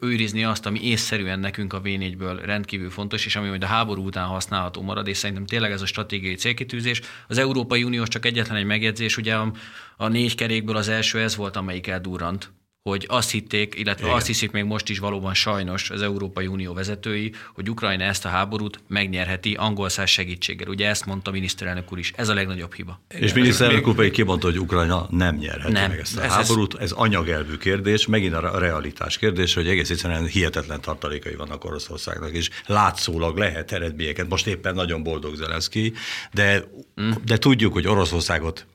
őrizni 0.00 0.44
azt, 0.44 0.66
ami 0.66 0.80
észszerűen 0.82 1.40
nekünk 1.40 1.72
a 1.72 1.80
V4-ből 1.80 2.40
rendkívül 2.44 2.90
fontos, 2.90 3.26
és 3.26 3.36
ami 3.36 3.48
majd 3.48 3.62
a 3.62 3.66
háború 3.66 4.04
után 4.04 4.26
használható 4.26 4.82
marad, 4.82 5.06
és 5.06 5.16
szerintem 5.16 5.46
tényleg 5.46 5.70
ez 5.72 5.82
a 5.82 5.86
stratégiai 5.86 6.34
célkitűzés. 6.34 7.00
Az 7.28 7.38
Európai 7.38 7.84
Uniós 7.84 8.08
csak 8.08 8.26
egyetlen 8.26 8.56
egy 8.56 8.64
megjegyzés, 8.64 9.16
ugye 9.16 9.34
a, 9.34 9.52
a 9.96 10.08
négy 10.08 10.34
kerékből 10.34 10.76
az 10.76 10.88
első 10.88 11.20
ez 11.20 11.36
volt, 11.36 11.56
amelyik 11.56 11.86
eldurrant 11.86 12.52
hogy 12.82 13.04
azt 13.08 13.30
hitték, 13.30 13.74
illetve 13.76 14.04
Igen. 14.04 14.16
azt 14.16 14.26
hiszik 14.26 14.50
még 14.50 14.64
most 14.64 14.88
is 14.88 14.98
valóban 14.98 15.34
sajnos 15.34 15.90
az 15.90 16.02
Európai 16.02 16.46
Unió 16.46 16.72
vezetői, 16.72 17.32
hogy 17.54 17.70
Ukrajna 17.70 18.04
ezt 18.04 18.24
a 18.24 18.28
háborút 18.28 18.80
megnyerheti 18.88 19.54
angol 19.54 19.88
száz 19.88 20.08
segítséggel. 20.08 20.68
Ugye 20.68 20.88
ezt 20.88 21.06
mondta 21.06 21.30
a 21.30 21.32
miniszterelnök 21.32 21.92
úr 21.92 21.98
is, 21.98 22.12
ez 22.16 22.28
a 22.28 22.34
legnagyobb 22.34 22.74
hiba. 22.74 23.00
Igen. 23.10 23.22
És 23.22 23.32
miniszterelnök 23.32 23.86
úr 23.86 23.94
pedig 23.94 24.12
kimondta, 24.12 24.46
hogy 24.46 24.58
Ukrajna 24.58 25.06
nem 25.10 25.36
nyerheti 25.36 25.72
nem. 25.72 25.90
meg 25.90 25.98
ezt 25.98 26.16
a 26.16 26.24
ez 26.24 26.30
háborút. 26.30 26.74
Ez 26.74 26.92
anyagelvű 26.92 27.56
kérdés, 27.56 28.06
megint 28.06 28.34
a 28.34 28.58
realitás 28.58 29.18
kérdés, 29.18 29.54
hogy 29.54 29.68
egész 29.68 29.90
egyszerűen 29.90 30.26
hihetetlen 30.26 30.80
tartalékai 30.80 31.34
vannak 31.34 31.64
Oroszországnak, 31.64 32.32
és 32.32 32.50
látszólag 32.66 33.36
lehet 33.36 33.72
eredményeket. 33.72 34.28
Most 34.28 34.46
éppen 34.46 34.74
nagyon 34.74 35.02
boldog 35.02 35.34
Zelenszky, 35.34 35.92
de, 36.32 36.64
mm. 37.00 37.10
de 37.24 37.38
tudjuk, 37.38 37.72
hogy 37.72 37.86
Oroszországot 37.86 38.66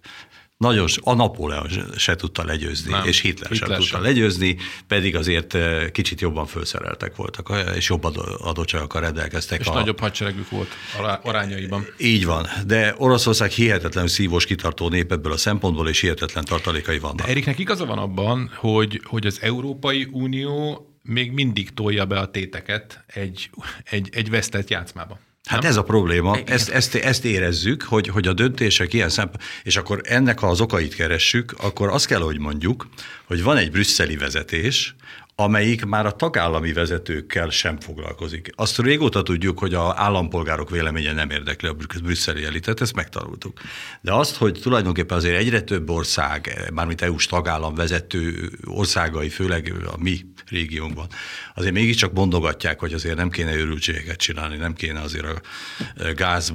nagyon, 0.57 0.87
a 1.01 1.13
Napóleon 1.13 1.69
se 1.97 2.15
tudta 2.15 2.45
legyőzni, 2.45 2.91
Nem. 2.91 3.05
és 3.05 3.21
Hitler, 3.21 3.51
Hitler 3.51 3.69
sem 3.69 3.77
tudta 3.79 3.99
legyőzni, 3.99 4.57
pedig 4.87 5.15
azért 5.15 5.57
kicsit 5.91 6.21
jobban 6.21 6.45
felszereltek 6.45 7.15
voltak, 7.15 7.53
és 7.75 7.89
jobb 7.89 8.03
adottságokkal 8.39 9.01
rendelkeztek. 9.01 9.59
És 9.59 9.67
a... 9.67 9.73
nagyobb 9.73 9.99
hadseregük 9.99 10.49
volt 10.49 10.67
arányaiban. 11.21 11.85
Így 11.97 12.25
van, 12.25 12.47
de 12.65 12.95
Oroszország 12.97 13.49
hihetetlen 13.49 14.07
szívós, 14.07 14.45
kitartó 14.45 14.89
nép 14.89 15.11
ebből 15.11 15.31
a 15.31 15.37
szempontból, 15.37 15.89
és 15.89 15.99
hihetetlen 15.99 16.45
tartalékai 16.45 16.99
vannak. 16.99 17.25
De 17.25 17.27
Eriknek 17.27 17.59
igaza 17.59 17.85
van 17.85 17.97
abban, 17.97 18.51
hogy, 18.55 19.01
hogy 19.03 19.25
az 19.25 19.37
Európai 19.41 20.07
Unió 20.11 20.87
még 21.01 21.31
mindig 21.31 21.73
tolja 21.73 22.05
be 22.05 22.19
a 22.19 22.31
téteket 22.31 23.03
egy, 23.07 23.49
egy, 23.83 24.09
egy 24.11 24.29
vesztett 24.29 24.69
játszmába. 24.69 25.19
Hát 25.49 25.61
nem? 25.61 25.69
ez 25.69 25.77
a 25.77 25.83
probléma, 25.83 26.37
ezt, 26.45 26.69
ezt, 26.69 26.95
ezt 26.95 27.25
érezzük, 27.25 27.81
hogy, 27.81 28.07
hogy 28.07 28.27
a 28.27 28.33
döntések 28.33 28.93
ilyen 28.93 29.09
szempont, 29.09 29.43
és 29.63 29.77
akkor 29.77 30.01
ennek 30.03 30.39
ha 30.39 30.47
az 30.47 30.61
okait 30.61 30.95
keressük, 30.95 31.51
akkor 31.57 31.89
azt 31.89 32.05
kell, 32.05 32.21
hogy 32.21 32.39
mondjuk, 32.39 32.87
hogy 33.25 33.43
van 33.43 33.57
egy 33.57 33.71
brüsszeli 33.71 34.17
vezetés, 34.17 34.95
amelyik 35.35 35.85
már 35.85 36.05
a 36.05 36.11
tagállami 36.11 36.73
vezetőkkel 36.73 37.49
sem 37.49 37.79
foglalkozik. 37.79 38.49
Azt 38.55 38.79
régóta 38.79 39.23
tudjuk, 39.23 39.59
hogy 39.59 39.73
a 39.73 39.93
állampolgárok 39.97 40.69
véleménye 40.69 41.13
nem 41.13 41.29
érdekli 41.29 41.67
a 41.67 41.75
brüsszeli 42.03 42.43
elitet, 42.43 42.81
ezt 42.81 42.95
megtanultuk. 42.95 43.59
De 44.01 44.13
azt, 44.13 44.35
hogy 44.35 44.59
tulajdonképpen 44.61 45.17
azért 45.17 45.37
egyre 45.37 45.61
több 45.61 45.89
ország, 45.89 46.69
mármint 46.73 47.01
EU-s 47.01 47.25
tagállam 47.25 47.75
vezető 47.75 48.51
országai, 48.65 49.29
főleg 49.29 49.73
a 49.85 49.97
mi 49.97 50.25
régiónkban, 50.49 51.07
azért 51.55 51.73
mégiscsak 51.73 52.13
mondogatják, 52.13 52.79
hogy 52.79 52.93
azért 52.93 53.15
nem 53.15 53.29
kéne 53.29 53.55
őrültségeket 53.55 54.17
csinálni, 54.17 54.57
nem 54.57 54.73
kéne 54.73 54.99
azért 54.99 55.25
a 55.25 55.41
gáz 56.15 56.53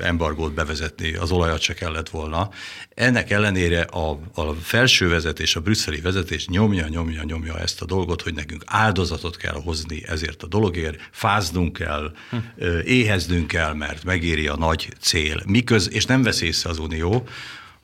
embargót 0.00 0.54
bevezetni, 0.54 1.14
az 1.14 1.30
olajat 1.30 1.60
se 1.60 1.74
kellett 1.74 2.08
volna. 2.08 2.50
Ennek 2.98 3.30
ellenére 3.30 3.80
a, 3.80 4.18
a 4.34 4.52
felső 4.52 5.08
vezetés, 5.08 5.56
a 5.56 5.60
brüsszeli 5.60 6.00
vezetés 6.00 6.48
nyomja, 6.48 6.88
nyomja 6.88 7.22
nyomja, 7.22 7.58
ezt 7.58 7.82
a 7.82 7.84
dolgot, 7.84 8.22
hogy 8.22 8.34
nekünk 8.34 8.62
áldozatot 8.66 9.36
kell 9.36 9.60
hozni 9.64 10.02
ezért 10.06 10.42
a 10.42 10.46
dologért, 10.46 11.08
fáznunk 11.10 11.72
kell, 11.72 12.12
hm. 12.30 12.36
éheznünk 12.84 13.46
kell, 13.46 13.72
mert 13.72 14.04
megéri 14.04 14.46
a 14.46 14.56
nagy 14.56 14.88
cél. 15.00 15.42
Miköz, 15.46 15.90
és 15.92 16.04
nem 16.04 16.22
vesz 16.22 16.40
észre 16.40 16.70
az 16.70 16.78
Unió, 16.78 17.28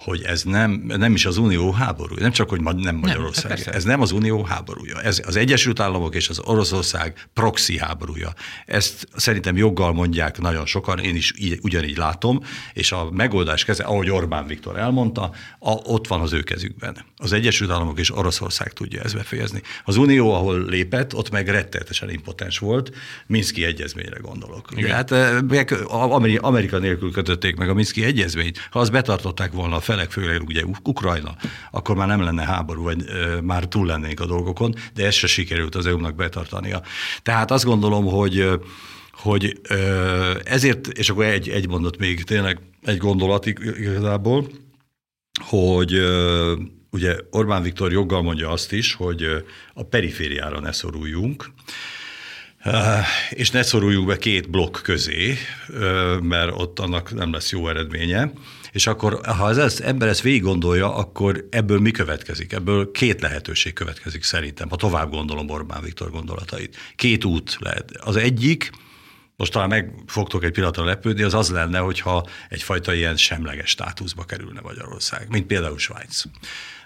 hogy 0.05 0.23
ez 0.23 0.43
nem, 0.43 0.83
nem 0.87 1.15
is 1.15 1.27
az 1.27 1.37
Unió 1.37 1.71
háború, 1.71 2.15
nem 2.15 2.31
csak, 2.31 2.49
hogy 2.49 2.61
nem 2.61 2.97
Magyarország, 2.97 3.57
nem, 3.57 3.65
hát 3.65 3.75
ez 3.75 3.85
nem 3.85 4.01
az 4.01 4.13
Unió 4.13 4.43
háborúja, 4.43 5.01
ez 5.03 5.23
az 5.27 5.37
Egyesült 5.37 5.81
Államok 5.81 6.15
és 6.15 6.29
az 6.29 6.41
Oroszország 6.45 7.29
proxy 7.33 7.79
háborúja. 7.79 8.33
Ezt 8.67 9.09
szerintem 9.17 9.57
joggal 9.57 9.93
mondják 9.93 10.41
nagyon 10.41 10.67
sokan, 10.67 10.99
én 10.99 11.17
is 11.17 11.33
így, 11.39 11.59
ugyanígy 11.63 11.97
látom, 11.97 12.41
és 12.73 12.93
a 12.93 13.11
megoldás 13.11 13.65
keze, 13.65 13.85
ahogy 13.85 14.11
Orbán 14.11 14.47
Viktor 14.47 14.79
elmondta, 14.79 15.23
a, 15.59 15.71
ott 15.71 16.07
van 16.07 16.21
az 16.21 16.33
ő 16.33 16.43
kezükben. 16.43 16.97
Az 17.17 17.33
Egyesült 17.33 17.71
Államok 17.71 17.99
és 17.99 18.17
Oroszország 18.17 18.73
tudja 18.73 19.03
ezt 19.03 19.15
befejezni. 19.15 19.63
Az 19.85 19.97
Unió, 19.97 20.35
ahol 20.35 20.65
lépett, 20.65 21.15
ott 21.15 21.31
meg 21.31 21.49
rettenetesen 21.49 22.11
impotens 22.11 22.59
volt, 22.59 22.91
Minszki 23.27 23.65
egyezményre 23.65 24.19
gondolok. 24.19 24.69
Igen. 24.77 24.91
Hát 24.91 25.11
Amerika 26.41 26.79
nélkül 26.79 27.13
kötötték 27.13 27.57
meg 27.57 27.69
a 27.69 27.75
Minszki 27.75 28.05
egyezményt, 28.05 28.69
ha 28.71 28.79
azt 28.79 28.93
betartották 28.93 29.53
volna 29.53 29.81
fel 29.81 29.94
felek, 29.95 30.11
főleg 30.11 30.43
ugye 30.43 30.63
Ukrajna, 30.83 31.37
akkor 31.71 31.97
már 31.97 32.07
nem 32.07 32.23
lenne 32.23 32.45
háború, 32.45 32.83
vagy 32.83 33.05
már 33.43 33.65
túl 33.65 33.87
lennénk 33.87 34.21
a 34.21 34.27
dolgokon, 34.27 34.75
de 34.95 35.07
ez 35.07 35.15
se 35.15 35.27
sikerült 35.27 35.75
az 35.75 35.87
EU-nak 35.87 36.15
betartania. 36.15 36.83
Tehát 37.23 37.51
azt 37.51 37.65
gondolom, 37.65 38.05
hogy 38.05 38.61
hogy 39.13 39.61
ezért, 40.45 40.87
és 40.87 41.11
akkor 41.11 41.25
egy, 41.25 41.49
egy 41.49 41.69
mondat 41.69 41.99
még 41.99 42.23
tényleg 42.23 42.59
egy 42.83 42.97
gondolat 42.97 43.47
igazából, 43.47 44.51
hogy 45.41 46.01
ugye 46.91 47.17
Orbán 47.31 47.63
Viktor 47.63 47.93
joggal 47.93 48.23
mondja 48.23 48.51
azt 48.51 48.73
is, 48.73 48.95
hogy 48.95 49.45
a 49.75 49.83
perifériára 49.83 50.61
ne 50.61 50.73
szoruljunk, 50.73 51.51
és 53.31 53.51
ne 53.51 53.63
szoruljunk 53.63 54.07
be 54.07 54.17
két 54.17 54.51
blokk 54.51 54.77
közé, 54.83 55.37
mert 56.21 56.53
ott 56.55 56.79
annak 56.79 57.15
nem 57.15 57.33
lesz 57.33 57.53
jó 57.53 57.69
eredménye. 57.69 58.33
És 58.75 58.87
akkor, 58.87 59.21
ha 59.27 59.45
az, 59.45 59.57
az 59.57 59.83
ember 59.83 60.09
ezt 60.09 60.21
végig 60.21 60.43
gondolja, 60.43 60.95
akkor 60.95 61.47
ebből 61.51 61.81
mi 61.81 61.91
következik? 61.91 62.53
Ebből 62.53 62.91
két 62.91 63.21
lehetőség 63.21 63.73
következik 63.73 64.23
szerintem, 64.23 64.69
ha 64.69 64.77
tovább 64.77 65.11
gondolom 65.11 65.49
Orbán 65.49 65.83
Viktor 65.83 66.11
gondolatait. 66.11 66.77
Két 66.97 67.25
út 67.25 67.57
lehet. 67.61 67.91
Az 68.01 68.17
egyik, 68.17 68.71
most 69.37 69.53
talán 69.53 69.69
meg 69.69 69.95
fogtok 70.07 70.45
egy 70.45 70.53
pillanatra 70.53 70.85
lepődni, 70.85 71.23
az 71.23 71.35
az 71.35 71.51
lenne, 71.51 71.79
hogyha 71.79 72.27
egyfajta 72.49 72.95
ilyen 72.95 73.17
semleges 73.17 73.71
státuszba 73.71 74.25
kerülne 74.25 74.61
Magyarország, 74.61 75.29
mint 75.29 75.47
például 75.47 75.79
Svájc. 75.79 76.23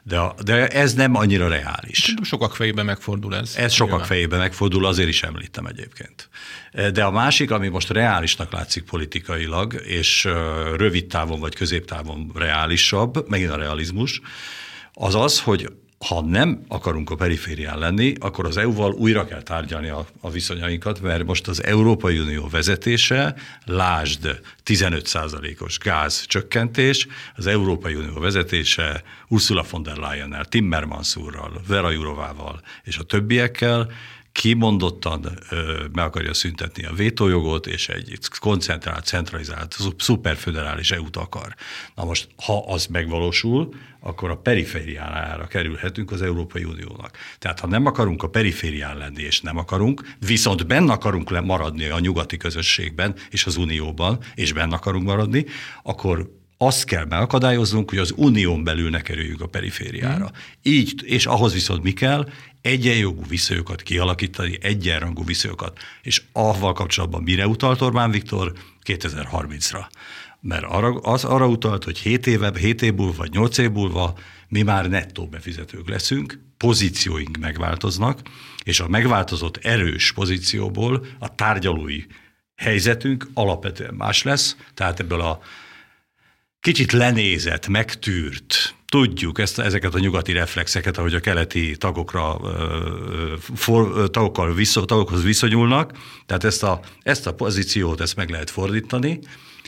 De, 0.08 0.18
a, 0.18 0.34
de 0.44 0.68
ez 0.68 0.94
nem 0.94 1.14
annyira 1.14 1.48
reális. 1.48 2.14
Sokak 2.22 2.54
fejében 2.54 2.84
megfordul 2.84 3.36
ez. 3.36 3.54
Ez 3.56 3.72
sokak 3.72 3.90
nyilván. 3.90 4.08
fejében 4.08 4.38
megfordul, 4.38 4.86
azért 4.86 5.08
is 5.08 5.22
említem 5.22 5.66
egyébként. 5.66 6.28
De 6.92 7.04
a 7.04 7.10
másik, 7.10 7.50
ami 7.50 7.68
most 7.68 7.90
reálisnak 7.90 8.52
látszik 8.52 8.84
politikailag, 8.84 9.82
és 9.84 10.28
rövid 10.76 11.06
távon 11.06 11.40
vagy 11.40 11.54
középtávon 11.54 12.30
reálisabb, 12.34 13.28
megint 13.28 13.50
a 13.50 13.56
realizmus, 13.56 14.20
az 14.92 15.14
az, 15.14 15.40
hogy 15.40 15.68
ha 16.06 16.20
nem 16.20 16.64
akarunk 16.68 17.10
a 17.10 17.14
periférián 17.14 17.78
lenni, 17.78 18.12
akkor 18.18 18.46
az 18.46 18.56
EU-val 18.56 18.92
újra 18.92 19.24
kell 19.24 19.42
tárgyalni 19.42 19.88
a, 19.88 20.06
a 20.20 20.30
viszonyainkat, 20.30 21.00
mert 21.00 21.24
most 21.24 21.48
az 21.48 21.64
Európai 21.64 22.18
Unió 22.18 22.48
vezetése, 22.48 23.34
lásd 23.64 24.40
15%-os 24.66 25.78
gáz 25.78 26.24
csökkentés, 26.26 27.06
az 27.36 27.46
Európai 27.46 27.94
Unió 27.94 28.18
vezetése 28.18 29.02
Ursula 29.28 29.64
von 29.70 29.82
der 29.82 29.96
Leyen-nel, 29.96 30.44
Timmermans 30.44 31.16
úrral, 31.16 31.60
Vera 31.66 31.90
Jurovával 31.90 32.60
és 32.84 32.98
a 32.98 33.02
többiekkel 33.02 33.90
kimondottan 34.38 35.38
ö, 35.50 35.84
meg 35.92 36.04
akarja 36.04 36.34
szüntetni 36.34 36.84
a 36.84 36.92
vétójogot, 36.92 37.66
és 37.66 37.88
egy 37.88 38.18
koncentrált, 38.40 39.04
centralizált, 39.04 39.76
szuperföderális 39.98 40.90
EU-t 40.90 41.16
akar. 41.16 41.54
Na 41.94 42.04
most, 42.04 42.28
ha 42.36 42.64
az 42.66 42.86
megvalósul, 42.86 43.74
akkor 44.00 44.30
a 44.30 44.36
perifériára 44.36 45.46
kerülhetünk 45.46 46.10
az 46.10 46.22
Európai 46.22 46.64
Uniónak. 46.64 47.16
Tehát 47.38 47.60
ha 47.60 47.66
nem 47.66 47.86
akarunk 47.86 48.22
a 48.22 48.28
periférián 48.28 48.96
lenni, 48.96 49.22
és 49.22 49.40
nem 49.40 49.56
akarunk, 49.56 50.14
viszont 50.26 50.66
benne 50.66 50.92
akarunk 50.92 51.44
maradni 51.44 51.84
a 51.84 51.98
nyugati 51.98 52.36
közösségben 52.36 53.14
és 53.30 53.46
az 53.46 53.56
Unióban, 53.56 54.18
és 54.34 54.52
benne 54.52 54.74
akarunk 54.74 55.04
maradni, 55.04 55.44
akkor 55.82 56.37
azt 56.58 56.84
kell 56.84 57.04
megakadályoznunk, 57.04 57.90
hogy 57.90 57.98
az 57.98 58.12
unión 58.16 58.64
belül 58.64 58.90
ne 58.90 59.00
kerüljünk 59.00 59.40
a 59.40 59.46
perifériára. 59.46 60.24
Mm. 60.24 60.38
Így, 60.62 61.02
és 61.04 61.26
ahhoz 61.26 61.52
viszont 61.52 61.82
mi 61.82 61.92
kell? 61.92 62.28
Egyenjogú 62.60 63.22
viszonyokat 63.28 63.82
kialakítani, 63.82 64.58
egyenrangú 64.60 65.24
viszonyokat. 65.24 65.78
És 66.02 66.22
avval 66.32 66.72
kapcsolatban 66.72 67.22
mire 67.22 67.46
utalt 67.46 67.80
Orbán 67.80 68.10
Viktor? 68.10 68.52
2030-ra. 68.84 69.86
Mert 70.40 70.64
arra, 70.64 70.94
az 70.94 71.24
arra 71.24 71.46
utalt, 71.46 71.84
hogy 71.84 71.98
7 71.98 72.26
éve, 72.26 72.52
7 72.58 72.82
év 72.82 72.94
múlva, 72.94 73.16
vagy 73.16 73.30
8 73.32 73.58
év 73.58 73.70
múlva 73.70 74.18
mi 74.48 74.62
már 74.62 74.88
nettó 74.88 75.26
befizetők 75.26 75.88
leszünk, 75.88 76.40
pozícióink 76.56 77.36
megváltoznak, 77.36 78.20
és 78.64 78.80
a 78.80 78.88
megváltozott 78.88 79.56
erős 79.56 80.12
pozícióból 80.12 81.06
a 81.18 81.34
tárgyalói 81.34 82.02
helyzetünk 82.56 83.30
alapvetően 83.34 83.94
más 83.94 84.22
lesz, 84.22 84.56
tehát 84.74 85.00
ebből 85.00 85.20
a 85.20 85.40
kicsit 86.68 86.92
lenézett, 86.92 87.68
megtűrt, 87.68 88.74
tudjuk 88.86 89.38
ezt, 89.38 89.58
ezeket 89.58 89.94
a 89.94 89.98
nyugati 89.98 90.32
reflexeket, 90.32 90.98
ahogy 90.98 91.14
a 91.14 91.20
keleti 91.20 91.76
tagokra, 91.76 92.40
for, 93.54 94.10
tagokkal 94.10 94.54
viszony, 94.54 94.84
tagokhoz 94.84 95.22
viszonyulnak, 95.22 95.92
tehát 96.26 96.44
ezt 96.44 96.62
a, 96.62 96.80
ezt 97.02 97.26
a 97.26 97.34
pozíciót 97.34 98.00
ezt 98.00 98.16
meg 98.16 98.30
lehet 98.30 98.50
fordítani, 98.50 99.18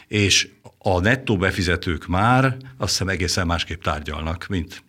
és 0.09 0.49
a 0.79 1.01
nettó 1.01 1.37
befizetők 1.37 2.07
már 2.07 2.57
azt 2.79 2.91
hiszem 2.91 3.09
egészen 3.09 3.47
másképp 3.47 3.83
tárgyalnak, 3.83 4.47
mint 4.49 4.83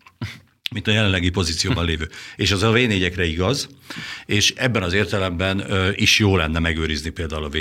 mint 0.74 0.88
a 0.88 0.92
jelenlegi 0.92 1.30
pozícióban 1.30 1.86
lévő. 1.86 2.10
És 2.36 2.52
az 2.52 2.64
a 2.64 2.72
v 2.72 2.78
igaz, 3.20 3.70
és 4.26 4.54
ebben 4.56 4.84
az 4.84 4.94
értelemben 4.94 5.66
is 5.96 6.20
jó 6.20 6.36
lenne 6.36 6.60
megőrizni 6.60 7.10
például 7.10 7.44
a 7.44 7.50
v 7.50 7.56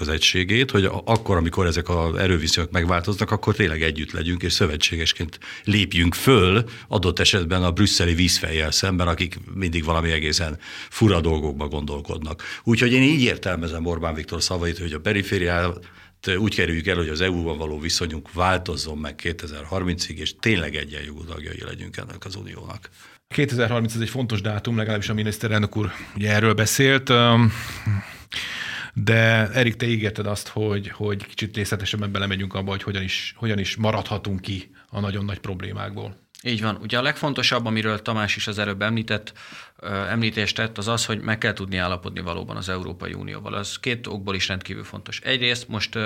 az 0.00 0.08
egységét, 0.08 0.70
hogy 0.70 0.84
akkor, 1.04 1.36
amikor 1.36 1.66
ezek 1.66 1.88
az 1.88 2.14
erőviszonyok 2.14 2.70
megváltoznak, 2.70 3.30
akkor 3.30 3.54
tényleg 3.54 3.82
együtt 3.82 4.12
legyünk, 4.12 4.42
és 4.42 4.52
szövetségesként 4.52 5.38
lépjünk 5.64 6.14
föl 6.14 6.64
adott 6.88 7.18
esetben 7.18 7.62
a 7.62 7.70
brüsszeli 7.70 8.14
vízfejjel 8.14 8.70
szemben, 8.70 9.08
akik 9.08 9.38
mindig 9.54 9.84
valami 9.84 10.10
egészen 10.10 10.58
fura 10.88 11.20
dolgokba 11.20 11.68
gondolkodnak. 11.68 12.42
Úgyhogy 12.62 12.92
én 12.92 13.02
így 13.02 13.22
értelmezem 13.22 13.86
Orbán 13.86 14.14
Viktor 14.14 14.42
szavait, 14.42 14.78
hogy 14.78 14.92
a 14.92 15.00
perifériál 15.00 15.78
úgy 16.28 16.54
kerüljük 16.54 16.86
el, 16.86 16.96
hogy 16.96 17.08
az 17.08 17.20
EU-val 17.20 17.56
való 17.56 17.78
viszonyunk 17.78 18.32
változzon 18.32 18.98
meg 18.98 19.20
2030-ig, 19.22 20.16
és 20.16 20.34
tényleg 20.40 20.74
egyenjogú 20.74 21.24
tagjai 21.24 21.64
legyünk 21.64 21.96
ennek 21.96 22.24
az 22.24 22.34
uniónak. 22.34 22.88
2030 23.34 23.94
ez 23.94 24.00
egy 24.00 24.08
fontos 24.08 24.40
dátum, 24.40 24.76
legalábbis 24.76 25.08
a 25.08 25.14
miniszterelnök 25.14 25.76
úr 25.76 25.90
ugye 26.16 26.32
erről 26.32 26.54
beszélt. 26.54 27.12
De 28.94 29.50
Erik, 29.52 29.76
te 29.76 29.86
ígérted 29.86 30.26
azt, 30.26 30.48
hogy, 30.48 30.88
hogy 30.88 31.26
kicsit 31.26 31.56
részletesebben 31.56 32.12
belemegyünk 32.12 32.54
abba, 32.54 32.70
hogy 32.70 32.82
hogyan 32.82 33.02
is, 33.02 33.34
hogyan 33.36 33.58
is 33.58 33.76
maradhatunk 33.76 34.40
ki 34.40 34.70
a 34.88 35.00
nagyon 35.00 35.24
nagy 35.24 35.38
problémákból. 35.38 36.22
Így 36.42 36.62
van. 36.62 36.78
Ugye 36.82 36.98
a 36.98 37.02
legfontosabb, 37.02 37.66
amiről 37.66 38.02
Tamás 38.02 38.36
is 38.36 38.46
az 38.46 38.58
előbb 38.58 38.82
említett, 38.82 39.32
említést 39.82 40.56
tett, 40.56 40.78
az 40.78 40.88
az, 40.88 41.06
hogy 41.06 41.20
meg 41.20 41.38
kell 41.38 41.52
tudni 41.52 41.76
állapodni 41.76 42.20
valóban 42.20 42.56
az 42.56 42.68
Európai 42.68 43.12
Unióval. 43.12 43.54
Az 43.54 43.78
két 43.78 44.06
okból 44.06 44.34
is 44.34 44.48
rendkívül 44.48 44.84
fontos. 44.84 45.20
Egyrészt 45.20 45.68
most 45.68 45.98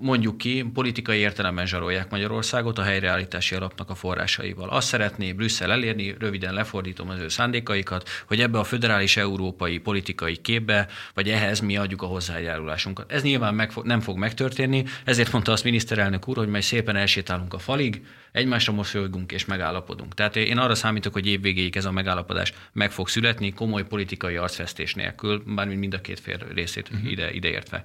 mondjuk 0.00 0.38
ki, 0.38 0.70
politikai 0.74 1.18
értelemben 1.18 1.66
zsarolják 1.66 2.10
Magyarországot 2.10 2.78
a 2.78 2.82
helyreállítási 2.82 3.54
alapnak 3.54 3.90
a 3.90 3.94
forrásaival. 3.94 4.68
Azt 4.68 4.88
szeretné 4.88 5.32
Brüsszel 5.32 5.70
elérni, 5.70 6.14
röviden 6.18 6.54
lefordítom 6.54 7.08
az 7.08 7.20
ő 7.20 7.28
szándékaikat, 7.28 8.08
hogy 8.26 8.40
ebbe 8.40 8.58
a 8.58 8.64
föderális 8.64 9.16
európai 9.16 9.78
politikai 9.78 10.36
képbe, 10.36 10.88
vagy 11.14 11.28
ehhez 11.28 11.60
mi 11.60 11.76
adjuk 11.76 12.02
a 12.02 12.06
hozzájárulásunkat. 12.06 13.12
Ez 13.12 13.22
nyilván 13.22 13.54
meg, 13.54 13.72
nem 13.82 14.00
fog 14.00 14.18
megtörténni, 14.18 14.84
ezért 15.04 15.32
mondta 15.32 15.52
azt 15.52 15.64
miniszterelnök 15.64 16.28
úr, 16.28 16.36
hogy 16.36 16.48
majd 16.48 16.62
szépen 16.62 16.96
elsétálunk 16.96 17.54
a 17.54 17.58
falig, 17.58 18.02
egymásra 18.32 18.72
mosolygunk 18.72 19.32
és 19.32 19.44
megállapodunk. 19.44 20.14
Tehát 20.14 20.36
én 20.36 20.58
arra 20.58 20.74
számítok, 20.74 21.12
hogy 21.12 21.26
évvégéig 21.26 21.76
ez 21.76 21.84
a 21.84 21.90
megállapodás 21.90 22.52
meg 22.72 22.92
fog 22.92 23.08
születni, 23.08 23.52
komoly 23.52 23.86
politikai 23.86 24.36
arcfesztés 24.36 24.94
nélkül, 24.94 25.42
bármint 25.46 25.80
mind 25.80 25.94
a 25.94 26.00
két 26.00 26.20
fél 26.20 26.38
részét 26.54 26.88
uh-huh. 26.92 27.10
ide, 27.10 27.30
ideértve. 27.32 27.82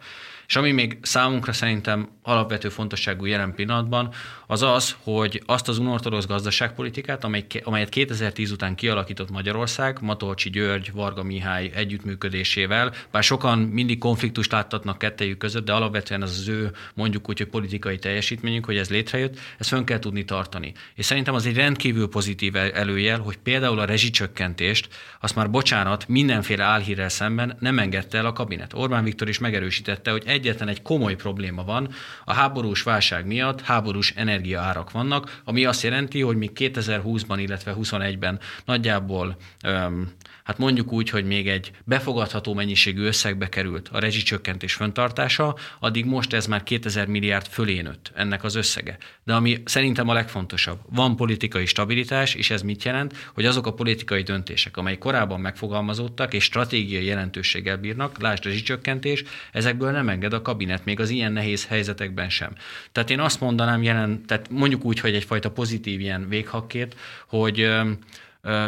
És 0.47 0.55
ami 0.55 0.71
még 0.71 0.97
számunkra 1.01 1.53
szerintem 1.63 2.09
alapvető 2.21 2.69
fontosságú 2.69 3.25
jelen 3.25 3.53
pillanatban, 3.55 4.13
az 4.47 4.61
az, 4.61 4.95
hogy 5.03 5.43
azt 5.45 5.67
az 5.67 5.77
unortodox 5.77 6.25
gazdaságpolitikát, 6.25 7.23
amely, 7.23 7.45
amelyet 7.63 7.89
2010 7.89 8.51
után 8.51 8.75
kialakított 8.75 9.31
Magyarország, 9.31 9.97
Matolcsi 10.01 10.49
György, 10.49 10.91
Varga 10.91 11.23
Mihály 11.23 11.71
együttműködésével, 11.75 12.93
bár 13.11 13.23
sokan 13.23 13.59
mindig 13.59 13.97
konfliktust 13.97 14.51
láttatnak 14.51 14.97
kettejük 14.97 15.37
között, 15.37 15.65
de 15.65 15.73
alapvetően 15.73 16.21
az 16.21 16.37
az 16.39 16.47
ő 16.47 16.71
mondjuk 16.93 17.29
úgy, 17.29 17.37
hogy 17.37 17.47
politikai 17.47 17.97
teljesítményünk, 17.97 18.65
hogy 18.65 18.77
ez 18.77 18.89
létrejött, 18.89 19.39
ezt 19.57 19.69
fönn 19.69 19.83
kell 19.83 19.99
tudni 19.99 20.25
tartani. 20.25 20.73
És 20.95 21.05
szerintem 21.05 21.33
az 21.33 21.45
egy 21.45 21.55
rendkívül 21.55 22.09
pozitív 22.09 22.55
előjel, 22.55 23.19
hogy 23.19 23.37
például 23.37 23.79
a 23.79 23.85
rezsicsökkentést, 23.85 24.87
azt 25.19 25.35
már 25.35 25.49
bocsánat, 25.49 26.07
mindenféle 26.07 26.63
álhírrel 26.63 27.09
szemben 27.09 27.55
nem 27.59 27.79
engedte 27.79 28.17
el 28.17 28.25
a 28.25 28.33
kabinet. 28.33 28.73
Orbán 28.73 29.03
Viktor 29.03 29.29
is 29.29 29.39
megerősítette, 29.39 30.11
hogy 30.11 30.23
egyetlen 30.25 30.67
egy 30.67 30.81
komoly 30.81 31.15
probléma 31.15 31.52
van, 31.61 31.89
a 32.25 32.33
háborús 32.33 32.83
válság 32.83 33.25
miatt 33.25 33.61
háborús 33.61 34.11
energiaárak 34.15 34.91
vannak, 34.91 35.41
ami 35.43 35.65
azt 35.65 35.83
jelenti, 35.83 36.21
hogy 36.21 36.37
még 36.37 36.51
2020-ban, 36.55 37.35
illetve 37.37 37.73
2021-ben 37.73 38.39
nagyjából 38.65 39.37
öm, 39.63 40.11
hát 40.43 40.57
mondjuk 40.57 40.91
úgy, 40.91 41.09
hogy 41.09 41.25
még 41.25 41.47
egy 41.47 41.71
befogadható 41.83 42.53
mennyiségű 42.53 43.03
összegbe 43.03 43.49
került 43.49 43.89
a 43.91 43.99
rezsicsökkentés 43.99 44.73
föntartása, 44.73 45.55
addig 45.79 46.05
most 46.05 46.33
ez 46.33 46.47
már 46.47 46.63
2000 46.63 47.07
milliárd 47.07 47.47
fölé 47.47 47.81
nőtt 47.81 48.11
ennek 48.15 48.43
az 48.43 48.55
összege. 48.55 48.97
De 49.23 49.33
ami 49.33 49.61
szerintem 49.65 50.09
a 50.09 50.13
legfontosabb, 50.13 50.79
van 50.89 51.15
politikai 51.15 51.65
stabilitás, 51.65 52.33
és 52.35 52.49
ez 52.49 52.61
mit 52.61 52.83
jelent? 52.83 53.31
Hogy 53.33 53.45
azok 53.45 53.67
a 53.67 53.73
politikai 53.73 54.21
döntések, 54.21 54.77
amely 54.77 54.97
korábban 54.97 55.39
megfogalmazódtak 55.39 56.33
és 56.33 56.43
stratégiai 56.43 57.05
jelentőséggel 57.05 57.77
bírnak, 57.77 58.21
lásd 58.21 58.43
rezsicsökkentés, 58.43 59.23
ezekből 59.51 59.91
nem 59.91 60.09
enged 60.09 60.33
a 60.33 60.41
kabinet, 60.41 60.85
még 60.85 60.99
az 60.99 61.09
ilyen 61.09 61.31
nehéz 61.31 61.65
helyzetekben 61.65 62.29
sem. 62.29 62.55
Tehát 62.91 63.09
én 63.09 63.19
azt 63.19 63.39
mondanám 63.39 63.83
jelen, 63.83 64.25
tehát 64.25 64.49
mondjuk 64.49 64.85
úgy, 64.85 64.99
hogy 64.99 65.15
egyfajta 65.15 65.51
pozitív 65.51 65.99
ilyen 65.99 66.29
véghakkét, 66.29 66.95
hogy 67.27 67.69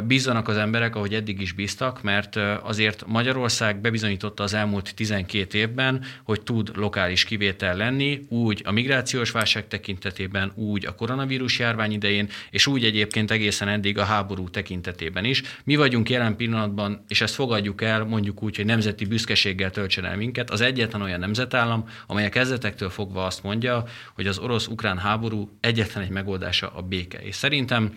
bízzanak 0.03 0.47
az 0.47 0.57
emberek, 0.57 0.95
ahogy 0.95 1.13
eddig 1.13 1.41
is 1.41 1.51
bíztak, 1.51 2.03
mert 2.03 2.35
azért 2.61 3.03
Magyarország 3.07 3.81
bebizonyította 3.81 4.43
az 4.43 4.53
elmúlt 4.53 4.95
12 4.95 5.57
évben, 5.57 6.03
hogy 6.23 6.41
tud 6.41 6.71
lokális 6.75 7.23
kivétel 7.23 7.75
lenni, 7.75 8.25
úgy 8.29 8.61
a 8.65 8.71
migrációs 8.71 9.31
válság 9.31 9.67
tekintetében, 9.67 10.51
úgy 10.55 10.85
a 10.85 10.95
koronavírus 10.95 11.59
járvány 11.59 11.91
idején, 11.91 12.29
és 12.49 12.67
úgy 12.67 12.83
egyébként 12.83 13.31
egészen 13.31 13.67
eddig 13.67 13.97
a 13.97 14.03
háború 14.03 14.49
tekintetében 14.49 15.25
is. 15.25 15.41
Mi 15.63 15.75
vagyunk 15.75 16.09
jelen 16.09 16.35
pillanatban, 16.35 17.03
és 17.07 17.21
ezt 17.21 17.35
fogadjuk 17.35 17.81
el, 17.81 18.03
mondjuk 18.03 18.43
úgy, 18.43 18.55
hogy 18.55 18.65
nemzeti 18.65 19.05
büszkeséggel 19.05 19.69
töltsen 19.71 20.05
el 20.05 20.17
minket, 20.17 20.49
az 20.49 20.61
egyetlen 20.61 21.01
olyan 21.01 21.19
nemzetállam, 21.19 21.89
amely 22.07 22.25
a 22.25 22.29
kezdetektől 22.29 22.89
fogva 22.89 23.25
azt 23.25 23.43
mondja, 23.43 23.83
hogy 24.13 24.27
az 24.27 24.37
orosz-ukrán 24.37 24.97
háború 24.97 25.57
egyetlen 25.59 26.03
egy 26.03 26.09
megoldása 26.09 26.69
a 26.75 26.81
béke. 26.81 27.17
És 27.17 27.35
szerintem 27.35 27.93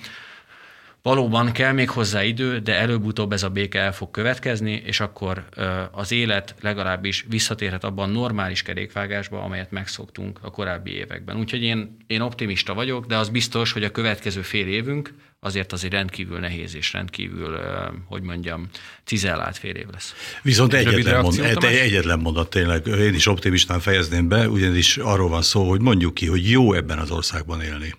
Valóban 1.03 1.53
kell 1.53 1.73
még 1.73 1.91
hozzá 1.91 2.25
idő, 2.25 2.59
de 2.59 2.75
előbb-utóbb 2.75 3.33
ez 3.33 3.43
a 3.43 3.49
béke 3.49 3.81
el 3.81 3.93
fog 3.93 4.11
következni, 4.11 4.83
és 4.87 5.01
akkor 5.01 5.45
az 5.93 6.13
élet 6.13 6.55
legalábbis 6.61 7.25
visszatérhet 7.29 7.85
abban 7.85 8.11
normális 8.11 8.63
kerékvágásba, 8.63 9.43
amelyet 9.43 9.71
megszoktunk 9.71 10.39
a 10.43 10.51
korábbi 10.51 10.91
években. 10.91 11.37
Úgyhogy 11.37 11.63
én, 11.63 11.97
én 12.07 12.21
optimista 12.21 12.75
vagyok, 12.75 13.07
de 13.07 13.17
az 13.17 13.29
biztos, 13.29 13.73
hogy 13.73 13.85
a 13.85 13.91
következő 13.91 14.43
fél 14.43 14.67
évünk 14.67 15.15
azért 15.41 15.73
azért 15.73 15.93
rendkívül 15.93 16.39
nehéz 16.39 16.75
és 16.75 16.93
rendkívül, 16.93 17.59
hogy 18.07 18.23
mondjam, 18.23 18.69
cizellált 19.05 19.59
fél 19.59 19.75
év 19.75 19.87
lesz. 19.93 20.15
Viszont 20.43 20.75
egyetlen, 20.75 21.21
mond, 21.21 21.39
egy, 21.39 21.65
egyetlen 21.65 22.19
mondat 22.19 22.51
tényleg, 22.51 22.87
én 22.87 23.15
is 23.15 23.27
optimistán 23.27 23.81
fejezném 23.81 24.29
be, 24.29 24.49
ugyanis 24.49 24.97
arról 24.97 25.29
van 25.29 25.43
szó, 25.43 25.69
hogy 25.69 25.81
mondjuk 25.81 26.15
ki, 26.15 26.27
hogy 26.27 26.51
jó 26.51 26.73
ebben 26.73 26.99
az 26.99 27.11
országban 27.11 27.61
élni. 27.61 27.95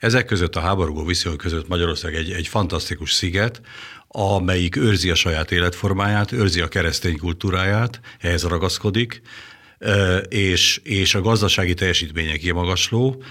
Ezek 0.00 0.24
között 0.24 0.56
a 0.56 0.60
háborúgó 0.60 1.04
viszonyok 1.04 1.38
között 1.38 1.68
Magyarország 1.68 2.14
egy, 2.14 2.30
egy 2.30 2.46
fantasztikus 2.46 3.12
sziget, 3.12 3.60
amelyik 4.08 4.76
őrzi 4.76 5.10
a 5.10 5.14
saját 5.14 5.50
életformáját, 5.50 6.32
őrzi 6.32 6.60
a 6.60 6.68
keresztény 6.68 7.18
kultúráját, 7.18 8.00
ehhez 8.18 8.42
ragaszkodik, 8.42 9.22
és, 10.28 10.80
és 10.84 11.14
a 11.14 11.20
gazdasági 11.20 11.74
teljesítmények 11.74 12.38
kimagasló, 12.38 13.22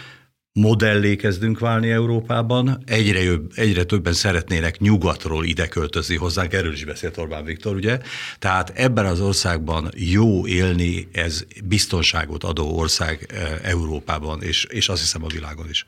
modellé 0.52 1.16
kezdünk 1.16 1.60
válni 1.60 1.90
Európában, 1.90 2.84
egyre, 2.86 3.24
jobb, 3.24 3.52
egyre 3.56 3.84
többen 3.84 4.14
szeretnének 4.14 4.80
nyugatról 4.80 5.46
ide 5.46 5.68
költözni 5.68 6.16
hozzánk, 6.16 6.54
erről 6.54 6.74
is 6.74 6.86
beszélt 6.86 7.18
Orbán 7.18 7.46
Viktor, 7.46 7.76
ugye? 7.76 8.00
Tehát 8.40 8.72
ebben 8.76 9.06
az 9.06 9.22
országban 9.22 9.92
jó 9.96 10.48
élni, 10.48 11.08
ez 11.12 11.46
biztonságot 11.64 12.44
adó 12.44 12.78
ország 12.78 13.34
Európában, 13.64 14.42
és, 14.42 14.64
és 14.64 14.90
azt 14.90 15.02
hiszem 15.02 15.24
a 15.24 15.28
világon 15.28 15.70
is. 15.70 15.86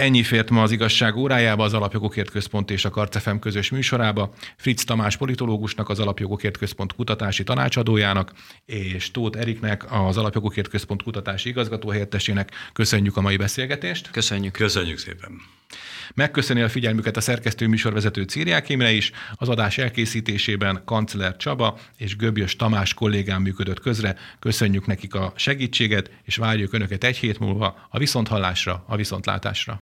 Ennyi 0.00 0.22
fért 0.22 0.50
ma 0.50 0.62
az 0.62 0.70
igazság 0.70 1.16
órájába, 1.16 1.64
az 1.64 1.74
Alapjogokért 1.74 2.30
Központ 2.30 2.70
és 2.70 2.84
a 2.84 2.90
Karcefem 2.90 3.38
közös 3.38 3.70
műsorába. 3.70 4.34
Fritz 4.56 4.84
Tamás 4.84 5.16
politológusnak, 5.16 5.88
az 5.88 5.98
Alapjogokért 5.98 6.56
Központ 6.56 6.92
kutatási 6.94 7.42
tanácsadójának, 7.42 8.32
és 8.66 9.10
Tóth 9.10 9.38
Eriknek, 9.38 9.92
az 9.92 10.16
Alapjogokért 10.16 10.68
Központ 10.68 11.02
kutatási 11.02 11.48
igazgatóhelyettesének 11.48 12.50
köszönjük 12.72 13.16
a 13.16 13.20
mai 13.20 13.36
beszélgetést. 13.36 14.10
Köszönjük. 14.10 14.52
Köszönjük 14.52 14.98
szépen. 14.98 15.40
Megköszöni 16.14 16.60
a 16.60 16.68
figyelmüket 16.68 17.16
a 17.16 17.20
szerkesztő 17.20 17.66
műsorvezető 17.66 18.22
Círiák 18.22 18.68
Imre 18.68 18.92
is, 18.92 19.10
az 19.34 19.48
adás 19.48 19.78
elkészítésében 19.78 20.82
Kancler 20.84 21.36
Csaba 21.36 21.78
és 21.96 22.16
Göbjös 22.16 22.56
Tamás 22.56 22.94
kollégám 22.94 23.42
működött 23.42 23.80
közre. 23.80 24.16
Köszönjük 24.38 24.86
nekik 24.86 25.14
a 25.14 25.32
segítséget, 25.36 26.10
és 26.24 26.36
várjuk 26.36 26.72
Önöket 26.72 27.04
egy 27.04 27.16
hét 27.16 27.38
múlva 27.38 27.86
a 27.90 27.98
viszonthallásra, 27.98 28.84
a 28.86 28.96
viszontlátásra. 28.96 29.78